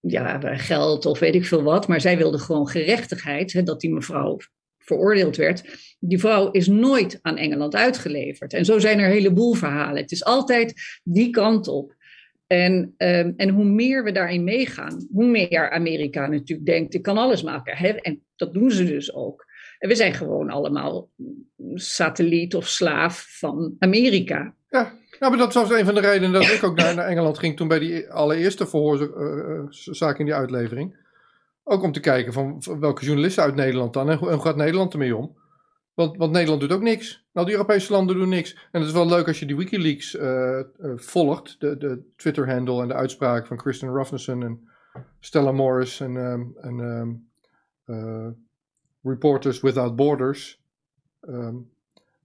ja, 0.01 0.57
geld 0.57 1.07
of 1.07 1.19
weet 1.19 1.35
ik 1.35 1.47
veel 1.47 1.63
wat. 1.63 1.89
Maar 1.89 2.01
zij 2.01 2.17
wilde 2.17 2.39
gewoon 2.39 2.69
gerechtigheid, 2.69 3.53
hè, 3.53 3.63
dat 3.63 3.81
die 3.81 3.93
mevrouw 3.93 4.39
veroordeeld 4.79 5.37
werd, 5.37 5.63
die 6.01 6.19
vrouw 6.19 6.51
is 6.51 6.67
nooit 6.67 7.19
aan 7.23 7.37
Engeland 7.37 7.75
uitgeleverd. 7.75 8.53
En 8.53 8.65
zo 8.65 8.79
zijn 8.79 8.99
er 8.99 9.05
een 9.05 9.13
heleboel 9.13 9.55
verhalen. 9.55 10.03
Het 10.03 10.13
is 10.13 10.25
altijd 10.25 11.01
die 11.05 11.31
kant 11.31 11.69
op. 11.69 11.95
En, 12.47 12.95
um, 12.99 13.35
en 13.37 13.49
hoe 13.49 13.65
meer 13.65 14.05
we 14.05 14.13
daarin 14.13 14.45
meegaan, 14.45 15.07
hoe 15.13 15.27
meer 15.27 15.71
Amerika 15.71 16.27
natuurlijk 16.27 16.67
denkt, 16.67 16.95
ik 16.95 17.03
kan 17.03 17.19
alles 17.19 17.43
maken. 17.43 17.77
Hè? 17.77 17.89
En 17.89 18.23
dat 18.37 18.55
doen 18.55 18.71
ze 18.71 18.85
dus 18.85 19.15
ook. 19.15 19.47
En 19.79 19.89
we 19.89 19.95
zijn 19.95 20.15
gewoon 20.15 20.51
allemaal 20.51 21.11
satelliet 21.75 22.55
of 22.55 22.69
slaaf 22.69 23.27
van 23.39 23.77
Amerika. 23.79 24.55
Ja, 24.71 24.93
nou, 25.19 25.37
maar 25.37 25.47
dat 25.47 25.55
was 25.55 25.71
een 25.71 25.85
van 25.85 25.95
de 25.95 26.01
redenen 26.01 26.33
dat 26.33 26.43
ik 26.43 26.65
ook 26.65 26.77
naar, 26.77 26.95
naar 26.95 27.07
Engeland 27.07 27.39
ging 27.39 27.57
toen 27.57 27.69
bij 27.69 27.79
die 27.79 28.11
allereerste 28.11 28.67
verhoorzaak 28.67 30.15
uh, 30.15 30.19
in 30.19 30.25
die 30.25 30.35
uitlevering. 30.35 30.97
Ook 31.65 31.83
om 31.83 31.93
te 31.93 32.01
kijken 32.01 32.33
van, 32.33 32.63
welke 32.81 33.05
journalisten 33.05 33.43
uit 33.43 33.55
Nederland 33.55 33.93
dan 33.93 34.11
en 34.11 34.19
hoe, 34.19 34.41
gaat 34.41 34.57
Nederland 34.57 34.93
ermee 34.93 35.17
om. 35.17 35.37
Want, 35.97 36.17
want, 36.17 36.33
Nederland 36.33 36.61
doet 36.61 36.73
ook 36.73 36.83
niks. 36.83 37.25
Nou, 37.33 37.47
de 37.47 37.53
Europese 37.53 37.93
landen 37.93 38.17
doen 38.17 38.29
niks. 38.29 38.55
En 38.55 38.81
het 38.81 38.89
is 38.89 38.93
wel 38.93 39.09
leuk 39.09 39.27
als 39.27 39.39
je 39.39 39.47
die 39.47 39.57
Wikileaks 39.57 40.15
uh, 40.15 40.23
uh, 40.81 40.93
volgt. 40.97 41.61
De, 41.61 41.77
de 41.77 42.03
Twitter-handle 42.17 42.83
en 42.83 42.89
de 42.89 42.95
uitspraak 42.95 43.47
van 43.47 43.57
Kristen 43.57 43.93
Ruffneson 43.93 44.43
en 44.43 44.69
Stella 45.21 45.53
Morris 45.53 46.01
en, 46.01 46.17
um, 46.17 46.57
en 46.61 46.79
um, 46.79 47.29
uh, 47.87 48.29
Reporters 49.03 49.61
Without 49.61 49.97
Borders. 49.97 50.63
Um, 51.29 51.71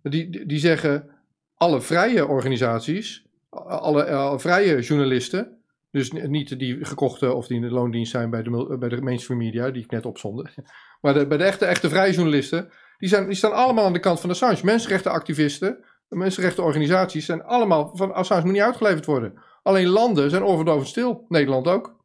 die, 0.01 0.45
die 0.45 0.59
zeggen 0.59 1.09
alle 1.55 1.81
vrije 1.81 2.27
organisaties, 2.27 3.25
alle, 3.49 4.05
alle 4.11 4.39
vrije 4.39 4.81
journalisten, 4.81 5.57
dus 5.91 6.11
niet 6.11 6.59
die 6.59 6.85
gekochte 6.85 7.33
of 7.33 7.47
die 7.47 7.55
in 7.55 7.61
de 7.61 7.69
loondienst 7.71 8.11
zijn 8.11 8.29
bij 8.29 8.43
de, 8.43 8.77
bij 8.79 8.89
de 8.89 9.01
mainstream 9.01 9.39
media, 9.39 9.71
die 9.71 9.83
ik 9.83 9.91
net 9.91 10.05
opzonde. 10.05 10.49
Maar 11.01 11.13
de, 11.13 11.27
bij 11.27 11.37
de 11.37 11.43
echte, 11.43 11.65
echte 11.65 11.89
vrije 11.89 12.13
journalisten, 12.13 12.69
die, 13.01 13.09
zijn, 13.09 13.25
die 13.25 13.35
staan 13.35 13.53
allemaal 13.53 13.85
aan 13.85 13.93
de 13.93 13.99
kant 13.99 14.19
van 14.19 14.29
Assange. 14.29 14.59
Mensenrechtenactivisten, 14.63 15.85
mensenrechtenorganisaties 16.07 17.25
zijn 17.25 17.43
allemaal 17.43 17.91
van 17.95 18.13
Assange 18.13 18.43
moet 18.43 18.53
niet 18.53 18.61
uitgeleverd 18.61 19.05
worden. 19.05 19.41
Alleen 19.63 19.87
landen 19.87 20.29
zijn 20.29 20.43
overdovend 20.43 20.87
stil. 20.87 21.25
Nederland 21.27 21.67
ook. 21.67 21.99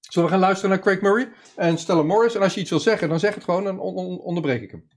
Zullen 0.00 0.28
we 0.28 0.34
gaan 0.34 0.44
luisteren 0.44 0.70
naar 0.70 0.80
Craig 0.80 1.00
Murray 1.00 1.32
en 1.56 1.78
Stella 1.78 2.02
Morris? 2.02 2.34
En 2.34 2.42
als 2.42 2.54
je 2.54 2.60
iets 2.60 2.70
wil 2.70 2.80
zeggen, 2.80 3.08
dan 3.08 3.18
zeg 3.18 3.34
het 3.34 3.44
gewoon 3.44 3.66
en 3.66 3.78
on 3.78 4.18
onderbreek 4.18 4.62
ik 4.62 4.70
hem. 4.70 4.88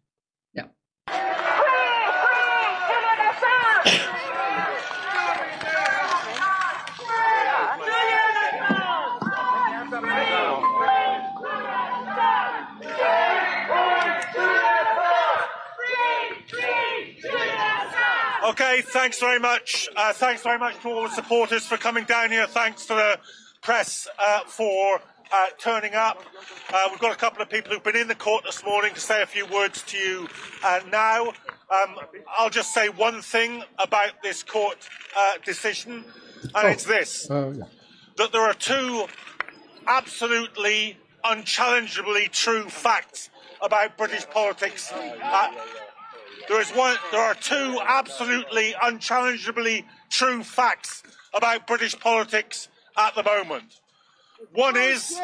Okay, 18.57 18.81
thanks 18.83 19.19
very 19.19 19.37
much. 19.37 19.89
Uh, 19.97 20.13
thanks 20.13 20.41
very 20.41 20.57
much 20.57 20.81
to 20.81 20.87
all 20.87 21.03
the 21.03 21.09
supporters 21.09 21.67
for 21.67 21.75
coming 21.75 22.05
down 22.05 22.31
here. 22.31 22.47
Thanks 22.47 22.85
to 22.85 22.93
the 22.93 23.19
press 23.61 24.07
uh, 24.17 24.45
for 24.45 25.01
uh, 25.33 25.47
turning 25.57 25.93
up. 25.93 26.23
Uh, 26.73 26.87
we've 26.89 27.01
got 27.01 27.11
a 27.11 27.17
couple 27.17 27.41
of 27.41 27.49
people 27.49 27.73
who've 27.73 27.83
been 27.83 27.97
in 27.97 28.07
the 28.07 28.15
court 28.15 28.45
this 28.45 28.63
morning 28.63 28.93
to 28.93 28.99
say 29.01 29.21
a 29.21 29.25
few 29.25 29.45
words 29.47 29.81
to 29.87 29.97
you 29.97 30.29
uh, 30.63 30.79
now. 30.89 31.27
Um, 31.27 31.97
I'll 32.37 32.49
just 32.49 32.73
say 32.73 32.87
one 32.87 33.21
thing 33.21 33.61
about 33.77 34.23
this 34.23 34.41
court 34.41 34.77
uh, 35.17 35.33
decision, 35.43 36.05
and 36.43 36.51
oh. 36.55 36.67
it's 36.67 36.85
this 36.85 37.27
yeah. 37.29 37.51
that 38.15 38.31
there 38.31 38.43
are 38.43 38.53
two 38.53 39.07
absolutely 39.85 40.97
unchallengeably 41.25 42.29
true 42.31 42.69
facts 42.69 43.29
about 43.61 43.97
British 43.97 44.25
politics 44.29 44.93
there 46.47 46.61
is 46.61 46.69
one. 46.71 46.97
There 47.11 47.21
are 47.21 47.35
two 47.35 47.79
absolutely 47.85 48.75
unchallengeably 48.81 49.85
true 50.09 50.43
facts 50.43 51.03
about 51.33 51.67
British 51.67 51.99
politics 51.99 52.69
at 52.97 53.15
the 53.15 53.23
moment. 53.23 53.81
One 54.53 54.77
is 54.77 55.19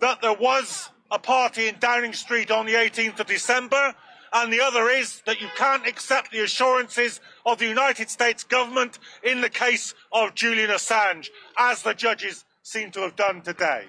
that 0.00 0.20
there 0.22 0.34
was 0.34 0.90
a 1.10 1.18
party 1.18 1.68
in 1.68 1.76
Downing 1.78 2.12
Street 2.12 2.50
on 2.50 2.66
the 2.66 2.74
18th 2.74 3.20
of 3.20 3.26
December, 3.26 3.94
and 4.32 4.52
the 4.52 4.60
other 4.60 4.88
is 4.88 5.22
that 5.26 5.40
you 5.40 5.48
can't 5.56 5.86
accept 5.86 6.32
the 6.32 6.40
assurances 6.40 7.20
of 7.44 7.58
the 7.58 7.66
United 7.66 8.10
States 8.10 8.44
government 8.44 8.98
in 9.22 9.40
the 9.40 9.50
case 9.50 9.94
of 10.12 10.34
Julian 10.34 10.70
Assange, 10.70 11.28
as 11.58 11.82
the 11.82 11.94
judges 11.94 12.44
seem 12.62 12.90
to 12.90 13.00
have 13.00 13.16
done 13.16 13.40
today. 13.40 13.84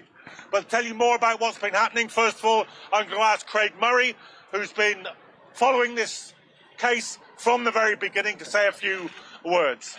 But 0.51 0.63
to 0.63 0.67
tell 0.67 0.85
you 0.85 0.93
more 0.93 1.15
about 1.15 1.41
what's 1.41 1.57
been 1.57 1.73
happening, 1.73 2.07
first 2.07 2.39
of 2.39 2.45
all, 2.45 2.65
I'm 2.93 3.05
going 3.07 3.17
to 3.17 3.23
ask 3.23 3.45
Craig 3.47 3.73
Murray, 3.81 4.15
who's 4.51 4.71
been 4.71 5.07
following 5.53 5.95
this 5.95 6.33
case 6.77 7.19
from 7.37 7.63
the 7.63 7.71
very 7.71 7.95
beginning 7.95 8.37
to 8.37 8.45
say 8.45 8.67
a 8.67 8.71
few 8.71 9.09
words. 9.43 9.97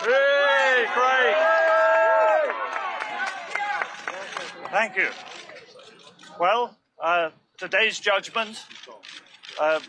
Hey, 0.00 0.84
Craig. 0.88 1.36
Thank 4.70 4.96
you. 4.96 5.08
Well, 6.38 6.76
uh, 7.02 7.30
today's 7.58 7.98
judgment 7.98 8.64
uh, 9.60 9.80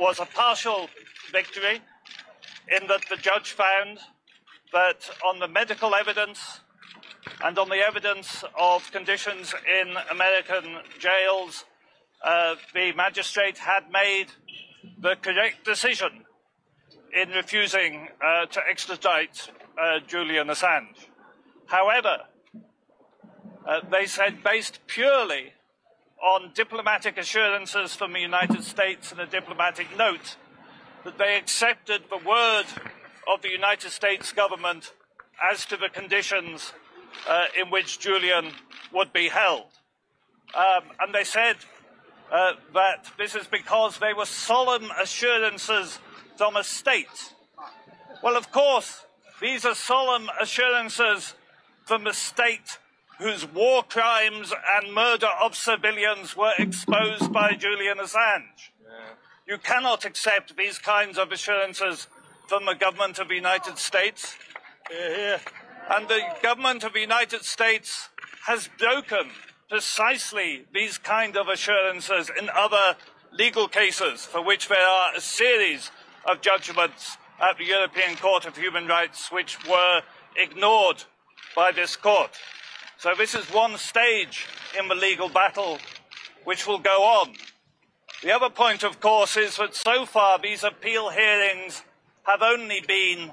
was 0.00 0.18
a 0.18 0.24
partial 0.24 0.88
victory 1.30 1.80
in 2.74 2.86
that 2.88 3.02
the 3.10 3.16
judge 3.16 3.52
found 3.52 3.98
that 4.72 5.08
on 5.24 5.38
the 5.38 5.48
medical 5.48 5.94
evidence 5.94 6.60
and 7.44 7.58
on 7.58 7.68
the 7.68 7.76
evidence 7.76 8.44
of 8.58 8.90
conditions 8.90 9.54
in 9.80 9.94
American 10.10 10.78
jails, 10.98 11.64
uh, 12.24 12.54
the 12.72 12.92
magistrate 12.92 13.58
had 13.58 13.90
made 13.92 14.28
the 14.98 15.16
correct 15.20 15.64
decision 15.64 16.24
in 17.12 17.30
refusing 17.30 18.08
uh, 18.24 18.46
to 18.46 18.60
extradite 18.68 19.50
uh, 19.80 20.00
Julian 20.06 20.48
Assange. 20.48 21.08
However, 21.66 22.18
uh, 23.66 23.80
they 23.90 24.06
said, 24.06 24.42
based 24.42 24.80
purely 24.86 25.52
on 26.22 26.52
diplomatic 26.54 27.18
assurances 27.18 27.94
from 27.94 28.12
the 28.12 28.20
United 28.20 28.64
States 28.64 29.12
and 29.12 29.20
a 29.20 29.26
diplomatic 29.26 29.96
note, 29.96 30.36
that 31.04 31.18
they 31.18 31.36
accepted 31.36 32.02
the 32.08 32.16
word 32.16 32.64
of 33.32 33.42
the 33.42 33.50
United 33.50 33.90
States 33.90 34.32
government 34.32 34.92
as 35.52 35.66
to 35.66 35.76
the 35.76 35.88
conditions 35.88 36.72
uh, 37.28 37.46
in 37.60 37.70
which 37.70 37.98
Julian 37.98 38.52
would 38.92 39.12
be 39.12 39.28
held. 39.28 39.66
Um, 40.54 40.84
and 41.00 41.14
they 41.14 41.24
said 41.24 41.56
uh, 42.30 42.52
that 42.72 43.10
this 43.18 43.34
is 43.34 43.46
because 43.46 43.98
they 43.98 44.12
were 44.12 44.26
solemn 44.26 44.90
assurances 45.00 45.98
from 46.36 46.56
a 46.56 46.64
state. 46.64 47.34
Well, 48.22 48.36
of 48.36 48.50
course, 48.50 49.04
these 49.40 49.64
are 49.64 49.74
solemn 49.74 50.30
assurances 50.40 51.34
from 51.84 52.06
a 52.06 52.14
state 52.14 52.78
whose 53.18 53.46
war 53.46 53.82
crimes 53.82 54.52
and 54.76 54.92
murder 54.92 55.28
of 55.42 55.54
civilians 55.54 56.36
were 56.36 56.52
exposed 56.58 57.32
by 57.32 57.54
Julian 57.54 57.98
Assange. 57.98 58.70
Yeah. 58.82 59.14
You 59.46 59.58
cannot 59.58 60.04
accept 60.04 60.56
these 60.56 60.78
kinds 60.78 61.18
of 61.18 61.30
assurances 61.30 62.08
from 62.48 62.66
the 62.66 62.74
government 62.74 63.18
of 63.18 63.28
the 63.28 63.34
United 63.34 63.78
States. 63.78 64.36
Yeah. 64.90 65.38
And 65.90 66.08
the 66.08 66.20
government 66.42 66.82
of 66.82 66.92
the 66.92 67.00
United 67.00 67.44
States 67.44 68.08
has 68.46 68.68
broken 68.78 69.30
precisely 69.74 70.64
these 70.72 70.98
kind 70.98 71.36
of 71.36 71.48
assurances 71.48 72.30
in 72.38 72.48
other 72.54 72.94
legal 73.32 73.66
cases 73.66 74.24
for 74.24 74.40
which 74.40 74.68
there 74.68 74.86
are 74.86 75.16
a 75.16 75.20
series 75.20 75.90
of 76.30 76.40
judgments 76.40 77.16
at 77.40 77.58
the 77.58 77.64
European 77.64 78.14
Court 78.14 78.46
of 78.46 78.56
Human 78.56 78.86
Rights 78.86 79.32
which 79.32 79.58
were 79.68 80.02
ignored 80.36 81.02
by 81.56 81.72
this 81.72 81.96
court. 81.96 82.38
So 82.98 83.14
this 83.18 83.34
is 83.34 83.46
one 83.46 83.76
stage 83.76 84.46
in 84.78 84.86
the 84.86 84.94
legal 84.94 85.28
battle 85.28 85.80
which 86.44 86.68
will 86.68 86.78
go 86.78 87.02
on. 87.02 87.34
The 88.22 88.30
other 88.30 88.50
point, 88.50 88.84
of 88.84 89.00
course, 89.00 89.36
is 89.36 89.56
that 89.56 89.74
so 89.74 90.06
far 90.06 90.38
these 90.38 90.62
appeal 90.62 91.10
hearings 91.10 91.82
have 92.22 92.42
only 92.42 92.80
been 92.86 93.32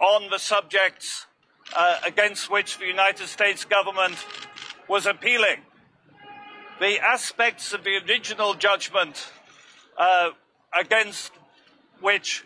on 0.00 0.30
the 0.30 0.38
subjects 0.38 1.26
uh, 1.76 1.98
against 2.06 2.52
which 2.52 2.78
the 2.78 2.86
United 2.86 3.26
States 3.26 3.64
government 3.64 4.24
was 4.86 5.06
appealing 5.06 5.58
the 6.82 6.98
aspects 6.98 7.72
of 7.72 7.84
the 7.84 7.96
original 8.08 8.54
judgment 8.54 9.30
uh, 9.96 10.30
against 10.76 11.30
which 12.00 12.44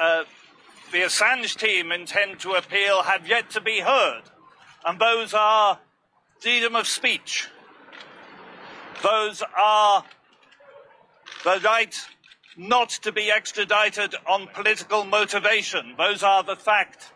uh, 0.00 0.24
the 0.90 1.00
Assange 1.00 1.54
team 1.58 1.92
intend 1.92 2.40
to 2.40 2.52
appeal 2.52 3.02
have 3.02 3.28
yet 3.28 3.50
to 3.50 3.60
be 3.60 3.80
heard, 3.80 4.22
and 4.86 4.98
those 4.98 5.34
are 5.34 5.78
freedom 6.40 6.74
of 6.74 6.86
speech. 6.86 7.50
Those 9.02 9.42
are 9.54 10.02
the 11.44 11.60
right 11.62 11.94
not 12.56 12.88
to 12.88 13.12
be 13.12 13.30
extradited 13.30 14.14
on 14.26 14.48
political 14.54 15.04
motivation. 15.04 15.92
Those 15.98 16.22
are 16.22 16.42
the 16.42 16.56
fact 16.56 17.12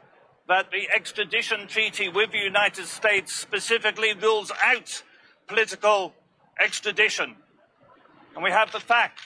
that 0.48 0.70
the 0.70 0.86
extradition 0.94 1.66
treaty 1.66 2.10
with 2.10 2.30
the 2.32 2.38
United 2.40 2.84
States 2.84 3.32
specifically 3.32 4.12
rules 4.12 4.52
out 4.62 5.02
political 5.46 6.12
extradition. 6.59 7.36
And 8.34 8.44
we 8.44 8.50
have 8.50 8.72
the 8.72 8.80
fact 8.80 9.20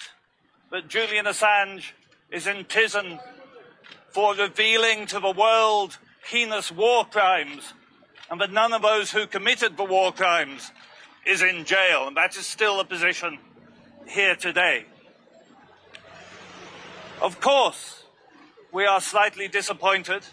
that 0.70 0.88
Julian 0.88 1.26
Assange 1.26 1.92
is 2.30 2.46
in 2.46 2.64
prison 2.64 3.20
for 4.10 4.34
revealing 4.34 5.06
to 5.06 5.20
the 5.20 5.30
world 5.30 5.98
heinous 6.28 6.70
war 6.70 7.04
crimes, 7.04 7.74
and 8.30 8.40
that 8.40 8.52
none 8.52 8.72
of 8.72 8.82
those 8.82 9.10
who 9.10 9.26
committed 9.26 9.76
the 9.76 9.84
war 9.84 10.12
crimes 10.12 10.70
is 11.26 11.42
in 11.42 11.64
jail. 11.64 12.06
And 12.06 12.16
that 12.16 12.36
is 12.36 12.46
still 12.46 12.78
the 12.78 12.84
position 12.84 13.38
here 14.06 14.36
today. 14.36 14.86
Of 17.20 17.40
course, 17.40 18.04
we 18.72 18.86
are 18.86 19.00
slightly 19.00 19.48
disappointed. 19.48 20.24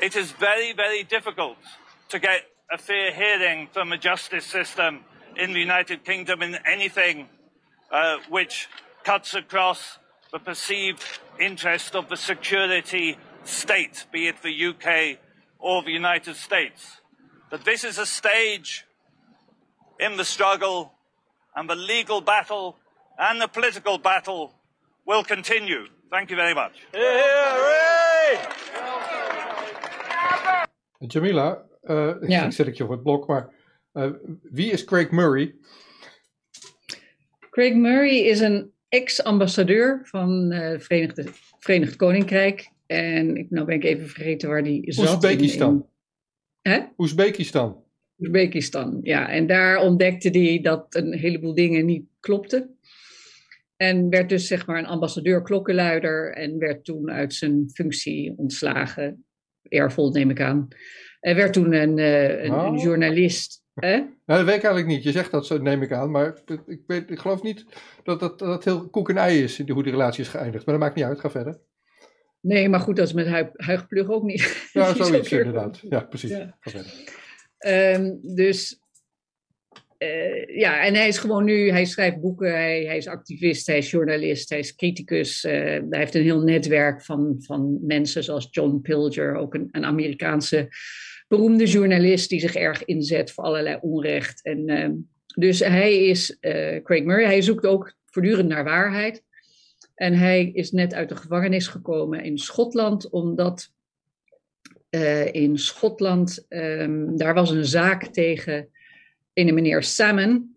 It 0.00 0.16
is 0.16 0.32
very, 0.32 0.72
very 0.72 1.02
difficult 1.02 1.58
to 2.10 2.18
get 2.18 2.51
a 2.72 2.78
fair 2.78 3.12
hearing 3.12 3.68
from 3.70 3.90
the 3.90 3.98
justice 3.98 4.46
system 4.46 5.00
in 5.36 5.52
the 5.52 5.60
United 5.60 6.04
Kingdom 6.04 6.40
in 6.40 6.56
anything 6.66 7.28
uh, 7.90 8.16
which 8.30 8.66
cuts 9.04 9.34
across 9.34 9.98
the 10.32 10.38
perceived 10.38 11.04
interest 11.38 11.94
of 11.94 12.08
the 12.08 12.16
security 12.16 13.18
state, 13.44 14.06
be 14.10 14.26
it 14.26 14.36
the 14.42 14.66
UK 14.68 15.18
or 15.58 15.82
the 15.82 15.90
United 15.90 16.34
States. 16.34 17.02
But 17.50 17.66
this 17.66 17.84
is 17.84 17.98
a 17.98 18.06
stage 18.06 18.86
in 20.00 20.16
the 20.16 20.24
struggle, 20.24 20.94
and 21.54 21.68
the 21.68 21.74
legal 21.74 22.22
battle 22.22 22.78
and 23.18 23.38
the 23.38 23.48
political 23.48 23.98
battle 23.98 24.54
will 25.04 25.24
continue. 25.24 25.88
Thank 26.10 26.30
you 26.30 26.36
very 26.36 26.54
much. 26.54 26.72
Yeah, 26.94 28.46
Jamila, 31.06 31.64
uh, 31.82 32.14
Ja. 32.20 32.44
ik 32.44 32.52
zet 32.52 32.66
ik 32.66 32.74
je 32.74 32.84
op 32.84 32.90
het 32.90 33.02
blok, 33.02 33.26
maar 33.26 33.50
uh, 33.92 34.10
wie 34.42 34.70
is 34.70 34.84
Craig 34.84 35.10
Murray? 35.10 35.54
Craig 37.50 37.74
Murray 37.74 38.16
is 38.16 38.40
een 38.40 38.72
ex-ambassadeur 38.88 40.00
van 40.02 40.50
eh, 40.50 40.68
het 40.68 40.84
Verenigde, 40.84 41.26
Verenigd 41.58 41.96
Koninkrijk. 41.96 42.70
En 42.86 43.36
ik, 43.36 43.50
nou 43.50 43.66
ben 43.66 43.74
ik 43.74 43.84
even 43.84 44.08
vergeten 44.08 44.48
waar 44.48 44.62
die 44.62 44.92
zat. 44.92 45.08
Oezbekistan. 45.08 45.86
In, 46.62 46.70
hè? 46.70 46.80
Oezbekistan. 46.96 47.84
Oezbekistan, 48.18 48.98
ja. 49.02 49.28
En 49.28 49.46
daar 49.46 49.80
ontdekte 49.80 50.28
hij 50.28 50.60
dat 50.62 50.94
een 50.94 51.12
heleboel 51.12 51.54
dingen 51.54 51.84
niet 51.84 52.04
klopten. 52.20 52.78
En 53.76 54.08
werd 54.08 54.28
dus 54.28 54.46
zeg 54.46 54.66
maar 54.66 54.78
een 54.78 54.86
ambassadeur-klokkenluider 54.86 56.32
en 56.32 56.58
werd 56.58 56.84
toen 56.84 57.10
uit 57.10 57.34
zijn 57.34 57.70
functie 57.74 58.34
ontslagen. 58.36 59.24
Eervol 59.62 60.10
neem 60.10 60.30
ik 60.30 60.40
aan. 60.40 60.68
En 61.22 61.36
werd 61.36 61.52
toen 61.52 61.72
een, 61.72 61.98
eh, 61.98 62.42
een, 62.44 62.52
een 62.52 62.74
Oh. 62.74 62.82
journalist. 62.82 63.62
Hè? 63.74 63.96
Nou, 63.96 64.10
dat 64.26 64.44
weet 64.44 64.56
ik 64.56 64.62
eigenlijk 64.64 64.86
niet. 64.86 65.02
Je 65.02 65.10
zegt 65.12 65.30
dat 65.30 65.46
zo, 65.46 65.58
neem 65.58 65.82
ik 65.82 65.92
aan. 65.92 66.10
Maar 66.10 66.36
ik, 66.66 66.80
weet, 66.86 67.10
ik 67.10 67.18
geloof 67.18 67.42
niet 67.42 67.64
dat 68.02 68.20
dat, 68.20 68.38
dat 68.38 68.64
heel 68.64 68.88
koek 68.90 69.10
en 69.10 69.16
ei 69.16 69.42
is, 69.42 69.58
hoe 69.68 69.82
die 69.82 69.92
relatie 69.92 70.22
is 70.22 70.28
geëindigd. 70.28 70.66
Maar 70.66 70.74
dat 70.74 70.84
maakt 70.84 70.96
niet 70.96 71.04
uit. 71.04 71.20
Ga 71.20 71.30
verder. 71.30 71.60
Nee, 72.40 72.68
maar 72.68 72.80
goed, 72.80 72.96
dat 72.96 73.06
is 73.06 73.12
met 73.12 73.26
Huig, 73.26 73.48
Huigplug 73.52 74.08
ook 74.10 74.22
niet. 74.22 74.68
Ja, 74.72 74.84
zo 74.94 75.02
zoiets 75.04 75.32
inderdaad. 75.32 75.80
Ja, 75.88 76.00
precies. 76.00 76.30
Ja. 76.30 76.56
Ga 76.60 76.70
verder. 76.70 76.92
Ehm, 77.58 78.34
dus 78.34 78.80
eh, 79.98 80.56
ja, 80.58 80.84
en 80.84 80.94
hij 80.94 81.08
is 81.08 81.18
gewoon 81.18 81.44
nu, 81.44 81.70
hij 81.70 81.84
schrijft 81.84 82.20
boeken, 82.20 82.50
hij, 82.50 82.84
hij 82.84 82.96
is 82.96 83.06
activist, 83.06 83.66
hij 83.66 83.78
is 83.78 83.90
journalist, 83.90 84.48
hij 84.48 84.58
is 84.58 84.74
criticus. 84.74 85.44
eh, 85.44 85.52
hij 85.62 85.98
heeft 85.98 86.14
een 86.14 86.22
heel 86.22 86.40
netwerk 86.42 87.04
van, 87.04 87.34
van 87.38 87.78
mensen 87.86 88.24
zoals 88.24 88.48
John 88.50 88.80
Pilger, 88.82 89.34
ook 89.36 89.54
een, 89.54 89.68
een 89.70 89.84
Amerikaanse 89.84 90.68
beroemde 91.32 91.66
journalist 91.66 92.28
die 92.28 92.40
zich 92.40 92.54
erg 92.54 92.84
inzet 92.84 93.32
voor 93.32 93.44
allerlei 93.44 93.78
onrecht. 93.80 94.42
En, 94.44 94.68
ehm, 94.68 94.92
dus 95.34 95.58
hij 95.58 96.06
is 96.06 96.38
eh, 96.40 96.82
Craig 96.82 97.04
Murray, 97.04 97.24
hij 97.24 97.42
zoekt 97.42 97.66
ook 97.66 97.94
voortdurend 98.04 98.48
naar 98.48 98.64
waarheid. 98.64 99.22
En 99.94 100.14
hij 100.14 100.50
is 100.52 100.70
net 100.70 100.94
uit 100.94 101.08
de 101.08 101.16
gevangenis 101.16 101.66
gekomen 101.66 102.24
in 102.24 102.38
Schotland, 102.38 103.10
omdat 103.10 103.70
eh, 104.90 105.32
in 105.32 105.58
Schotland, 105.58 106.46
ehm, 106.48 107.16
daar 107.16 107.34
was 107.34 107.50
een 107.50 107.64
zaak 107.64 108.04
tegen 108.04 108.68
een 109.34 109.54
meneer 109.54 109.82
Salmon, 109.82 110.56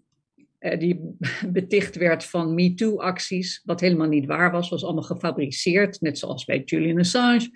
eh, 0.60 0.80
die 0.80 1.18
beticht 1.58 1.96
werd 1.96 2.26
van 2.26 2.54
MeToo-acties, 2.54 3.62
wat 3.66 3.80
helemaal 3.80 4.08
niet 4.08 4.26
waar 4.26 4.52
was, 4.52 4.70
was 4.70 4.84
allemaal 4.84 5.04
gefabriceerd, 5.04 6.02
net 6.02 6.18
zoals 6.20 6.46
bij 6.46 6.62
Julian 6.66 7.00
Assange. 7.00 7.50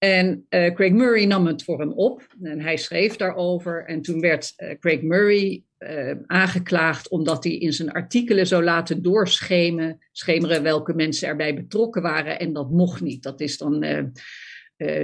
En 0.00 0.46
eh, 0.48 0.74
Craig 0.74 0.92
Murray 0.92 1.24
nam 1.24 1.46
het 1.46 1.64
voor 1.64 1.78
hem 1.78 1.92
op 1.92 2.26
en 2.42 2.60
hij 2.60 2.76
schreef 2.76 3.16
daarover. 3.16 3.84
En 3.84 4.02
toen 4.02 4.20
werd 4.20 4.52
eh, 4.56 4.78
Craig 4.78 5.02
Murray 5.02 5.62
eh, 5.78 6.12
aangeklaagd 6.26 7.08
omdat 7.08 7.44
hij 7.44 7.52
in 7.52 7.72
zijn 7.72 7.92
artikelen 7.92 8.46
zou 8.46 8.64
laten 8.64 9.02
doorschemeren 9.02 9.98
schemeren 10.12 10.62
welke 10.62 10.94
mensen 10.94 11.28
erbij 11.28 11.54
betrokken 11.54 12.02
waren. 12.02 12.38
En 12.38 12.52
dat 12.52 12.70
mocht 12.70 13.00
niet. 13.00 13.22
Dat 13.22 13.40
is 13.40 13.58
dan 13.58 14.12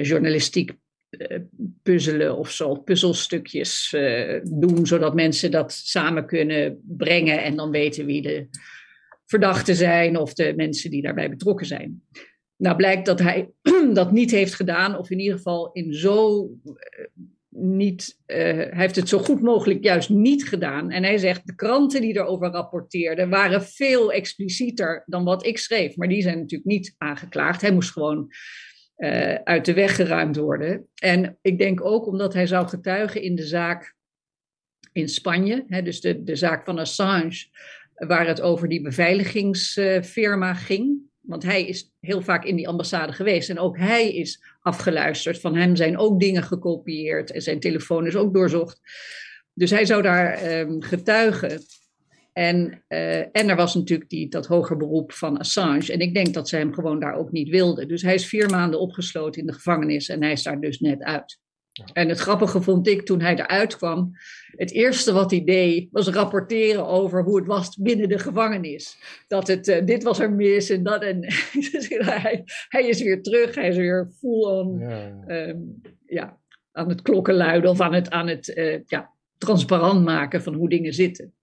journalistiek 0.02 0.72
puzzelen 1.82 2.36
of 2.36 2.50
zo, 2.50 2.74
puzzelstukjes 2.74 3.94
doen, 4.42 4.86
zodat 4.86 5.14
mensen 5.14 5.50
dat 5.50 5.72
samen 5.72 6.26
kunnen 6.26 6.80
brengen 6.84 7.42
en 7.42 7.56
dan 7.56 7.70
weten 7.70 8.06
wie 8.06 8.22
de 8.22 8.48
verdachten 9.26 9.74
zijn 9.74 10.16
of 10.16 10.34
de 10.34 10.52
mensen 10.56 10.90
die 10.90 11.02
daarbij 11.02 11.30
betrokken 11.30 11.66
zijn. 11.66 12.02
Nou 12.56 12.76
blijkt 12.76 13.06
dat 13.06 13.18
hij 13.18 13.50
dat 13.92 14.12
niet 14.12 14.30
heeft 14.30 14.54
gedaan, 14.54 14.98
of 14.98 15.10
in 15.10 15.18
ieder 15.18 15.36
geval 15.36 15.72
in 15.72 15.94
zo 15.94 16.50
eh, 16.64 17.04
niet. 17.48 18.18
eh, 18.26 18.36
hij 18.36 18.70
heeft 18.70 18.96
het 18.96 19.08
zo 19.08 19.18
goed 19.18 19.42
mogelijk 19.42 19.84
juist 19.84 20.08
niet 20.08 20.48
gedaan. 20.48 20.90
En 20.90 21.02
hij 21.02 21.18
zegt: 21.18 21.46
de 21.46 21.54
kranten 21.54 22.00
die 22.00 22.16
erover 22.16 22.50
rapporteerden 22.50 23.28
waren 23.28 23.62
veel 23.62 24.12
explicieter 24.12 25.02
dan 25.06 25.24
wat 25.24 25.46
ik 25.46 25.58
schreef. 25.58 25.96
Maar 25.96 26.08
die 26.08 26.22
zijn 26.22 26.38
natuurlijk 26.38 26.70
niet 26.70 26.94
aangeklaagd. 26.98 27.60
Hij 27.60 27.72
moest 27.72 27.90
gewoon 27.90 28.30
eh, 28.96 29.34
uit 29.34 29.64
de 29.64 29.74
weg 29.74 29.96
geruimd 29.96 30.36
worden. 30.36 30.88
En 30.94 31.38
ik 31.42 31.58
denk 31.58 31.84
ook 31.84 32.06
omdat 32.06 32.34
hij 32.34 32.46
zou 32.46 32.68
getuigen 32.68 33.22
in 33.22 33.34
de 33.34 33.46
zaak 33.46 33.94
in 34.92 35.08
Spanje, 35.08 35.64
hè, 35.66 35.82
dus 35.82 36.00
de, 36.00 36.22
de 36.22 36.36
zaak 36.36 36.64
van 36.64 36.78
Assange, 36.78 37.46
waar 37.94 38.26
het 38.26 38.40
over 38.40 38.68
die 38.68 38.82
beveiligingsfirma 38.82 40.54
ging. 40.54 41.00
Want 41.26 41.42
hij 41.42 41.66
is 41.66 41.92
heel 42.00 42.22
vaak 42.22 42.44
in 42.44 42.56
die 42.56 42.68
ambassade 42.68 43.12
geweest 43.12 43.50
en 43.50 43.58
ook 43.58 43.78
hij 43.78 44.14
is 44.14 44.42
afgeluisterd. 44.60 45.40
Van 45.40 45.56
hem 45.56 45.76
zijn 45.76 45.98
ook 45.98 46.20
dingen 46.20 46.42
gekopieerd 46.42 47.30
en 47.30 47.42
zijn 47.42 47.60
telefoon 47.60 48.06
is 48.06 48.16
ook 48.16 48.34
doorzocht. 48.34 48.80
Dus 49.52 49.70
hij 49.70 49.84
zou 49.84 50.02
daar 50.02 50.32
ehm, 50.32 50.80
getuigen. 50.80 51.60
En, 52.32 52.82
eh, 52.88 53.18
en 53.18 53.48
er 53.48 53.56
was 53.56 53.74
natuurlijk 53.74 54.10
die, 54.10 54.28
dat 54.28 54.46
hoger 54.46 54.76
beroep 54.76 55.12
van 55.12 55.38
Assange. 55.38 55.92
En 55.92 56.00
ik 56.00 56.14
denk 56.14 56.34
dat 56.34 56.48
ze 56.48 56.56
hem 56.56 56.72
gewoon 56.72 57.00
daar 57.00 57.14
ook 57.14 57.32
niet 57.32 57.48
wilden. 57.48 57.88
Dus 57.88 58.02
hij 58.02 58.14
is 58.14 58.26
vier 58.26 58.50
maanden 58.50 58.80
opgesloten 58.80 59.40
in 59.40 59.46
de 59.46 59.52
gevangenis 59.52 60.08
en 60.08 60.22
hij 60.22 60.32
is 60.32 60.42
daar 60.42 60.60
dus 60.60 60.80
net 60.80 61.02
uit. 61.02 61.38
En 61.92 62.08
het 62.08 62.18
grappige 62.18 62.62
vond 62.62 62.86
ik 62.86 63.02
toen 63.02 63.20
hij 63.20 63.34
eruit 63.34 63.76
kwam. 63.76 64.12
Het 64.46 64.72
eerste 64.72 65.12
wat 65.12 65.30
hij 65.30 65.44
deed 65.44 65.88
was 65.90 66.08
rapporteren 66.08 66.86
over 66.86 67.22
hoe 67.22 67.36
het 67.36 67.46
was 67.46 67.76
binnen 67.76 68.08
de 68.08 68.18
gevangenis. 68.18 68.98
Dat 69.28 69.46
het, 69.46 69.68
eh, 69.68 69.84
dit 69.84 70.02
was 70.02 70.18
er 70.18 70.32
mis 70.32 70.70
en 70.70 70.82
dat. 70.82 71.02
En 71.02 71.20
dus 71.72 71.88
hij, 71.88 72.44
hij 72.68 72.88
is 72.88 73.02
weer 73.02 73.22
terug, 73.22 73.54
hij 73.54 73.68
is 73.68 73.76
weer 73.76 74.10
full 74.18 74.44
on 74.44 74.78
Ja. 74.78 75.24
ehm, 75.26 75.58
ja, 76.06 76.38
aan 76.72 76.88
het 76.88 77.02
klokken 77.02 77.34
luiden 77.34 77.70
of 77.70 77.80
aan 77.80 77.94
het, 77.94 78.10
aan 78.10 78.28
het 78.28 78.54
eh, 78.54 78.80
ja, 78.86 79.10
transparant 79.38 80.04
maken 80.04 80.42
van 80.42 80.54
hoe 80.54 80.68
dingen 80.68 80.92
zitten. 80.92 81.34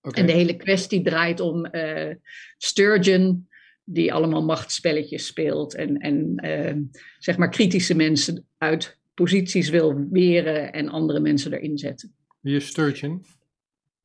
En 0.00 0.26
de 0.26 0.32
hele 0.32 0.56
kwestie 0.56 1.02
draait 1.02 1.40
om 1.40 1.64
eh, 1.64 2.14
Sturgeon, 2.56 3.48
die 3.84 4.12
allemaal 4.12 4.44
machtsspelletjes 4.44 5.26
speelt 5.26 5.74
en, 5.74 5.96
en 5.96 6.36
ehm, 6.36 6.82
zeg 7.18 7.36
maar 7.36 7.48
kritische 7.48 7.94
mensen 7.94 8.46
uit 8.58 8.99
posities 9.22 9.68
wil 9.68 10.06
weren 10.10 10.72
en 10.72 10.88
andere 10.88 11.20
mensen 11.20 11.52
erin 11.52 11.78
zetten. 11.78 12.14
Wie 12.40 12.56
is 12.56 12.66
Sturgeon? 12.66 13.24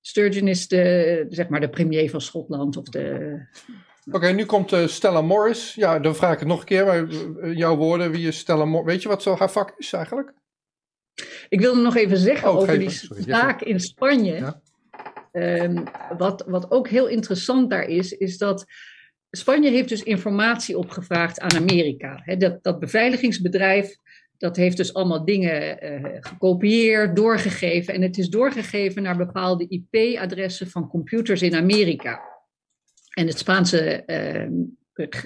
Sturgeon 0.01 0.47
is 0.47 0.67
de, 0.67 1.25
zeg 1.29 1.47
maar 1.49 1.59
de 1.59 1.69
premier 1.69 2.09
van 2.09 2.21
Schotland 2.21 2.77
of 2.77 2.89
de, 2.89 3.37
Oké, 4.11 4.31
nu 4.31 4.45
komt 4.45 4.71
eh, 4.71 4.87
Stella 4.87 5.21
Morris. 5.21 5.73
Ja, 5.73 5.99
dan 5.99 6.15
vraag 6.15 6.33
ik 6.33 6.39
het 6.39 6.47
nog 6.47 6.59
een 6.59 6.65
keer, 6.65 6.85
maar 6.85 7.09
eh, 7.09 7.57
jouw 7.57 7.75
woorden. 7.75 8.11
Wie 8.11 8.27
is 8.27 8.37
Stella 8.37 8.65
Morris? 8.65 8.93
Weet 8.93 9.01
je 9.01 9.07
wat 9.07 9.21
zo 9.21 9.35
haar 9.35 9.51
vak 9.51 9.73
is 9.77 9.93
eigenlijk? 9.93 10.33
Ik 11.49 11.59
wilde 11.59 11.81
nog 11.81 11.95
even 11.95 12.17
zeggen 12.17 12.49
Oh, 12.49 12.55
over 12.55 12.79
die. 12.79 12.99
Ja, 13.25 13.39
zaak 13.39 13.61
in 13.61 13.79
Spanje. 13.79 14.33
Ja. 14.33 14.61
Ehm, 15.31 15.83
wat, 16.17 16.43
wat 16.47 16.71
ook 16.71 16.87
heel 16.87 17.07
interessant 17.07 17.69
daar 17.69 17.87
is, 17.87 18.11
is 18.11 18.37
dat 18.37 18.65
Spanje 19.31 19.69
heeft 19.69 19.89
dus 19.89 20.03
informatie 20.03 20.77
opgevraagd 20.77 21.39
aan 21.39 21.55
Amerika. 21.55 22.35
Dat, 22.37 22.63
dat 22.63 22.79
beveiligingsbedrijf, 22.79 23.97
dat 24.37 24.55
heeft 24.55 24.77
dus 24.77 24.93
allemaal 24.93 25.25
dingen 25.25 25.81
eh, 25.81 26.15
gekopieerd, 26.19 27.15
doorgegeven. 27.15 27.93
En 27.93 28.01
het 28.01 28.17
is 28.17 28.29
doorgegeven 28.29 29.03
naar 29.03 29.17
bepaalde 29.17 29.67
IP-adressen 29.67 30.69
van 30.69 30.87
computers 30.87 31.41
in 31.41 31.55
Amerika. 31.55 32.21
En 33.09 33.27
het 33.27 33.37
Spaanse 33.37 34.03
ehm, 34.05 34.53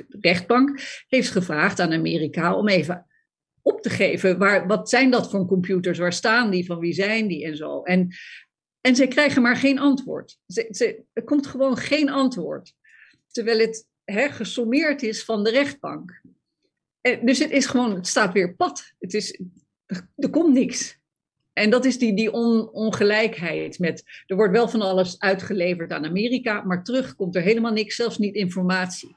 rechtbank 0.10 0.80
heeft 1.08 1.32
gevraagd 1.32 1.80
aan 1.80 1.94
Amerika 1.94 2.56
om 2.56 2.68
even 2.68 3.06
op 3.62 3.82
te 3.82 3.90
geven. 3.90 4.38
Waar, 4.38 4.68
wat 4.68 4.90
zijn 4.90 5.12
dat 5.12 5.30
voor 5.30 5.46
computers? 5.46 5.98
Waar 5.98 6.14
staan 6.14 6.50
die? 6.50 6.66
Van 6.66 6.80
wie 6.80 6.94
zijn 6.94 7.28
die? 7.28 7.46
En 7.46 7.56
zo. 7.56 7.84
En 7.84 8.08
En 8.82 8.96
zij 8.96 9.08
krijgen 9.08 9.42
maar 9.42 9.56
geen 9.56 9.80
antwoord. 9.80 10.38
Ze, 10.48 11.04
er 11.14 11.24
komt 11.24 11.48
gewoon 11.48 11.78
geen 11.78 12.10
antwoord. 12.10 12.74
Terwijl 13.32 13.60
het 13.60 13.88
hè, 14.04 14.30
gesommeerd 14.30 15.02
is 15.02 15.24
van 15.24 15.44
de 15.44 15.50
rechtbank. 15.50 16.22
En, 17.02 17.26
dus 17.26 17.40
het 17.40 17.52
is 17.52 17.66
gewoon, 17.66 17.96
het 17.96 18.08
staat 18.08 18.34
weer 18.34 18.56
pad. 18.56 18.94
Het 19.00 19.14
is, 19.14 19.42
er 20.16 20.30
komt 20.30 20.54
niks. 20.54 21.00
En 21.54 21.70
dat 21.70 21.86
is 21.86 21.98
die, 21.98 22.16
die 22.16 22.32
on, 22.32 22.70
ongelijkheid 22.70 23.80
met, 23.80 24.04
er 24.26 24.36
wordt 24.36 24.54
wel 24.54 24.68
van 24.68 24.82
alles 24.82 25.20
uitgeleverd 25.20 25.92
aan 25.92 26.06
Amerika, 26.06 26.62
maar 26.62 26.84
terug 26.84 27.16
komt 27.16 27.36
er 27.36 27.42
helemaal 27.42 27.72
niks, 27.72 27.96
zelfs 27.96 28.18
niet 28.18 28.36
informatie. 28.36 29.16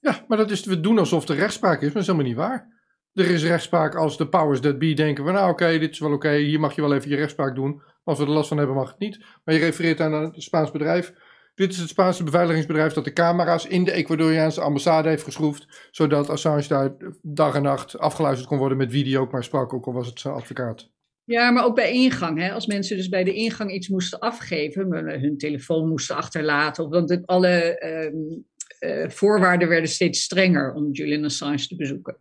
Ja, 0.00 0.24
maar 0.28 0.38
dat 0.38 0.50
is, 0.50 0.64
we 0.64 0.80
doen 0.80 0.98
alsof 0.98 1.28
er 1.28 1.36
rechtspraak 1.36 1.76
is, 1.76 1.82
maar 1.82 1.92
dat 1.92 2.02
is 2.02 2.06
helemaal 2.06 2.28
niet 2.28 2.36
waar. 2.36 2.80
Er 3.14 3.30
is 3.30 3.44
rechtspraak 3.44 3.94
als 3.94 4.16
de 4.16 4.28
powers 4.28 4.60
that 4.60 4.78
be 4.78 4.94
denken 4.94 5.24
van 5.24 5.32
nou 5.32 5.50
oké, 5.50 5.78
dit 5.78 5.90
is 5.90 5.98
wel 5.98 6.12
oké, 6.12 6.34
hier 6.34 6.60
mag 6.60 6.74
je 6.74 6.80
wel 6.80 6.94
even 6.94 7.10
je 7.10 7.16
rechtspraak 7.16 7.54
doen. 7.54 7.82
Als 8.04 8.18
we 8.18 8.24
er 8.24 8.30
last 8.30 8.48
van 8.48 8.58
hebben 8.58 8.76
mag 8.76 8.88
het 8.88 8.98
niet. 8.98 9.24
Maar 9.44 9.54
je 9.54 9.60
refereert 9.60 10.00
aan 10.00 10.12
een 10.12 10.32
Spaans 10.36 10.70
bedrijf. 10.70 11.12
Dit 11.54 11.72
is 11.72 11.78
het 11.78 11.88
Spaanse 11.88 12.24
beveiligingsbedrijf 12.24 12.92
dat 12.92 13.04
de 13.04 13.12
camera's 13.12 13.66
in 13.66 13.84
de 13.84 13.92
Ecuadoriaanse 13.92 14.60
ambassade 14.60 15.08
heeft 15.08 15.22
geschroefd. 15.22 15.88
Zodat 15.90 16.28
Assange 16.28 16.68
daar 16.68 16.96
dag 17.22 17.54
en 17.54 17.62
nacht 17.62 17.98
afgeluisterd 17.98 18.48
kon 18.48 18.58
worden 18.58 18.78
met 18.78 18.90
video, 18.90 19.20
ook 19.20 19.32
maar 19.32 19.44
sprak, 19.44 19.72
ook 19.72 19.86
al 19.86 19.92
was 19.92 20.06
het 20.06 20.20
zijn 20.20 20.34
advocaat. 20.34 20.90
Ja, 21.24 21.50
maar 21.50 21.64
ook 21.64 21.74
bij 21.74 21.92
ingang. 21.92 22.38
Hè? 22.38 22.52
Als 22.52 22.66
mensen 22.66 22.96
dus 22.96 23.08
bij 23.08 23.24
de 23.24 23.34
ingang 23.34 23.72
iets 23.72 23.88
moesten 23.88 24.18
afgeven, 24.18 24.92
hun 25.20 25.38
telefoon 25.38 25.88
moesten 25.88 26.16
achterlaten. 26.16 26.88
Want 26.88 27.26
alle 27.26 27.82
um, 28.12 28.44
uh, 28.80 29.08
voorwaarden 29.08 29.68
werden 29.68 29.88
steeds 29.90 30.22
strenger 30.22 30.72
om 30.72 30.92
Julian 30.92 31.24
Assange 31.24 31.66
te 31.66 31.76
bezoeken. 31.76 32.16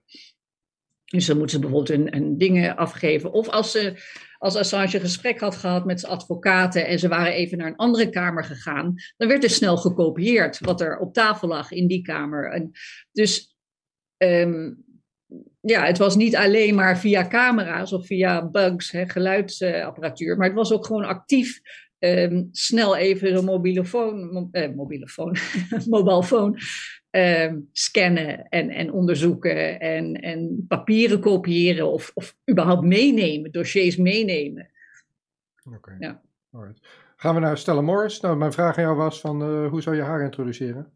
Dus 1.05 1.25
dan 1.25 1.37
moeten 1.37 1.55
ze 1.55 1.61
bijvoorbeeld 1.61 1.97
hun, 1.97 2.13
hun 2.13 2.37
dingen 2.37 2.75
afgeven. 2.75 3.31
Of 3.31 3.49
als, 3.49 3.71
ze, 3.71 3.93
als 4.41 4.55
Assange 4.55 4.95
een 4.95 5.01
gesprek 5.01 5.39
had 5.39 5.55
gehad 5.55 5.85
met 5.85 5.99
zijn 5.99 6.11
advocaten 6.11 6.87
en 6.87 6.99
ze 6.99 7.07
waren 7.07 7.33
even 7.33 7.57
naar 7.57 7.67
een 7.67 7.75
andere 7.75 8.09
kamer 8.09 8.43
gegaan, 8.43 8.93
dan 9.17 9.27
werd 9.27 9.43
er 9.43 9.49
snel 9.49 9.77
gekopieerd 9.77 10.59
wat 10.59 10.81
er 10.81 10.97
op 10.97 11.13
tafel 11.13 11.47
lag 11.47 11.71
in 11.71 11.87
die 11.87 12.01
kamer. 12.01 12.51
En 12.51 12.71
dus 13.11 13.55
um, 14.17 14.83
ja, 15.59 15.85
het 15.85 15.97
was 15.97 16.15
niet 16.15 16.35
alleen 16.35 16.75
maar 16.75 16.99
via 16.99 17.27
camera's 17.27 17.93
of 17.93 18.05
via 18.05 18.49
bugs, 18.49 18.91
hè, 18.91 19.09
geluidsapparatuur, 19.09 20.37
maar 20.37 20.47
het 20.47 20.55
was 20.55 20.71
ook 20.73 20.85
gewoon 20.85 21.05
actief 21.05 21.61
um, 21.99 22.49
snel 22.51 22.95
even 22.95 23.35
een 23.35 23.45
mobiele 23.45 23.85
phone, 23.85 24.47
eh, 24.51 24.75
mobiele 24.75 25.07
phone, 25.07 25.39
mobielefoon 25.89 26.57
um, 27.11 27.69
scannen 27.71 28.47
en, 28.49 28.69
en 28.69 28.91
onderzoeken 28.91 29.79
en, 29.79 30.15
en 30.15 30.65
papieren 30.67 31.19
kopiëren 31.19 31.91
of, 31.91 32.11
of 32.13 32.35
überhaupt 32.49 32.83
meenemen, 32.83 33.51
dossiers 33.51 33.97
meenemen. 33.97 34.69
Oké. 35.65 35.75
Okay. 35.75 35.95
Ja. 35.99 36.21
Gaan 37.15 37.35
we 37.35 37.41
naar 37.41 37.57
Stella 37.57 37.81
Morris. 37.81 38.19
Nou, 38.19 38.37
mijn 38.37 38.53
vraag 38.53 38.77
aan 38.77 38.83
jou 38.83 38.95
was 38.95 39.19
van 39.19 39.63
uh, 39.63 39.69
hoe 39.69 39.81
zou 39.81 39.95
je 39.95 40.01
haar 40.01 40.23
introduceren? 40.23 40.91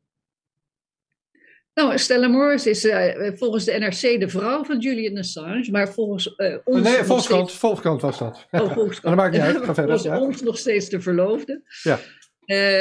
Nou, 1.74 1.98
Stella 1.98 2.28
Morris 2.28 2.68
is 2.68 2.86
uh, 2.86 3.32
volgens 3.34 3.66
de 3.66 3.72
NRC 3.72 4.20
de 4.20 4.30
vrouw 4.30 4.64
van 4.64 4.80
Julian 4.80 5.18
Assange, 5.18 5.72
maar 5.72 5.90
volgens 5.90 6.34
uh, 6.38 6.58
ons... 6.64 6.82
Nee, 6.82 7.04
Volkskrant, 7.04 7.48
steeds... 7.48 7.60
Volkskrant 7.60 8.02
was 8.02 8.18
dat. 8.18 8.48
Oh, 8.52 8.74
Volkskrant. 8.74 9.02
dat 9.04 9.16
maakt 9.16 9.32
niet 9.32 9.42
uit, 9.42 9.58
ga 9.58 9.74
verder. 9.84 10.00
Volgens 10.00 10.04
ja. 10.04 10.20
ons 10.20 10.42
nog 10.42 10.58
steeds 10.58 10.90
de 10.90 11.02
verloofde. 11.02 11.62
Ja. 11.84 12.00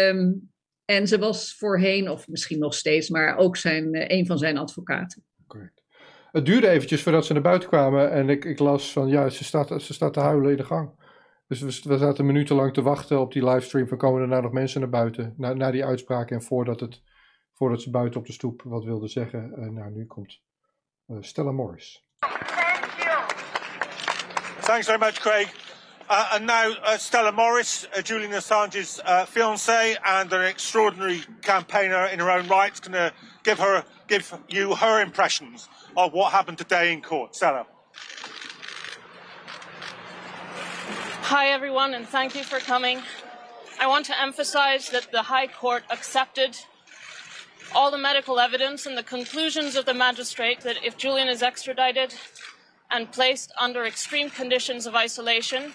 Um, 0.08 0.52
en 0.84 1.08
ze 1.08 1.18
was 1.18 1.56
voorheen, 1.56 2.10
of 2.10 2.28
misschien 2.28 2.58
nog 2.58 2.74
steeds, 2.74 3.08
maar 3.08 3.36
ook 3.36 3.56
zijn, 3.56 3.94
uh, 3.94 4.04
een 4.06 4.26
van 4.26 4.38
zijn 4.38 4.58
advocaten. 4.58 5.24
Correct. 5.46 5.82
Het 6.32 6.46
duurde 6.46 6.68
eventjes 6.68 7.02
voordat 7.02 7.26
ze 7.26 7.32
naar 7.32 7.42
buiten 7.42 7.68
kwamen 7.68 8.10
en 8.10 8.28
ik, 8.28 8.44
ik 8.44 8.58
las 8.58 8.92
van, 8.92 9.08
ja, 9.08 9.28
ze 9.28 9.44
staat, 9.44 9.82
ze 9.82 9.94
staat 9.94 10.12
te 10.12 10.20
huilen 10.20 10.50
in 10.50 10.56
de 10.56 10.64
gang. 10.64 11.02
Dus 11.46 11.60
we, 11.60 11.88
we 11.88 11.98
zaten 11.98 12.26
minutenlang 12.26 12.72
te 12.72 12.82
wachten 12.82 13.20
op 13.20 13.32
die 13.32 13.44
livestream 13.44 13.88
van 13.88 13.98
komen 13.98 14.22
er 14.22 14.28
nou 14.28 14.42
nog 14.42 14.52
mensen 14.52 14.80
naar 14.80 14.90
buiten, 14.90 15.34
na, 15.36 15.52
na 15.52 15.70
die 15.70 15.84
uitspraak 15.84 16.30
en 16.30 16.42
voordat 16.42 16.80
het 16.80 17.02
voordat 17.54 17.82
ze 17.82 17.90
buiten 17.90 18.20
op 18.20 18.26
de 18.26 18.32
stoep 18.32 18.62
wat 18.64 18.84
wilde 18.84 19.08
zeggen. 19.08 19.52
Uh, 19.58 19.68
nou, 19.68 19.90
nu 19.90 20.06
komt 20.06 20.40
uh, 21.06 21.16
Stella 21.20 21.50
Morris. 21.50 22.04
Thank 22.18 22.38
you. 22.98 23.24
Thanks 24.60 24.86
very 24.86 24.98
much, 24.98 25.18
Craig. 25.20 25.73
Uh, 26.08 26.30
and 26.34 26.46
now 26.46 26.70
uh, 26.84 26.98
Stella 26.98 27.32
Morris, 27.32 27.86
uh, 27.96 28.02
Julian 28.02 28.32
Assange's 28.32 29.00
uh, 29.04 29.24
fiancée 29.24 29.96
and 30.04 30.30
an 30.32 30.42
extraordinary 30.42 31.22
campaigner 31.40 32.06
in 32.06 32.18
her 32.18 32.30
own 32.30 32.46
right, 32.48 32.72
is 32.72 32.80
going 32.80 32.92
to 32.92 33.12
give 33.42 33.58
her, 33.58 33.84
give 34.06 34.38
you 34.48 34.74
her 34.74 35.00
impressions 35.00 35.68
of 35.96 36.12
what 36.12 36.32
happened 36.32 36.58
today 36.58 36.92
in 36.92 37.00
court. 37.00 37.34
Stella. 37.34 37.66
Hi, 41.22 41.48
everyone, 41.48 41.94
and 41.94 42.06
thank 42.06 42.34
you 42.34 42.44
for 42.44 42.58
coming. 42.58 43.00
I 43.80 43.86
want 43.86 44.04
to 44.06 44.20
emphasize 44.20 44.90
that 44.90 45.10
the 45.10 45.22
High 45.22 45.46
Court 45.46 45.84
accepted 45.90 46.58
all 47.74 47.90
the 47.90 47.98
medical 47.98 48.38
evidence 48.38 48.84
and 48.84 48.96
the 48.96 49.02
conclusions 49.02 49.74
of 49.74 49.86
the 49.86 49.94
magistrate 49.94 50.60
that 50.60 50.76
if 50.84 50.98
Julian 50.98 51.28
is 51.28 51.42
extradited 51.42 52.14
and 52.90 53.10
placed 53.10 53.52
under 53.58 53.84
extreme 53.86 54.28
conditions 54.28 54.86
of 54.86 54.94
isolation, 54.94 55.72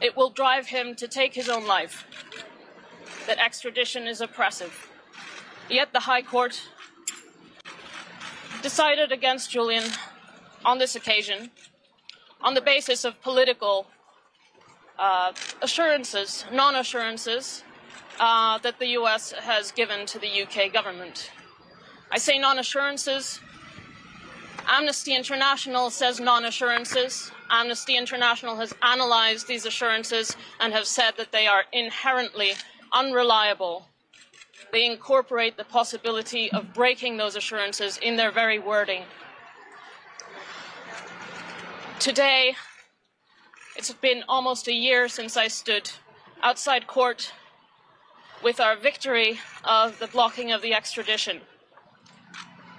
it 0.00 0.16
will 0.16 0.30
drive 0.30 0.66
him 0.66 0.94
to 0.96 1.08
take 1.08 1.34
his 1.34 1.48
own 1.48 1.66
life. 1.66 2.04
That 3.26 3.38
extradition 3.38 4.06
is 4.06 4.20
oppressive. 4.20 4.88
Yet 5.68 5.92
the 5.92 6.00
High 6.00 6.22
Court 6.22 6.62
decided 8.62 9.12
against 9.12 9.50
Julian 9.50 9.84
on 10.64 10.78
this 10.78 10.96
occasion 10.96 11.50
on 12.40 12.54
the 12.54 12.60
basis 12.60 13.04
of 13.04 13.20
political 13.22 13.86
uh, 14.98 15.32
assurances, 15.62 16.44
non 16.52 16.76
assurances 16.76 17.64
uh, 18.20 18.58
that 18.58 18.78
the 18.78 18.88
US 18.88 19.32
has 19.32 19.72
given 19.72 20.06
to 20.06 20.18
the 20.18 20.42
UK 20.42 20.72
government. 20.72 21.30
I 22.10 22.18
say 22.18 22.38
non 22.38 22.58
assurances. 22.58 23.40
Amnesty 24.66 25.14
International 25.14 25.90
says 25.90 26.20
non 26.20 26.44
assurances. 26.44 27.30
Amnesty 27.50 27.96
International 27.96 28.56
has 28.56 28.74
analysed 28.82 29.46
these 29.46 29.66
assurances 29.66 30.36
and 30.60 30.72
have 30.72 30.86
said 30.86 31.14
that 31.16 31.32
they 31.32 31.46
are 31.46 31.64
inherently 31.72 32.52
unreliable. 32.92 33.88
They 34.72 34.86
incorporate 34.86 35.56
the 35.56 35.64
possibility 35.64 36.50
of 36.52 36.74
breaking 36.74 37.16
those 37.16 37.36
assurances 37.36 37.98
in 37.98 38.16
their 38.16 38.30
very 38.30 38.58
wording. 38.58 39.04
Today, 41.98 42.56
it's 43.76 43.92
been 43.92 44.24
almost 44.28 44.68
a 44.68 44.72
year 44.72 45.08
since 45.08 45.36
I 45.36 45.48
stood 45.48 45.90
outside 46.42 46.86
court 46.86 47.32
with 48.42 48.60
our 48.60 48.76
victory 48.76 49.40
of 49.64 49.98
the 49.98 50.06
blocking 50.06 50.52
of 50.52 50.62
the 50.62 50.74
extradition. 50.74 51.40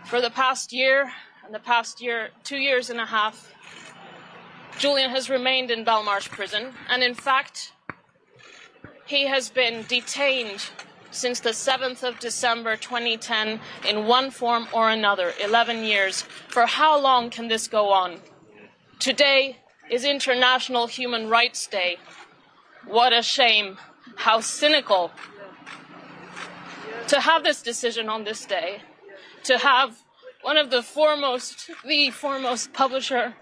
For 0.05 0.21
the 0.21 0.29
past 0.29 0.71
year 0.71 1.11
and 1.45 1.53
the 1.53 1.59
past 1.59 2.01
year, 2.01 2.29
two 2.43 2.57
years 2.57 2.89
and 2.89 2.99
a 2.99 3.05
half, 3.05 3.53
Julian 4.77 5.09
has 5.09 5.27
remained 5.27 5.71
in 5.71 5.83
Belmarsh 5.83 6.29
prison, 6.29 6.73
and 6.87 7.01
in 7.01 7.15
fact, 7.15 7.73
he 9.07 9.25
has 9.25 9.49
been 9.49 9.83
detained 9.87 10.69
since 11.09 11.39
the 11.39 11.49
7th 11.49 12.03
of 12.03 12.19
December 12.19 12.75
2010 12.75 13.59
in 13.87 14.05
one 14.05 14.29
form 14.29 14.67
or 14.71 14.91
another, 14.91 15.33
11 15.43 15.83
years. 15.83 16.23
For 16.49 16.67
how 16.67 16.99
long 16.99 17.31
can 17.31 17.47
this 17.47 17.67
go 17.67 17.89
on? 17.89 18.19
Today 18.99 19.57
is 19.89 20.05
International 20.05 20.85
Human 20.85 21.27
Rights 21.27 21.65
Day. 21.65 21.97
What 22.85 23.13
a 23.13 23.23
shame. 23.23 23.77
How 24.17 24.41
cynical 24.41 25.11
to 27.07 27.21
have 27.21 27.43
this 27.43 27.61
decision 27.63 28.09
on 28.09 28.25
this 28.25 28.45
day, 28.45 28.81
to 29.43 29.57
have 29.57 29.97
one 30.41 30.57
of 30.57 30.69
the 30.69 30.83
foremost, 30.83 31.71
the 31.85 32.11
foremost 32.11 32.73
publisher, 32.73 33.33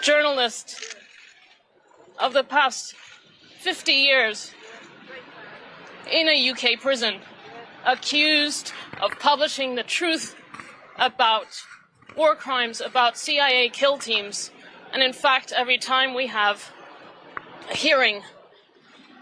journalist 0.00 0.96
of 2.18 2.32
the 2.32 2.44
past 2.44 2.94
50 3.58 3.92
years 3.92 4.52
in 6.10 6.28
a 6.28 6.50
UK 6.50 6.80
prison, 6.80 7.20
accused 7.86 8.72
of 9.00 9.18
publishing 9.18 9.74
the 9.74 9.82
truth 9.82 10.34
about 10.96 11.46
war 12.16 12.34
crimes, 12.34 12.80
about 12.80 13.16
CIA 13.16 13.68
kill 13.68 13.98
teams. 13.98 14.50
And 14.92 15.02
in 15.02 15.12
fact, 15.12 15.52
every 15.52 15.78
time 15.78 16.14
we 16.14 16.26
have 16.26 16.72
a 17.70 17.76
hearing, 17.76 18.22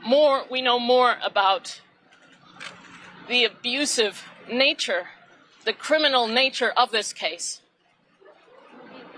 more 0.07 0.45
we 0.51 0.63
know 0.63 0.79
more 0.79 1.17
about 1.25 1.81
the 3.29 3.45
abusive 3.45 4.25
nature, 4.51 5.09
the 5.65 5.73
criminal 5.73 6.27
nature 6.27 6.73
of 6.77 6.91
this 6.91 7.13
case. 7.13 7.61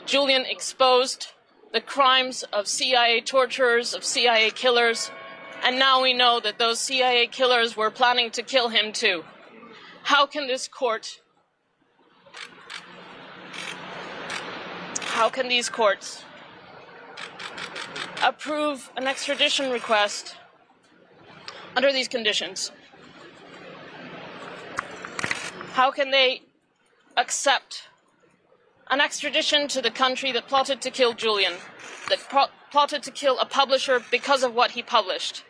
Julian 0.06 0.44
exposed 0.44 1.28
the 1.72 1.80
crimes 1.80 2.42
of 2.52 2.66
CIA 2.66 3.20
torturers, 3.20 3.94
of 3.94 4.04
CIA 4.04 4.50
killers, 4.50 5.10
and 5.62 5.78
now 5.78 6.02
we 6.02 6.12
know 6.12 6.40
that 6.40 6.58
those 6.58 6.80
CIA 6.80 7.26
killers 7.26 7.76
were 7.76 7.90
planning 7.90 8.30
to 8.32 8.42
kill 8.42 8.70
him 8.70 8.92
too. 8.92 9.24
How 10.04 10.26
can 10.26 10.46
this 10.46 10.66
court, 10.66 11.20
how 15.02 15.28
can 15.28 15.48
these 15.48 15.68
courts 15.68 16.24
approve 18.22 18.90
an 18.96 19.06
extradition 19.06 19.70
request 19.70 20.36
under 21.76 21.92
these 21.92 22.08
conditions? 22.08 22.72
How 25.72 25.90
can 25.90 26.10
they 26.10 26.42
accept 27.16 27.89
an 28.90 29.00
extradition 29.00 29.68
to 29.68 29.80
the 29.80 29.90
country 29.90 30.32
that 30.32 30.48
plotted 30.48 30.82
to 30.82 30.90
kill 30.90 31.12
Julian, 31.12 31.54
that 32.08 32.18
pro- 32.28 32.46
plotted 32.70 33.02
to 33.04 33.10
kill 33.10 33.38
a 33.38 33.46
publisher 33.46 34.02
because 34.10 34.42
of 34.42 34.54
what 34.54 34.72
he 34.72 34.82
published? 34.82 35.44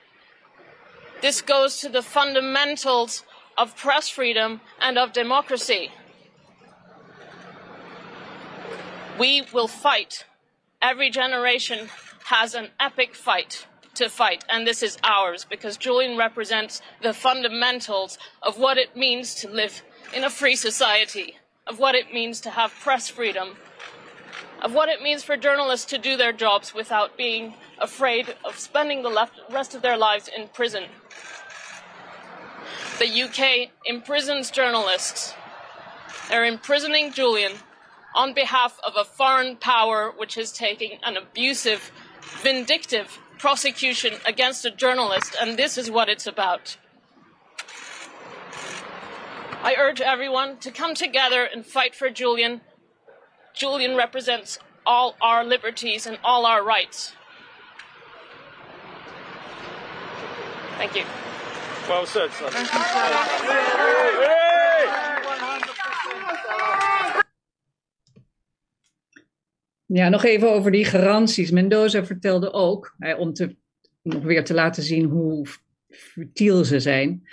This 1.22 1.40
goes 1.40 1.80
to 1.80 1.88
the 1.88 2.02
fundamentals 2.02 3.24
of 3.56 3.76
press 3.76 4.08
freedom 4.08 4.60
and 4.80 4.98
of 4.98 5.12
democracy. 5.12 5.90
We 9.18 9.42
will 9.52 9.68
fight. 9.68 10.24
Every 10.80 11.10
generation 11.10 11.88
has 12.24 12.54
an 12.54 12.68
epic 12.78 13.14
fight 13.14 13.66
to 13.94 14.08
fight, 14.08 14.44
and 14.48 14.66
this 14.66 14.82
is 14.82 14.96
ours 15.02 15.44
because 15.48 15.76
Julian 15.76 16.16
represents 16.16 16.80
the 17.02 17.12
fundamentals 17.12 18.18
of 18.42 18.58
what 18.58 18.78
it 18.78 18.96
means 18.96 19.34
to 19.36 19.50
live 19.50 19.82
in 20.14 20.24
a 20.24 20.30
free 20.30 20.56
society, 20.56 21.36
of 21.66 21.78
what 21.78 21.94
it 21.94 22.12
means 22.12 22.40
to 22.40 22.50
have 22.50 22.72
press 22.72 23.08
freedom, 23.08 23.56
of 24.62 24.72
what 24.72 24.88
it 24.88 25.02
means 25.02 25.22
for 25.22 25.36
journalists 25.36 25.86
to 25.86 25.98
do 25.98 26.16
their 26.16 26.32
jobs 26.32 26.74
without 26.74 27.16
being 27.16 27.54
afraid 27.78 28.34
of 28.44 28.58
spending 28.58 29.02
the 29.02 29.28
rest 29.50 29.74
of 29.74 29.82
their 29.82 29.96
lives 29.96 30.28
in 30.36 30.48
prison. 30.48 30.84
The 32.98 33.22
UK 33.22 33.70
imprisons 33.86 34.50
journalists. 34.50 35.34
They're 36.28 36.44
imprisoning 36.44 37.12
Julian 37.12 37.52
on 38.14 38.34
behalf 38.34 38.78
of 38.86 38.94
a 38.96 39.04
foreign 39.04 39.56
power 39.56 40.12
which 40.16 40.36
is 40.36 40.52
taking 40.52 40.98
an 41.02 41.16
abusive, 41.16 41.90
vindictive 42.42 43.18
prosecution 43.38 44.14
against 44.26 44.64
a 44.66 44.70
journalist, 44.70 45.34
and 45.40 45.56
this 45.56 45.78
is 45.78 45.90
what 45.90 46.08
it's 46.08 46.26
about. 46.26 46.76
I 49.62 49.74
urge 49.78 50.00
everyone 50.00 50.56
to 50.60 50.70
come 50.70 50.94
together 50.94 51.44
and 51.44 51.66
fight 51.66 51.94
for 51.94 52.08
Julian. 52.08 52.60
Julian 53.54 53.94
represents 53.94 54.58
all 54.86 55.16
our 55.20 55.44
liberties 55.44 56.06
and 56.06 56.18
all 56.24 56.46
our 56.46 56.64
rights. 56.64 57.12
Thank 60.78 60.94
you. 60.96 61.04
Well 61.88 62.06
said, 62.06 62.30
son. 62.32 62.52
Ja, 69.86 70.08
nog 70.08 70.24
even 70.24 70.50
over 70.50 70.70
die 70.70 70.84
garanties. 70.84 71.50
Mendoza 71.50 72.04
vertelde 72.04 72.52
ook, 72.52 72.94
om 73.18 73.32
te, 73.32 73.56
nog 74.02 74.22
weer 74.22 74.44
te 74.44 74.54
laten 74.54 74.82
zien 74.82 75.04
hoe 75.04 75.46
futiel 75.88 76.64
ze 76.64 76.80
zijn. 76.80 77.28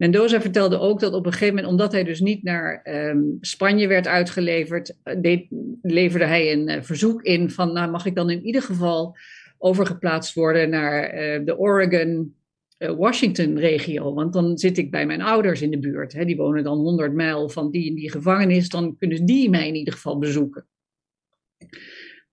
Mendoza 0.00 0.40
vertelde 0.40 0.78
ook 0.78 1.00
dat 1.00 1.12
op 1.12 1.26
een 1.26 1.32
gegeven 1.32 1.54
moment, 1.54 1.72
omdat 1.72 1.92
hij 1.92 2.04
dus 2.04 2.20
niet 2.20 2.42
naar 2.42 2.82
ehm, 2.82 3.22
Spanje 3.40 3.86
werd 3.86 4.06
uitgeleverd, 4.06 4.96
deed, 5.18 5.46
leverde 5.82 6.24
hij 6.24 6.52
een 6.52 6.68
uh, 6.68 6.82
verzoek 6.82 7.22
in 7.22 7.50
van, 7.50 7.72
nou 7.72 7.90
mag 7.90 8.06
ik 8.06 8.14
dan 8.14 8.30
in 8.30 8.44
ieder 8.44 8.62
geval 8.62 9.16
overgeplaatst 9.58 10.34
worden 10.34 10.70
naar 10.70 11.14
uh, 11.14 11.44
de 11.46 11.58
Oregon, 11.58 12.34
uh, 12.78 12.90
Washington 12.90 13.58
regio, 13.58 14.14
want 14.14 14.32
dan 14.32 14.58
zit 14.58 14.78
ik 14.78 14.90
bij 14.90 15.06
mijn 15.06 15.22
ouders 15.22 15.62
in 15.62 15.70
de 15.70 15.78
buurt. 15.78 16.12
Hè, 16.12 16.24
die 16.24 16.36
wonen 16.36 16.64
dan 16.64 16.78
100 16.78 17.12
mijl 17.12 17.48
van 17.48 17.70
die 17.70 17.88
en 17.88 17.94
die 17.94 18.10
gevangenis, 18.10 18.68
dan 18.68 18.96
kunnen 18.96 19.24
die 19.24 19.50
mij 19.50 19.68
in 19.68 19.74
ieder 19.74 19.94
geval 19.94 20.18
bezoeken. 20.18 20.66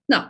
Nou, 0.05 0.28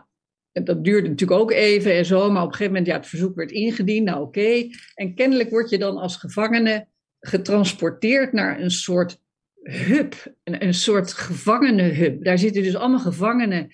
dat 0.51 0.83
duurde 0.83 1.09
natuurlijk 1.09 1.41
ook 1.41 1.51
even 1.51 1.93
en 1.93 2.05
zo, 2.05 2.31
maar 2.31 2.43
op 2.43 2.47
een 2.47 2.55
gegeven 2.55 2.71
moment, 2.71 2.87
ja, 2.87 2.97
het 2.97 3.07
verzoek 3.07 3.35
werd 3.35 3.51
ingediend, 3.51 4.05
nou 4.05 4.21
oké. 4.21 4.67
En 4.93 5.15
kennelijk 5.15 5.49
word 5.49 5.69
je 5.69 5.77
dan 5.77 5.97
als 5.97 6.15
gevangene 6.15 6.87
getransporteerd 7.27 8.33
naar 8.33 8.59
een 8.59 8.71
soort 8.71 9.21
hub, 9.63 10.13
een, 10.43 10.63
een 10.63 10.73
soort 10.73 11.13
gevangenenhub. 11.13 12.23
Daar 12.23 12.37
zitten 12.37 12.63
dus 12.63 12.75
allemaal 12.75 12.99
gevangenen 12.99 13.71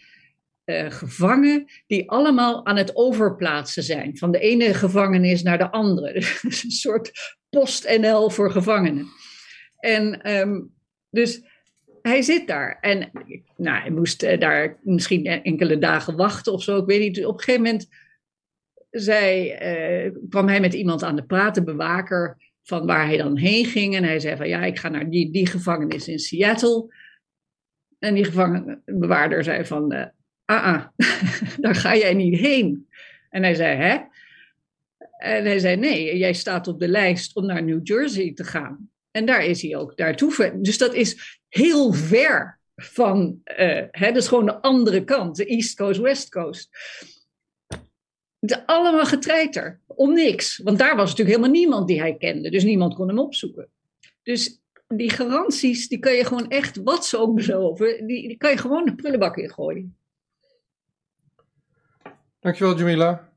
uh, 0.65 0.91
gevangen 0.91 1.65
die 1.87 2.09
allemaal 2.09 2.65
aan 2.65 2.77
het 2.77 2.95
overplaatsen 2.95 3.83
zijn. 3.83 4.17
Van 4.17 4.31
de 4.31 4.39
ene 4.39 4.73
gevangenis 4.73 5.43
naar 5.43 5.57
de 5.57 5.71
andere. 5.71 6.13
Dus 6.41 6.63
een 6.63 6.71
soort 6.71 7.11
post-NL 7.49 8.29
voor 8.29 8.51
gevangenen. 8.51 9.07
En 9.77 10.31
um, 10.31 10.73
dus 11.09 11.41
hij 12.01 12.21
zit 12.21 12.47
daar. 12.47 12.77
En 12.81 13.11
nou, 13.57 13.81
hij 13.81 13.91
moest 13.91 14.23
uh, 14.23 14.39
daar 14.39 14.79
misschien 14.81 15.25
enkele 15.25 15.77
dagen 15.77 16.15
wachten 16.15 16.53
of 16.53 16.63
zo. 16.63 16.77
Ik 16.77 16.85
weet 16.85 16.99
niet. 16.99 17.25
Op 17.25 17.33
een 17.33 17.43
gegeven 17.43 17.63
moment 17.63 17.87
zei, 18.89 19.55
uh, 20.05 20.11
kwam 20.29 20.47
hij 20.47 20.59
met 20.59 20.73
iemand 20.73 21.03
aan 21.03 21.15
de 21.15 21.25
praten, 21.25 21.65
bewaker 21.65 22.37
van 22.63 22.85
waar 22.85 23.05
hij 23.05 23.17
dan 23.17 23.37
heen 23.37 23.65
ging. 23.65 23.95
En 23.95 24.03
hij 24.03 24.19
zei 24.19 24.37
van 24.37 24.47
ja, 24.47 24.63
ik 24.63 24.79
ga 24.79 24.89
naar 24.89 25.09
die, 25.09 25.31
die 25.31 25.47
gevangenis 25.47 26.07
in 26.07 26.19
Seattle. 26.19 26.93
En 27.99 28.13
die 28.13 28.23
gevangenbewaarder 28.23 29.43
zei 29.43 29.65
van, 29.65 29.93
uh, 29.93 30.05
ah, 30.45 30.63
ah 30.63 30.85
daar 31.63 31.75
ga 31.75 31.95
jij 31.95 32.13
niet 32.13 32.39
heen. 32.39 32.87
En 33.29 33.43
hij 33.43 33.55
zei, 33.55 33.77
hè? 33.77 33.97
En 35.17 35.45
hij 35.45 35.59
zei, 35.59 35.75
nee, 35.75 36.17
jij 36.17 36.33
staat 36.33 36.67
op 36.67 36.79
de 36.79 36.87
lijst 36.87 37.35
om 37.35 37.45
naar 37.45 37.63
New 37.63 37.79
Jersey 37.83 38.33
te 38.33 38.43
gaan. 38.43 38.89
En 39.11 39.25
daar 39.25 39.45
is 39.45 39.61
hij 39.61 39.75
ook 39.75 39.97
daartoe. 39.97 40.59
Dus 40.61 40.77
dat 40.77 40.93
is 40.93 41.39
heel 41.49 41.93
ver 41.93 42.59
van, 42.75 43.41
uh, 43.59 43.83
hè, 43.91 44.07
dat 44.07 44.15
is 44.15 44.27
gewoon 44.27 44.45
de 44.45 44.61
andere 44.61 45.03
kant, 45.03 45.35
de 45.35 45.45
East 45.45 45.75
Coast, 45.75 45.99
West 45.99 46.29
Coast. 46.29 46.69
De, 48.45 48.67
allemaal 48.67 49.05
getreiter, 49.05 49.79
om 49.87 50.13
niks. 50.13 50.57
Want 50.57 50.77
daar 50.77 50.95
was 50.95 51.09
natuurlijk 51.09 51.37
helemaal 51.37 51.59
niemand 51.59 51.87
die 51.87 51.99
hij 51.99 52.15
kende, 52.15 52.49
dus 52.49 52.63
niemand 52.63 52.95
kon 52.95 53.07
hem 53.07 53.19
opzoeken. 53.19 53.69
Dus 54.23 54.61
die 54.87 55.09
garanties, 55.09 55.87
die 55.87 55.99
kan 55.99 56.13
je 56.13 56.25
gewoon 56.25 56.49
echt, 56.49 56.83
wat 56.83 57.05
ze 57.05 57.17
ook 57.17 57.35
beloven, 57.35 58.07
die, 58.07 58.27
die 58.27 58.37
kan 58.37 58.51
je 58.51 58.57
gewoon 58.57 58.85
de 58.85 58.95
prullenbak 58.95 59.37
in 59.37 59.49
gooien. 59.49 59.97
Dankjewel, 62.39 62.77
Jamila. 62.77 63.29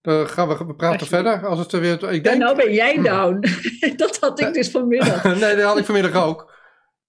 Dan 0.00 0.28
gaan 0.28 0.48
we, 0.48 0.64
we 0.66 0.74
praten 0.74 1.06
verder. 1.06 1.46
Als 1.46 1.58
het 1.58 1.72
er 1.72 1.80
weer, 1.80 2.12
ik 2.12 2.24
denk... 2.24 2.36
Ja, 2.36 2.44
nou 2.44 2.56
ben 2.56 2.72
jij 2.72 3.02
down. 3.02 3.44
dat 3.96 4.18
had 4.18 4.40
ik 4.40 4.52
dus 4.52 4.70
vanmiddag. 4.70 5.24
nee, 5.40 5.56
dat 5.56 5.64
had 5.64 5.78
ik 5.78 5.84
vanmiddag 5.84 6.24
ook. 6.24 6.52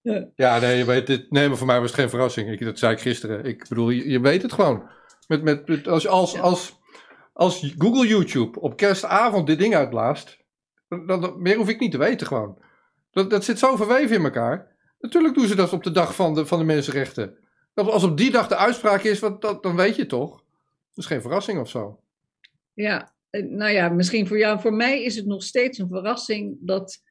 Ja, 0.02 0.28
ja 0.36 0.60
nee, 0.60 0.78
je 0.78 0.86
weet 0.86 1.08
het, 1.08 1.32
nee, 1.32 1.48
maar 1.48 1.58
voor 1.58 1.68
mij 1.68 1.80
was 1.80 1.92
het 1.92 2.00
geen 2.00 2.10
verrassing. 2.10 2.50
Ik, 2.52 2.66
dat 2.66 2.80
zei 2.80 2.94
ik 2.94 3.00
gisteren. 3.00 3.46
Ik 3.46 3.66
bedoel, 3.70 3.90
je, 3.90 4.10
je 4.10 4.20
weet 4.20 4.42
het 4.42 4.54
gewoon. 4.54 4.90
Met, 5.28 5.44
met, 5.44 5.68
met 5.68 5.88
als, 5.88 6.08
als, 6.08 6.40
als, 6.40 6.80
als 7.34 7.74
Google 7.78 8.08
YouTube 8.08 8.60
op 8.60 8.78
kerstavond 8.78 9.48
dit 9.48 9.60
ding 9.60 9.76
uitblaast, 9.76 10.38
dan, 10.88 11.08
dan, 11.08 11.42
meer 11.42 11.58
hoef 11.58 11.70
ik 11.70 11.80
niet 11.80 11.92
te 11.92 11.98
weten 11.98 12.28
gewoon. 12.28 12.64
Dat, 13.12 13.30
dat 13.30 13.44
zit 13.44 13.60
zo 13.60 13.76
verweven 13.76 14.16
in 14.16 14.24
elkaar. 14.24 14.76
Natuurlijk 15.00 15.34
doen 15.34 15.48
ze 15.48 15.56
dat 15.56 15.74
op 15.74 15.84
de 15.84 15.92
dag 15.92 16.16
van 16.16 16.34
de, 16.34 16.46
van 16.46 16.60
de 16.60 16.66
mensenrechten. 16.66 17.38
Als 17.74 18.04
op 18.04 18.18
die 18.18 18.32
dag 18.32 18.48
de 18.48 18.56
uitspraak 18.56 19.02
is, 19.04 19.20
wat, 19.20 19.42
dat, 19.42 19.64
dan 19.64 19.76
weet 19.76 19.96
je 19.96 20.06
toch. 20.06 20.44
Dat 20.96 21.04
is 21.04 21.06
geen 21.06 21.22
verrassing 21.22 21.60
of 21.60 21.70
zo. 21.70 22.00
Ja, 22.74 23.14
nou 23.32 23.72
ja, 23.72 23.90
misschien 23.90 24.28
voor 24.28 24.38
jou. 24.38 24.60
Voor 24.60 24.74
mij 24.74 25.04
is 25.04 25.16
het 25.16 25.26
nog 25.26 25.44
steeds 25.44 25.78
een 25.78 25.88
verrassing 25.88 26.58
dat, 26.60 27.04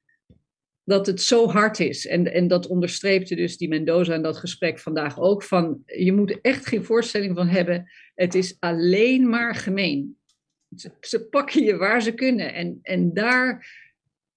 dat 0.85 1.07
het 1.07 1.23
zo 1.23 1.49
hard 1.49 1.81
is. 1.81 2.07
En, 2.07 2.33
en 2.33 2.49
dat 2.49 2.67
onderstreepte 2.67 3.35
dus 3.35 3.57
die 3.57 3.69
Mendoza 3.69 4.15
en 4.15 4.23
dat 4.23 4.37
gesprek 4.37 4.79
vandaag 4.79 5.19
ook. 5.19 5.43
Van, 5.43 5.83
je 5.85 6.12
moet 6.12 6.31
er 6.31 6.39
echt 6.41 6.67
geen 6.67 6.85
voorstelling 6.85 7.37
van 7.37 7.49
hebben. 7.49 7.91
Het 8.15 8.35
is 8.35 8.57
alleen 8.59 9.29
maar 9.29 9.55
gemeen. 9.55 10.19
Ze, 10.77 10.91
ze 11.01 11.25
pakken 11.25 11.62
je 11.62 11.77
waar 11.77 12.03
ze 12.03 12.12
kunnen. 12.12 12.55
En, 12.55 12.79
en 12.83 13.15
daar 13.15 13.67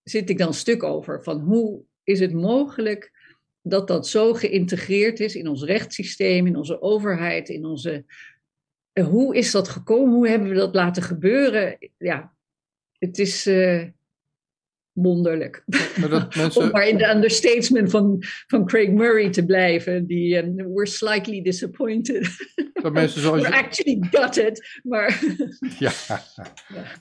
zit 0.03 0.30
ik 0.30 0.38
dan 0.38 0.53
stuk 0.53 0.84
over. 0.84 1.23
Van 1.23 1.39
hoe 1.39 1.82
is 2.03 2.19
het 2.19 2.34
mogelijk 2.34 3.11
dat 3.61 3.88
dat 3.88 4.07
zo 4.07 4.34
geïntegreerd 4.34 5.19
is 5.19 5.36
in 5.36 5.47
ons 5.47 5.63
rechtssysteem, 5.63 6.47
in 6.47 6.55
onze 6.55 6.82
overheid, 6.82 7.49
in 7.49 7.65
onze 7.65 8.05
hoe 9.03 9.36
is 9.36 9.51
dat 9.51 9.67
gekomen? 9.67 10.13
Hoe 10.13 10.28
hebben 10.28 10.49
we 10.49 10.55
dat 10.55 10.75
laten 10.75 11.03
gebeuren? 11.03 11.78
Ja, 11.97 12.36
het 12.97 13.19
is 13.19 13.47
uh, 13.47 13.84
wonderlijk. 14.97 15.63
Maar 15.99 16.09
dat 16.09 16.35
mensen... 16.35 16.61
Om 16.61 16.69
maar 16.71 16.87
in 16.87 16.97
de 16.97 17.09
understatement 17.09 17.89
van, 17.89 18.23
van 18.47 18.65
Craig 18.65 18.89
Murray 18.89 19.29
te 19.29 19.45
blijven. 19.45 20.05
Die, 20.07 20.37
um, 20.37 20.55
we're 20.55 20.85
slightly 20.85 21.41
disappointed. 21.41 22.29
Dat 22.73 22.93
mensen 22.93 23.21
zoals 23.21 23.41
we're 23.47 23.55
actually 23.55 24.07
gutted. 24.11 24.79
Maar... 24.83 25.23
ja, 25.79 25.91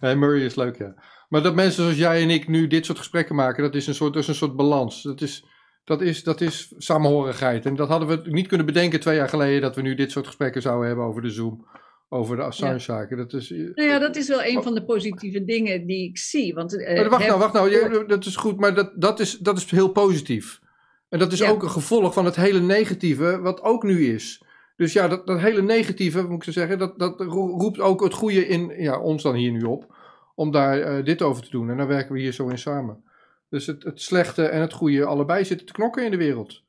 nee, 0.01 0.15
Murray 0.15 0.45
is 0.45 0.55
leuk, 0.55 0.77
ja. 0.79 0.95
Maar 1.29 1.43
dat 1.43 1.55
mensen 1.55 1.83
zoals 1.83 1.99
jij 1.99 2.23
en 2.23 2.31
ik 2.31 2.49
nu 2.49 2.67
dit 2.67 2.87
soort 2.87 2.99
gesprekken 2.99 3.35
maken, 3.35 3.63
dat 3.63 3.75
is 3.75 3.87
een 3.87 3.95
soort, 3.95 4.13
dat 4.13 4.23
is 4.23 4.29
een 4.29 4.35
soort 4.35 4.57
balans. 4.57 5.03
Dat 5.03 5.21
is, 5.21 5.45
dat, 5.85 6.01
is, 6.01 6.23
dat 6.23 6.41
is 6.41 6.75
samenhorigheid. 6.77 7.67
En 7.67 7.77
dat 7.77 7.89
hadden 7.89 8.09
we 8.09 8.31
niet 8.31 8.47
kunnen 8.47 8.67
bedenken 8.67 9.01
twee 9.01 9.17
jaar 9.17 9.29
geleden, 9.29 9.61
dat 9.61 9.77
we 9.77 9.83
nu 9.83 9.95
dit 9.95 10.11
soort 10.11 10.27
gesprekken 10.27 10.63
zouden 10.63 10.87
hebben 10.87 11.05
over 11.05 11.23
de 11.23 11.31
Zoom 11.31 11.67
over 12.09 12.37
de 12.37 12.43
Assange-zaken. 12.43 13.17
Dat 13.17 13.33
is, 13.33 13.51
nou 13.51 13.89
ja, 13.89 13.99
dat 13.99 14.17
is 14.17 14.29
wel 14.29 14.45
een 14.45 14.63
van 14.63 14.75
de 14.75 14.85
positieve 14.85 15.45
dingen 15.45 15.87
die 15.87 16.09
ik 16.09 16.19
zie. 16.19 16.55
Want, 16.55 16.75
uh, 16.75 17.09
wacht 17.09 17.27
nou, 17.27 17.39
wacht 17.39 17.53
nou. 17.53 18.07
dat 18.07 18.25
is 18.25 18.37
goed, 18.37 18.59
maar 18.59 18.75
dat, 18.75 18.93
dat, 18.97 19.21
is, 19.21 19.39
dat 19.39 19.57
is 19.57 19.71
heel 19.71 19.93
positief. 19.93 20.61
En 21.09 21.19
dat 21.19 21.33
is 21.33 21.43
ook 21.43 21.63
een 21.63 21.71
gevolg 21.71 22.13
van 22.13 22.25
het 22.25 22.37
hele 22.37 22.61
negatieve 22.61 23.41
wat 23.41 23.63
ook 23.63 23.83
nu 23.83 24.07
is. 24.15 24.45
Dus 24.77 24.93
ja, 24.93 25.09
dat, 25.09 25.27
dat 25.27 25.41
hele 25.41 25.63
negatieve, 25.63 26.23
moet 26.23 26.37
ik 26.37 26.45
zo 26.45 26.51
zeggen, 26.51 26.79
dat, 26.79 26.99
dat 26.99 27.21
roept 27.21 27.81
ook 27.81 28.03
het 28.03 28.15
goede 28.15 28.47
in 28.47 28.73
ja, 28.77 29.01
ons 29.01 29.23
dan 29.23 29.35
hier 29.35 29.53
nu 29.53 29.63
op. 29.63 29.95
Om 30.35 30.51
daar 30.51 30.99
uh, 30.99 31.05
dit 31.05 31.23
over 31.23 31.43
te 31.43 31.51
doen. 31.51 31.71
En 31.71 31.77
dan 31.77 31.87
werken 31.87 32.13
we 32.13 32.21
hier 32.21 32.33
zo 32.33 32.49
in 32.49 32.59
samen. 32.59 33.05
Dus 33.49 33.67
het, 33.67 33.83
het 33.83 34.01
slechte 34.01 34.47
en 34.47 34.61
het 34.61 34.73
goede 34.73 35.05
allebei 35.05 35.45
zitten 35.45 35.67
te 35.67 35.73
knokken 35.73 36.05
in 36.05 36.11
de 36.11 36.17
wereld. 36.17 36.65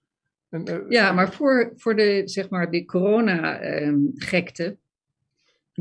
En, 0.49 0.69
uh, 0.69 0.89
ja, 0.89 1.11
maar 1.11 1.33
voor, 1.33 1.73
voor 1.75 1.95
de, 1.95 2.21
zeg 2.25 2.49
maar, 2.49 2.71
die 2.71 2.85
corona-gekte 2.85 4.63
ehm, 4.63 4.75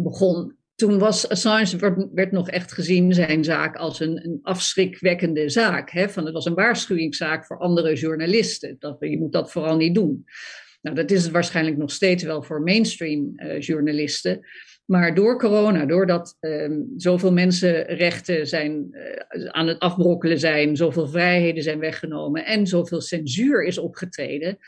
begon 0.03 0.57
toen 0.77 0.99
was 0.99 1.29
Assange 1.29 1.77
werd, 1.77 2.07
werd, 2.13 2.33
nog 2.33 2.51
echt 2.51 2.73
gezien 2.73 3.15
zijn 3.15 3.45
zaak 3.45 3.77
als 3.77 4.01
een, 4.01 4.25
een 4.25 4.39
afschrikwekkende 4.43 5.49
zaak. 5.49 5.91
Hè? 5.91 6.09
Van, 6.09 6.25
het 6.25 6.35
was 6.35 6.45
een 6.45 6.55
waarschuwingszaak 6.55 7.47
voor 7.47 7.59
andere 7.59 7.95
journalisten. 7.95 8.77
Dat, 8.79 8.97
je 9.01 9.19
moet 9.19 9.33
dat 9.33 9.53
vooral 9.53 9.77
niet 9.77 9.95
doen. 9.95 10.25
Nou, 10.81 10.97
dat 10.97 11.11
is 11.11 11.23
het 11.23 11.33
waarschijnlijk 11.33 11.77
nog 11.77 11.91
steeds 11.91 12.23
wel 12.23 12.43
voor 12.43 12.63
mainstream 12.63 13.33
uh, 13.37 13.61
journalisten. 13.61 14.47
Maar 14.85 15.15
door 15.15 15.39
corona, 15.39 15.87
doordat 15.87 16.37
uh, 16.41 16.79
zoveel 16.97 17.33
mensenrechten 17.33 18.47
zijn, 18.47 18.89
uh, 18.91 19.49
aan 19.49 19.67
het 19.67 19.79
afbrokkelen 19.79 20.39
zijn, 20.39 20.77
zoveel 20.77 21.09
vrijheden 21.09 21.63
zijn 21.63 21.79
weggenomen 21.79 22.45
en 22.45 22.67
zoveel 22.67 23.01
censuur 23.01 23.65
is 23.65 23.79
opgetreden, 23.79 24.59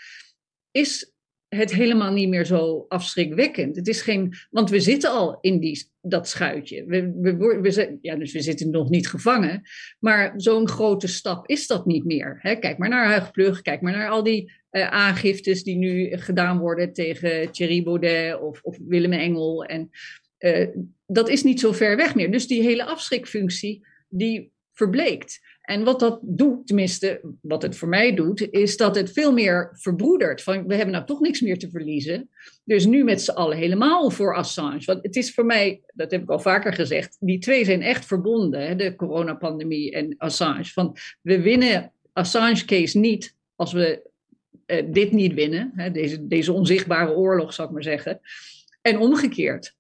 is 0.70 1.12
het 1.49 1.74
helemaal 1.74 2.12
niet 2.12 2.28
meer 2.28 2.44
zo 2.44 2.84
afschrikwekkend. 2.88 3.76
Het 3.76 3.88
is 3.88 4.01
geen, 4.01 4.34
want 4.51 4.70
we 4.70 4.80
zitten 4.80 5.11
al 5.11 5.38
in 5.40 5.61
die, 5.61 5.88
dat 6.01 6.28
schuitje. 6.28 6.84
We, 6.84 7.12
we, 7.20 7.36
we, 7.61 7.99
ja, 8.03 8.16
dus 8.16 8.32
we 8.32 8.42
zitten 8.42 8.70
nog 8.70 8.88
niet 8.88 9.09
gevangen. 9.09 9.62
Maar 9.99 10.32
zo'n 10.36 10.68
grote 10.68 11.07
stap 11.07 11.49
is 11.49 11.66
dat 11.66 11.86
niet 11.86 12.05
meer. 12.05 12.57
Kijk 12.61 12.78
maar 12.78 12.88
naar 12.88 13.07
Huigplug, 13.07 13.62
kijk 13.62 13.80
maar 13.80 13.92
naar 13.92 14.09
al 14.09 14.22
die 14.22 14.53
uh, 14.70 14.88
aangiftes 14.88 15.62
die 15.62 15.76
nu 15.76 16.16
gedaan 16.16 16.59
worden 16.59 16.92
tegen 16.92 17.53
Thierry 17.53 17.82
Baudet 17.82 18.40
of, 18.40 18.62
of 18.62 18.78
Willem 18.86 19.12
Engel. 19.12 19.64
En 19.64 19.90
uh, 20.38 20.66
dat 21.07 21.28
is 21.28 21.42
niet 21.42 21.61
zo 21.61 21.72
ver 21.72 21.96
weg 21.96 22.14
meer. 22.14 22.30
Dus 22.30 22.46
die 22.46 22.62
hele 22.62 22.84
afschrikfunctie, 22.84 23.86
die 24.09 24.53
verbleekt. 24.72 25.40
En 25.68 25.84
wat 25.84 26.00
dat 26.00 26.18
doet, 26.22 26.66
tenminste, 26.66 27.20
wat 27.40 27.62
het 27.62 27.76
voor 27.76 27.88
mij 27.88 28.14
doet, 28.14 28.50
is 28.50 28.76
dat 28.76 28.94
het 28.94 29.12
veel 29.12 29.32
meer 29.32 29.70
verbroedert. 29.72 30.42
Van 30.42 30.66
we 30.66 30.74
hebben 30.74 30.94
nou 30.94 31.06
toch 31.06 31.20
niks 31.20 31.40
meer 31.40 31.58
te 31.58 31.70
verliezen. 31.70 32.30
Dus 32.64 32.86
nu 32.86 33.04
met 33.04 33.22
z'n 33.22 33.30
allen 33.30 33.56
helemaal 33.56 34.10
voor 34.10 34.36
Assange. 34.36 34.84
Want 34.84 35.02
het 35.02 35.16
is 35.16 35.34
voor 35.34 35.46
mij, 35.46 35.80
dat 35.94 36.10
heb 36.10 36.22
ik 36.22 36.30
al 36.30 36.40
vaker 36.40 36.72
gezegd, 36.72 37.16
die 37.20 37.38
twee 37.38 37.64
zijn 37.64 37.82
echt 37.82 38.06
verbonden, 38.06 38.66
hè, 38.66 38.76
de 38.76 38.96
coronapandemie 38.96 39.92
en 39.92 40.14
Assange. 40.18 40.64
Van 40.64 40.96
we 41.22 41.40
winnen 41.40 41.92
Assange-case 42.12 42.98
niet 42.98 43.34
als 43.56 43.72
we 43.72 44.10
uh, 44.66 44.82
dit 44.86 45.12
niet 45.12 45.34
winnen, 45.34 45.72
hè, 45.74 45.90
deze, 45.90 46.26
deze 46.26 46.52
onzichtbare 46.52 47.14
oorlog, 47.14 47.54
zou 47.54 47.68
ik 47.68 47.74
maar 47.74 47.82
zeggen. 47.82 48.20
En 48.82 48.98
omgekeerd. 48.98 49.76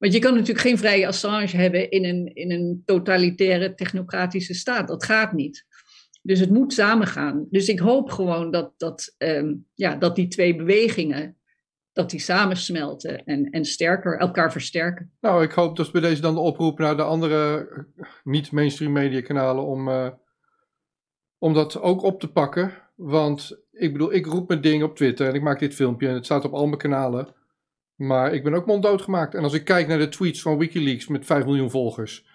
Want 0.00 0.12
je 0.12 0.18
kan 0.18 0.32
natuurlijk 0.34 0.60
geen 0.60 0.78
vrije 0.78 1.06
Assange 1.06 1.56
hebben 1.56 1.90
in 1.90 2.04
een, 2.04 2.34
in 2.34 2.50
een 2.50 2.82
totalitaire 2.84 3.74
technocratische 3.74 4.54
staat. 4.54 4.88
Dat 4.88 5.04
gaat 5.04 5.32
niet. 5.32 5.66
Dus 6.22 6.40
het 6.40 6.50
moet 6.50 6.72
samengaan. 6.72 7.46
Dus 7.50 7.68
ik 7.68 7.78
hoop 7.78 8.10
gewoon 8.10 8.50
dat, 8.50 8.72
dat, 8.76 9.14
um, 9.18 9.66
ja, 9.74 9.96
dat 9.96 10.16
die 10.16 10.28
twee 10.28 10.56
bewegingen 10.56 11.36
dat 11.92 12.10
die 12.10 12.20
samensmelten 12.20 13.24
en, 13.24 13.50
en 13.50 13.64
sterker 13.64 14.18
elkaar 14.18 14.52
versterken. 14.52 15.12
Nou, 15.20 15.42
ik 15.42 15.52
hoop 15.52 15.76
dat 15.76 15.92
bij 15.92 16.00
deze 16.00 16.20
dan 16.20 16.34
de 16.34 16.40
oproep 16.40 16.78
naar 16.78 16.96
de 16.96 17.02
andere 17.02 17.68
niet-mainstream 18.24 18.92
mediakanalen 18.92 19.64
om, 19.64 19.88
uh, 19.88 20.08
om 21.38 21.54
dat 21.54 21.80
ook 21.80 22.02
op 22.02 22.20
te 22.20 22.32
pakken. 22.32 22.72
Want 22.94 23.62
ik 23.72 23.92
bedoel, 23.92 24.12
ik 24.12 24.26
roep 24.26 24.48
mijn 24.48 24.60
ding 24.60 24.82
op 24.82 24.96
Twitter 24.96 25.28
en 25.28 25.34
ik 25.34 25.42
maak 25.42 25.58
dit 25.58 25.74
filmpje 25.74 26.08
en 26.08 26.14
het 26.14 26.24
staat 26.24 26.44
op 26.44 26.52
al 26.52 26.66
mijn 26.66 26.78
kanalen. 26.78 27.34
Maar 28.00 28.32
ik 28.32 28.44
ben 28.44 28.54
ook 28.54 28.66
monddood 28.66 29.02
gemaakt. 29.02 29.34
En 29.34 29.42
als 29.42 29.52
ik 29.52 29.64
kijk 29.64 29.86
naar 29.86 29.98
de 29.98 30.08
tweets 30.08 30.42
van 30.42 30.58
Wikileaks 30.58 31.06
met 31.06 31.26
5 31.26 31.44
miljoen 31.44 31.70
volgers. 31.70 32.26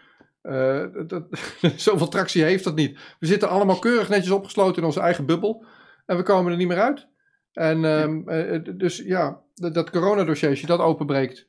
Uh, 0.43 0.86
dat, 1.07 1.26
zoveel 1.76 2.07
tractie 2.07 2.43
heeft 2.43 2.63
dat 2.63 2.76
niet. 2.76 2.99
We 3.20 3.26
zitten 3.26 3.49
allemaal 3.49 3.80
keurig 3.80 4.09
netjes 4.09 4.32
opgesloten 4.32 4.82
in 4.82 4.88
onze 4.88 4.99
eigen 4.99 5.26
bubbel. 5.26 5.66
En 6.05 6.18
we 6.18 6.24
komen 6.24 6.51
er 6.51 6.57
niet 6.57 6.68
meer 6.68 6.80
uit. 6.80 7.07
En 7.51 7.84
um, 7.84 8.26
dus 8.78 8.97
ja, 8.97 9.41
dat, 9.53 9.74
dat 9.74 9.89
coronadossier, 9.89 10.49
als 10.49 10.61
je 10.61 10.68
dat 10.68 10.80
openbreekt, 10.80 11.47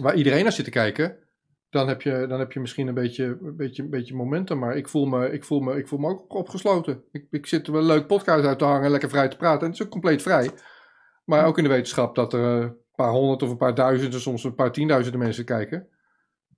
waar 0.00 0.14
iedereen 0.14 0.42
naar 0.42 0.52
zit 0.52 0.64
te 0.64 0.70
kijken, 0.70 1.16
dan 1.70 1.88
heb 1.88 2.02
je, 2.02 2.26
dan 2.28 2.38
heb 2.38 2.52
je 2.52 2.60
misschien 2.60 2.86
een 2.88 2.94
beetje, 2.94 3.24
een 3.24 3.56
beetje, 3.56 3.82
een 3.82 3.90
beetje 3.90 4.14
momentum. 4.14 4.58
Maar 4.58 4.76
ik 4.76 4.88
voel 4.88 5.06
me, 5.06 5.32
ik 5.32 5.44
voel 5.44 5.60
me, 5.60 5.76
ik 5.76 5.88
voel 5.88 5.98
me 5.98 6.08
ook 6.08 6.34
opgesloten. 6.34 7.02
Ik, 7.12 7.26
ik 7.30 7.46
zit 7.46 7.66
er 7.66 7.72
wel 7.72 7.80
een 7.80 7.86
leuk 7.86 8.06
podcast 8.06 8.44
uit 8.44 8.58
te 8.58 8.64
hangen 8.64 8.84
en 8.84 8.90
lekker 8.90 9.08
vrij 9.08 9.28
te 9.28 9.36
praten. 9.36 9.60
En 9.60 9.66
het 9.66 9.74
is 9.74 9.82
ook 9.82 9.92
compleet 9.92 10.22
vrij. 10.22 10.50
Maar 11.24 11.46
ook 11.46 11.58
in 11.58 11.64
de 11.64 11.70
wetenschap 11.70 12.14
dat 12.14 12.32
er 12.32 12.80
paar 12.94 13.10
honderd 13.10 13.42
of 13.42 13.50
een 13.50 13.56
paar 13.56 13.74
duizenden, 13.74 14.20
soms 14.20 14.44
een 14.44 14.54
paar 14.54 14.72
tienduizenden 14.72 15.20
mensen 15.20 15.44
kijken. 15.44 15.88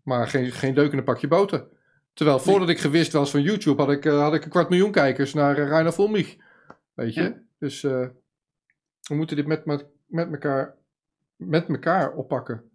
Maar 0.03 0.29
geen, 0.29 0.53
geen 0.53 0.75
deuk 0.75 0.93
in 0.93 0.99
een 0.99 1.05
pakje 1.05 1.29
boter. 1.29 1.67
Terwijl 2.13 2.39
voordat 2.39 2.69
ik 2.69 2.79
gewist 2.79 3.13
was 3.13 3.31
van 3.31 3.43
YouTube, 3.43 3.83
had 3.83 3.91
ik, 3.91 4.05
uh, 4.05 4.21
had 4.21 4.35
ik 4.35 4.45
een 4.45 4.51
kwart 4.51 4.69
miljoen 4.69 4.91
kijkers 4.91 5.35
naar 5.35 5.59
uh, 5.59 5.69
Reiner 5.69 5.93
Volmich. 5.93 6.37
Weet 6.95 7.15
je? 7.15 7.23
Ja. 7.23 7.43
Dus 7.59 7.83
uh, 7.83 8.07
we 9.03 9.15
moeten 9.15 9.37
dit 9.37 9.47
met, 9.47 9.65
met, 9.65 9.87
met, 10.07 10.33
elkaar, 10.33 10.75
met 11.37 11.69
elkaar 11.69 12.13
oppakken. 12.13 12.71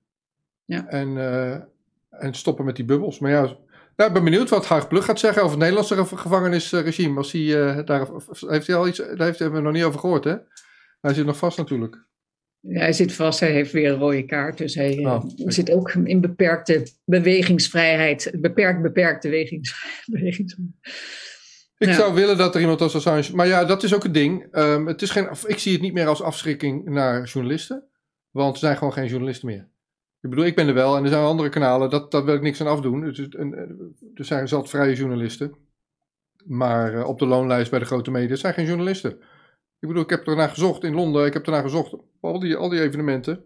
Ja. 0.66 0.88
En, 0.88 1.18
en 2.10 2.34
stoppen 2.34 2.66
met 2.66 2.76
die 2.76 2.86
bubbels. 2.86 3.20
Maar 3.20 3.32
ja, 3.32 3.42
nou, 3.96 4.10
ik 4.10 4.14
ben 4.14 4.24
benieuwd 4.24 4.50
wat 4.50 4.68
Haag 4.68 4.88
Plug 4.88 5.06
gaat 5.06 5.20
zeggen 5.20 5.42
over 5.44 5.60
het 5.60 5.70
Nederlandse 5.70 6.18
gevangenisregime. 6.18 7.18
Als 7.18 7.32
hij, 7.32 7.84
daar, 7.84 8.08
heeft 8.40 8.68
hij 8.68 8.76
al 8.76 8.88
iets, 8.88 8.98
daar 8.98 9.26
heeft, 9.26 9.40
hebben 9.40 9.60
we 9.60 9.66
nog 9.66 9.74
niet 9.74 9.84
over 9.84 10.00
gehoord, 10.00 10.24
hè? 10.24 10.36
Hij 11.02 11.14
zit 11.14 11.26
nog 11.26 11.38
vast 11.38 11.58
natuurlijk. 11.58 12.08
Hij 12.62 12.94
zit 12.94 13.14
vast, 13.14 13.40
hij 13.40 13.52
heeft 13.52 13.72
weer 13.72 13.92
een 13.92 14.00
rode 14.00 14.26
kaart. 14.26 14.58
Dus 14.58 14.76
hij 14.76 14.98
oh, 14.98 15.24
zit 15.36 15.72
ook 15.72 15.94
in 15.94 16.22
beperkte 16.22 16.88
bewegingsvrijheid. 17.06 18.32
Beperkt, 18.38 18.82
beperkte 18.82 19.28
bewegingsvrijheid. 19.28 20.58
Ik 21.78 21.88
ja. 21.88 21.94
zou 21.94 22.14
willen 22.14 22.38
dat 22.38 22.56
er 22.56 22.62
iemand 22.62 22.82
als 22.82 22.96
Assange... 22.96 23.36
Maar 23.36 23.48
ja, 23.48 23.66
dat 23.66 23.84
is 23.84 23.94
ook 23.94 24.04
het 24.04 24.14
ding. 24.14 24.48
Um, 24.52 24.88
het 24.88 25.02
is 25.02 25.10
geen, 25.10 25.30
ik 25.46 25.58
zie 25.58 25.72
het 25.72 25.82
niet 25.82 25.94
meer 25.94 26.08
als 26.08 26.22
afschrikking 26.22 26.90
naar 26.90 27.24
journalisten. 27.26 27.84
Want 28.32 28.54
er 28.54 28.60
zijn 28.60 28.78
gewoon 28.78 28.94
geen 28.94 29.08
journalisten 29.08 29.48
meer. 29.48 29.68
Ik 30.22 30.30
bedoel, 30.30 30.46
ik 30.46 30.56
ben 30.56 30.68
er 30.68 30.74
wel 30.74 30.98
en 30.98 31.04
er 31.04 31.10
zijn 31.10 31.24
andere 31.24 31.50
kanalen. 31.50 31.90
Dat, 31.90 32.12
dat 32.12 32.24
wil 32.24 32.36
ik 32.36 32.42
niks 32.42 32.62
aan 32.62 32.68
afdoen. 32.68 33.02
Dus, 33.02 33.30
en, 33.30 33.54
er 34.14 34.26
zijn 34.26 34.48
zelfs 34.48 34.70
vrije 34.70 34.96
journalisten. 34.96 35.56
Maar 36.46 36.94
uh, 36.94 37.08
op 37.08 37.20
de 37.20 37.26
loonlijst 37.26 37.70
bij 37.70 37.80
de 37.80 37.86
grote 37.86 38.12
media 38.12 38.36
zijn 38.36 38.54
geen 38.54 38.66
journalisten. 38.66 39.12
Ik 39.80 39.88
bedoel, 39.88 40.04
ik 40.04 40.10
heb 40.10 40.28
ernaar 40.28 40.50
gezocht 40.50 40.84
in 40.84 40.96
Londen. 40.96 41.26
Ik 41.26 41.34
heb 41.34 41.46
ernaar 41.46 41.64
gezocht 41.64 41.96
al 42.22 42.40
die, 42.40 42.56
al 42.56 42.70
die 42.70 42.82
evenementen. 42.82 43.44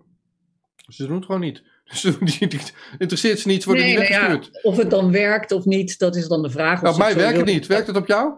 Ze 0.87 1.07
doen 1.07 1.15
het 1.15 1.25
gewoon 1.25 1.41
niet. 1.41 1.63
Dus 1.83 2.01
die, 2.01 2.47
die, 2.47 2.59
interesseert 2.97 3.39
ze 3.39 3.47
niet, 3.47 3.63
worden 3.63 3.83
nee, 3.83 3.97
niet 3.97 4.07
weggestuurd. 4.07 4.49
Ja, 4.51 4.69
of 4.69 4.77
het 4.77 4.89
dan 4.89 5.11
werkt 5.11 5.51
of 5.51 5.65
niet, 5.65 5.99
dat 5.99 6.15
is 6.15 6.27
dan 6.27 6.41
de 6.41 6.49
vraag. 6.49 6.81
Nou, 6.81 6.97
mij 6.97 7.15
werkt 7.15 7.37
het 7.37 7.45
niet. 7.45 7.67
Werkt 7.67 7.87
het 7.87 7.95
op 7.95 8.07
jou? 8.07 8.33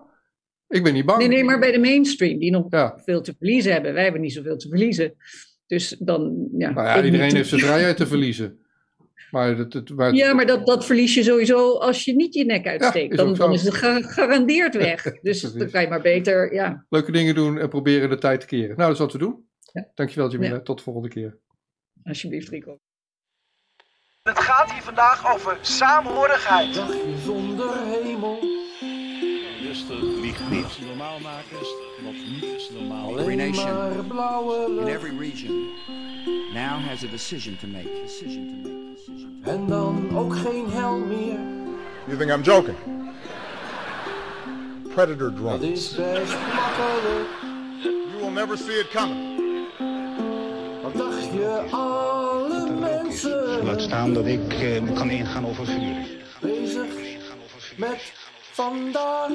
Ik 0.67 0.83
ben 0.83 0.93
niet 0.93 1.05
bang. 1.05 1.19
Nee, 1.19 1.27
nee, 1.27 1.43
maar 1.43 1.59
bij 1.59 1.71
de 1.71 1.79
mainstream, 1.79 2.39
die 2.39 2.51
nog 2.51 2.65
ja. 2.69 3.01
veel 3.05 3.21
te 3.21 3.36
verliezen 3.38 3.73
hebben. 3.73 3.93
Wij 3.93 4.03
hebben 4.03 4.21
niet 4.21 4.33
zoveel 4.33 4.57
te 4.57 4.67
verliezen. 4.67 5.13
Dus 5.67 5.95
dan, 5.99 6.47
ja. 6.57 6.71
Nou 6.71 6.88
ja, 6.88 7.03
iedereen 7.03 7.36
heeft 7.36 7.49
zijn 7.49 7.61
vrijheid 7.61 7.97
te 7.97 8.07
verliezen. 8.07 8.59
Maar 9.31 9.57
dat, 9.57 9.71
dat, 9.71 9.89
maar 9.89 10.13
ja, 10.13 10.33
maar 10.33 10.45
dat, 10.45 10.65
dat 10.65 10.86
verlies 10.86 11.13
je 11.13 11.23
sowieso 11.23 11.77
als 11.77 12.05
je 12.05 12.15
niet 12.15 12.33
je 12.33 12.45
nek 12.45 12.67
uitsteekt. 12.67 13.15
Ja, 13.15 13.23
dan, 13.23 13.33
dan 13.33 13.53
is 13.53 13.63
het 13.63 13.73
gegarandeerd 13.73 14.75
weg. 14.88 15.19
Dus 15.21 15.41
dan 15.41 15.69
kan 15.69 15.81
je 15.81 15.88
maar 15.88 16.01
beter, 16.01 16.53
ja. 16.53 16.86
Leuke 16.89 17.11
dingen 17.11 17.36
doen 17.36 17.59
en 17.59 17.69
proberen 17.69 18.09
de 18.09 18.17
tijd 18.17 18.39
te 18.39 18.45
keren. 18.45 18.75
Nou, 18.75 18.81
dat 18.81 18.91
is 18.91 18.99
wat 18.99 19.11
we 19.11 19.17
doen. 19.17 19.45
Ja. 19.76 19.88
Dankjewel, 19.93 20.30
Jamila. 20.30 20.55
Ja. 20.55 20.61
Tot 20.61 20.78
de 20.78 20.84
volgende 20.84 21.09
keer. 21.09 21.38
Alsjeblieft, 22.03 22.49
Rico. 22.49 22.80
Het 24.23 24.39
gaat 24.39 24.71
hier 24.71 24.82
vandaag 24.82 25.34
over 25.34 25.57
saamhorigheid. 25.61 26.73
Dagje 26.73 27.17
zonder 27.23 27.78
hemel. 27.86 28.39
Rustig, 29.61 30.01
liegt 30.01 30.49
niet. 30.49 30.80
Normaal 30.86 31.19
maken, 31.19 31.57
wat 32.03 32.13
niet 32.13 32.43
is 32.43 32.69
normaal. 32.69 33.19
Every 33.19 33.36
nation, 33.36 34.80
in 34.80 34.88
every 34.88 35.17
region, 35.17 35.69
now 36.53 36.80
has 36.88 37.03
a 37.03 37.07
decision 37.07 37.57
to 37.57 37.67
make. 37.67 38.01
Decision 38.03 38.61
to 38.63 38.69
make. 38.69 39.57
En 39.57 39.67
dan 39.67 40.17
ook 40.17 40.36
geen 40.36 40.69
hel 40.69 40.97
meer. 40.97 41.39
You 42.05 42.17
think 42.17 42.32
I'm 42.32 42.41
joking? 42.41 42.78
Predator 44.93 45.34
drones. 45.34 45.61
Dat 45.61 45.69
is 45.69 45.95
best 45.95 46.34
makkelijk. 46.34 47.28
You 47.82 48.17
will 48.19 48.32
never 48.32 48.57
see 48.57 48.80
it 48.80 48.89
coming. 48.89 49.34
Wat 50.86 50.97
dacht 50.97 51.31
je, 51.33 51.63
alle 51.71 52.69
mensen? 52.69 53.63
Laat 53.63 53.81
staan 53.81 54.13
dat 54.13 54.25
ik 54.25 54.61
uh, 54.61 54.93
kan 54.93 55.09
ingaan 55.09 55.45
over 55.45 55.65
vuur. 55.65 56.05
Bezig 56.41 56.88
met 57.77 58.13
vandaag. 58.51 59.29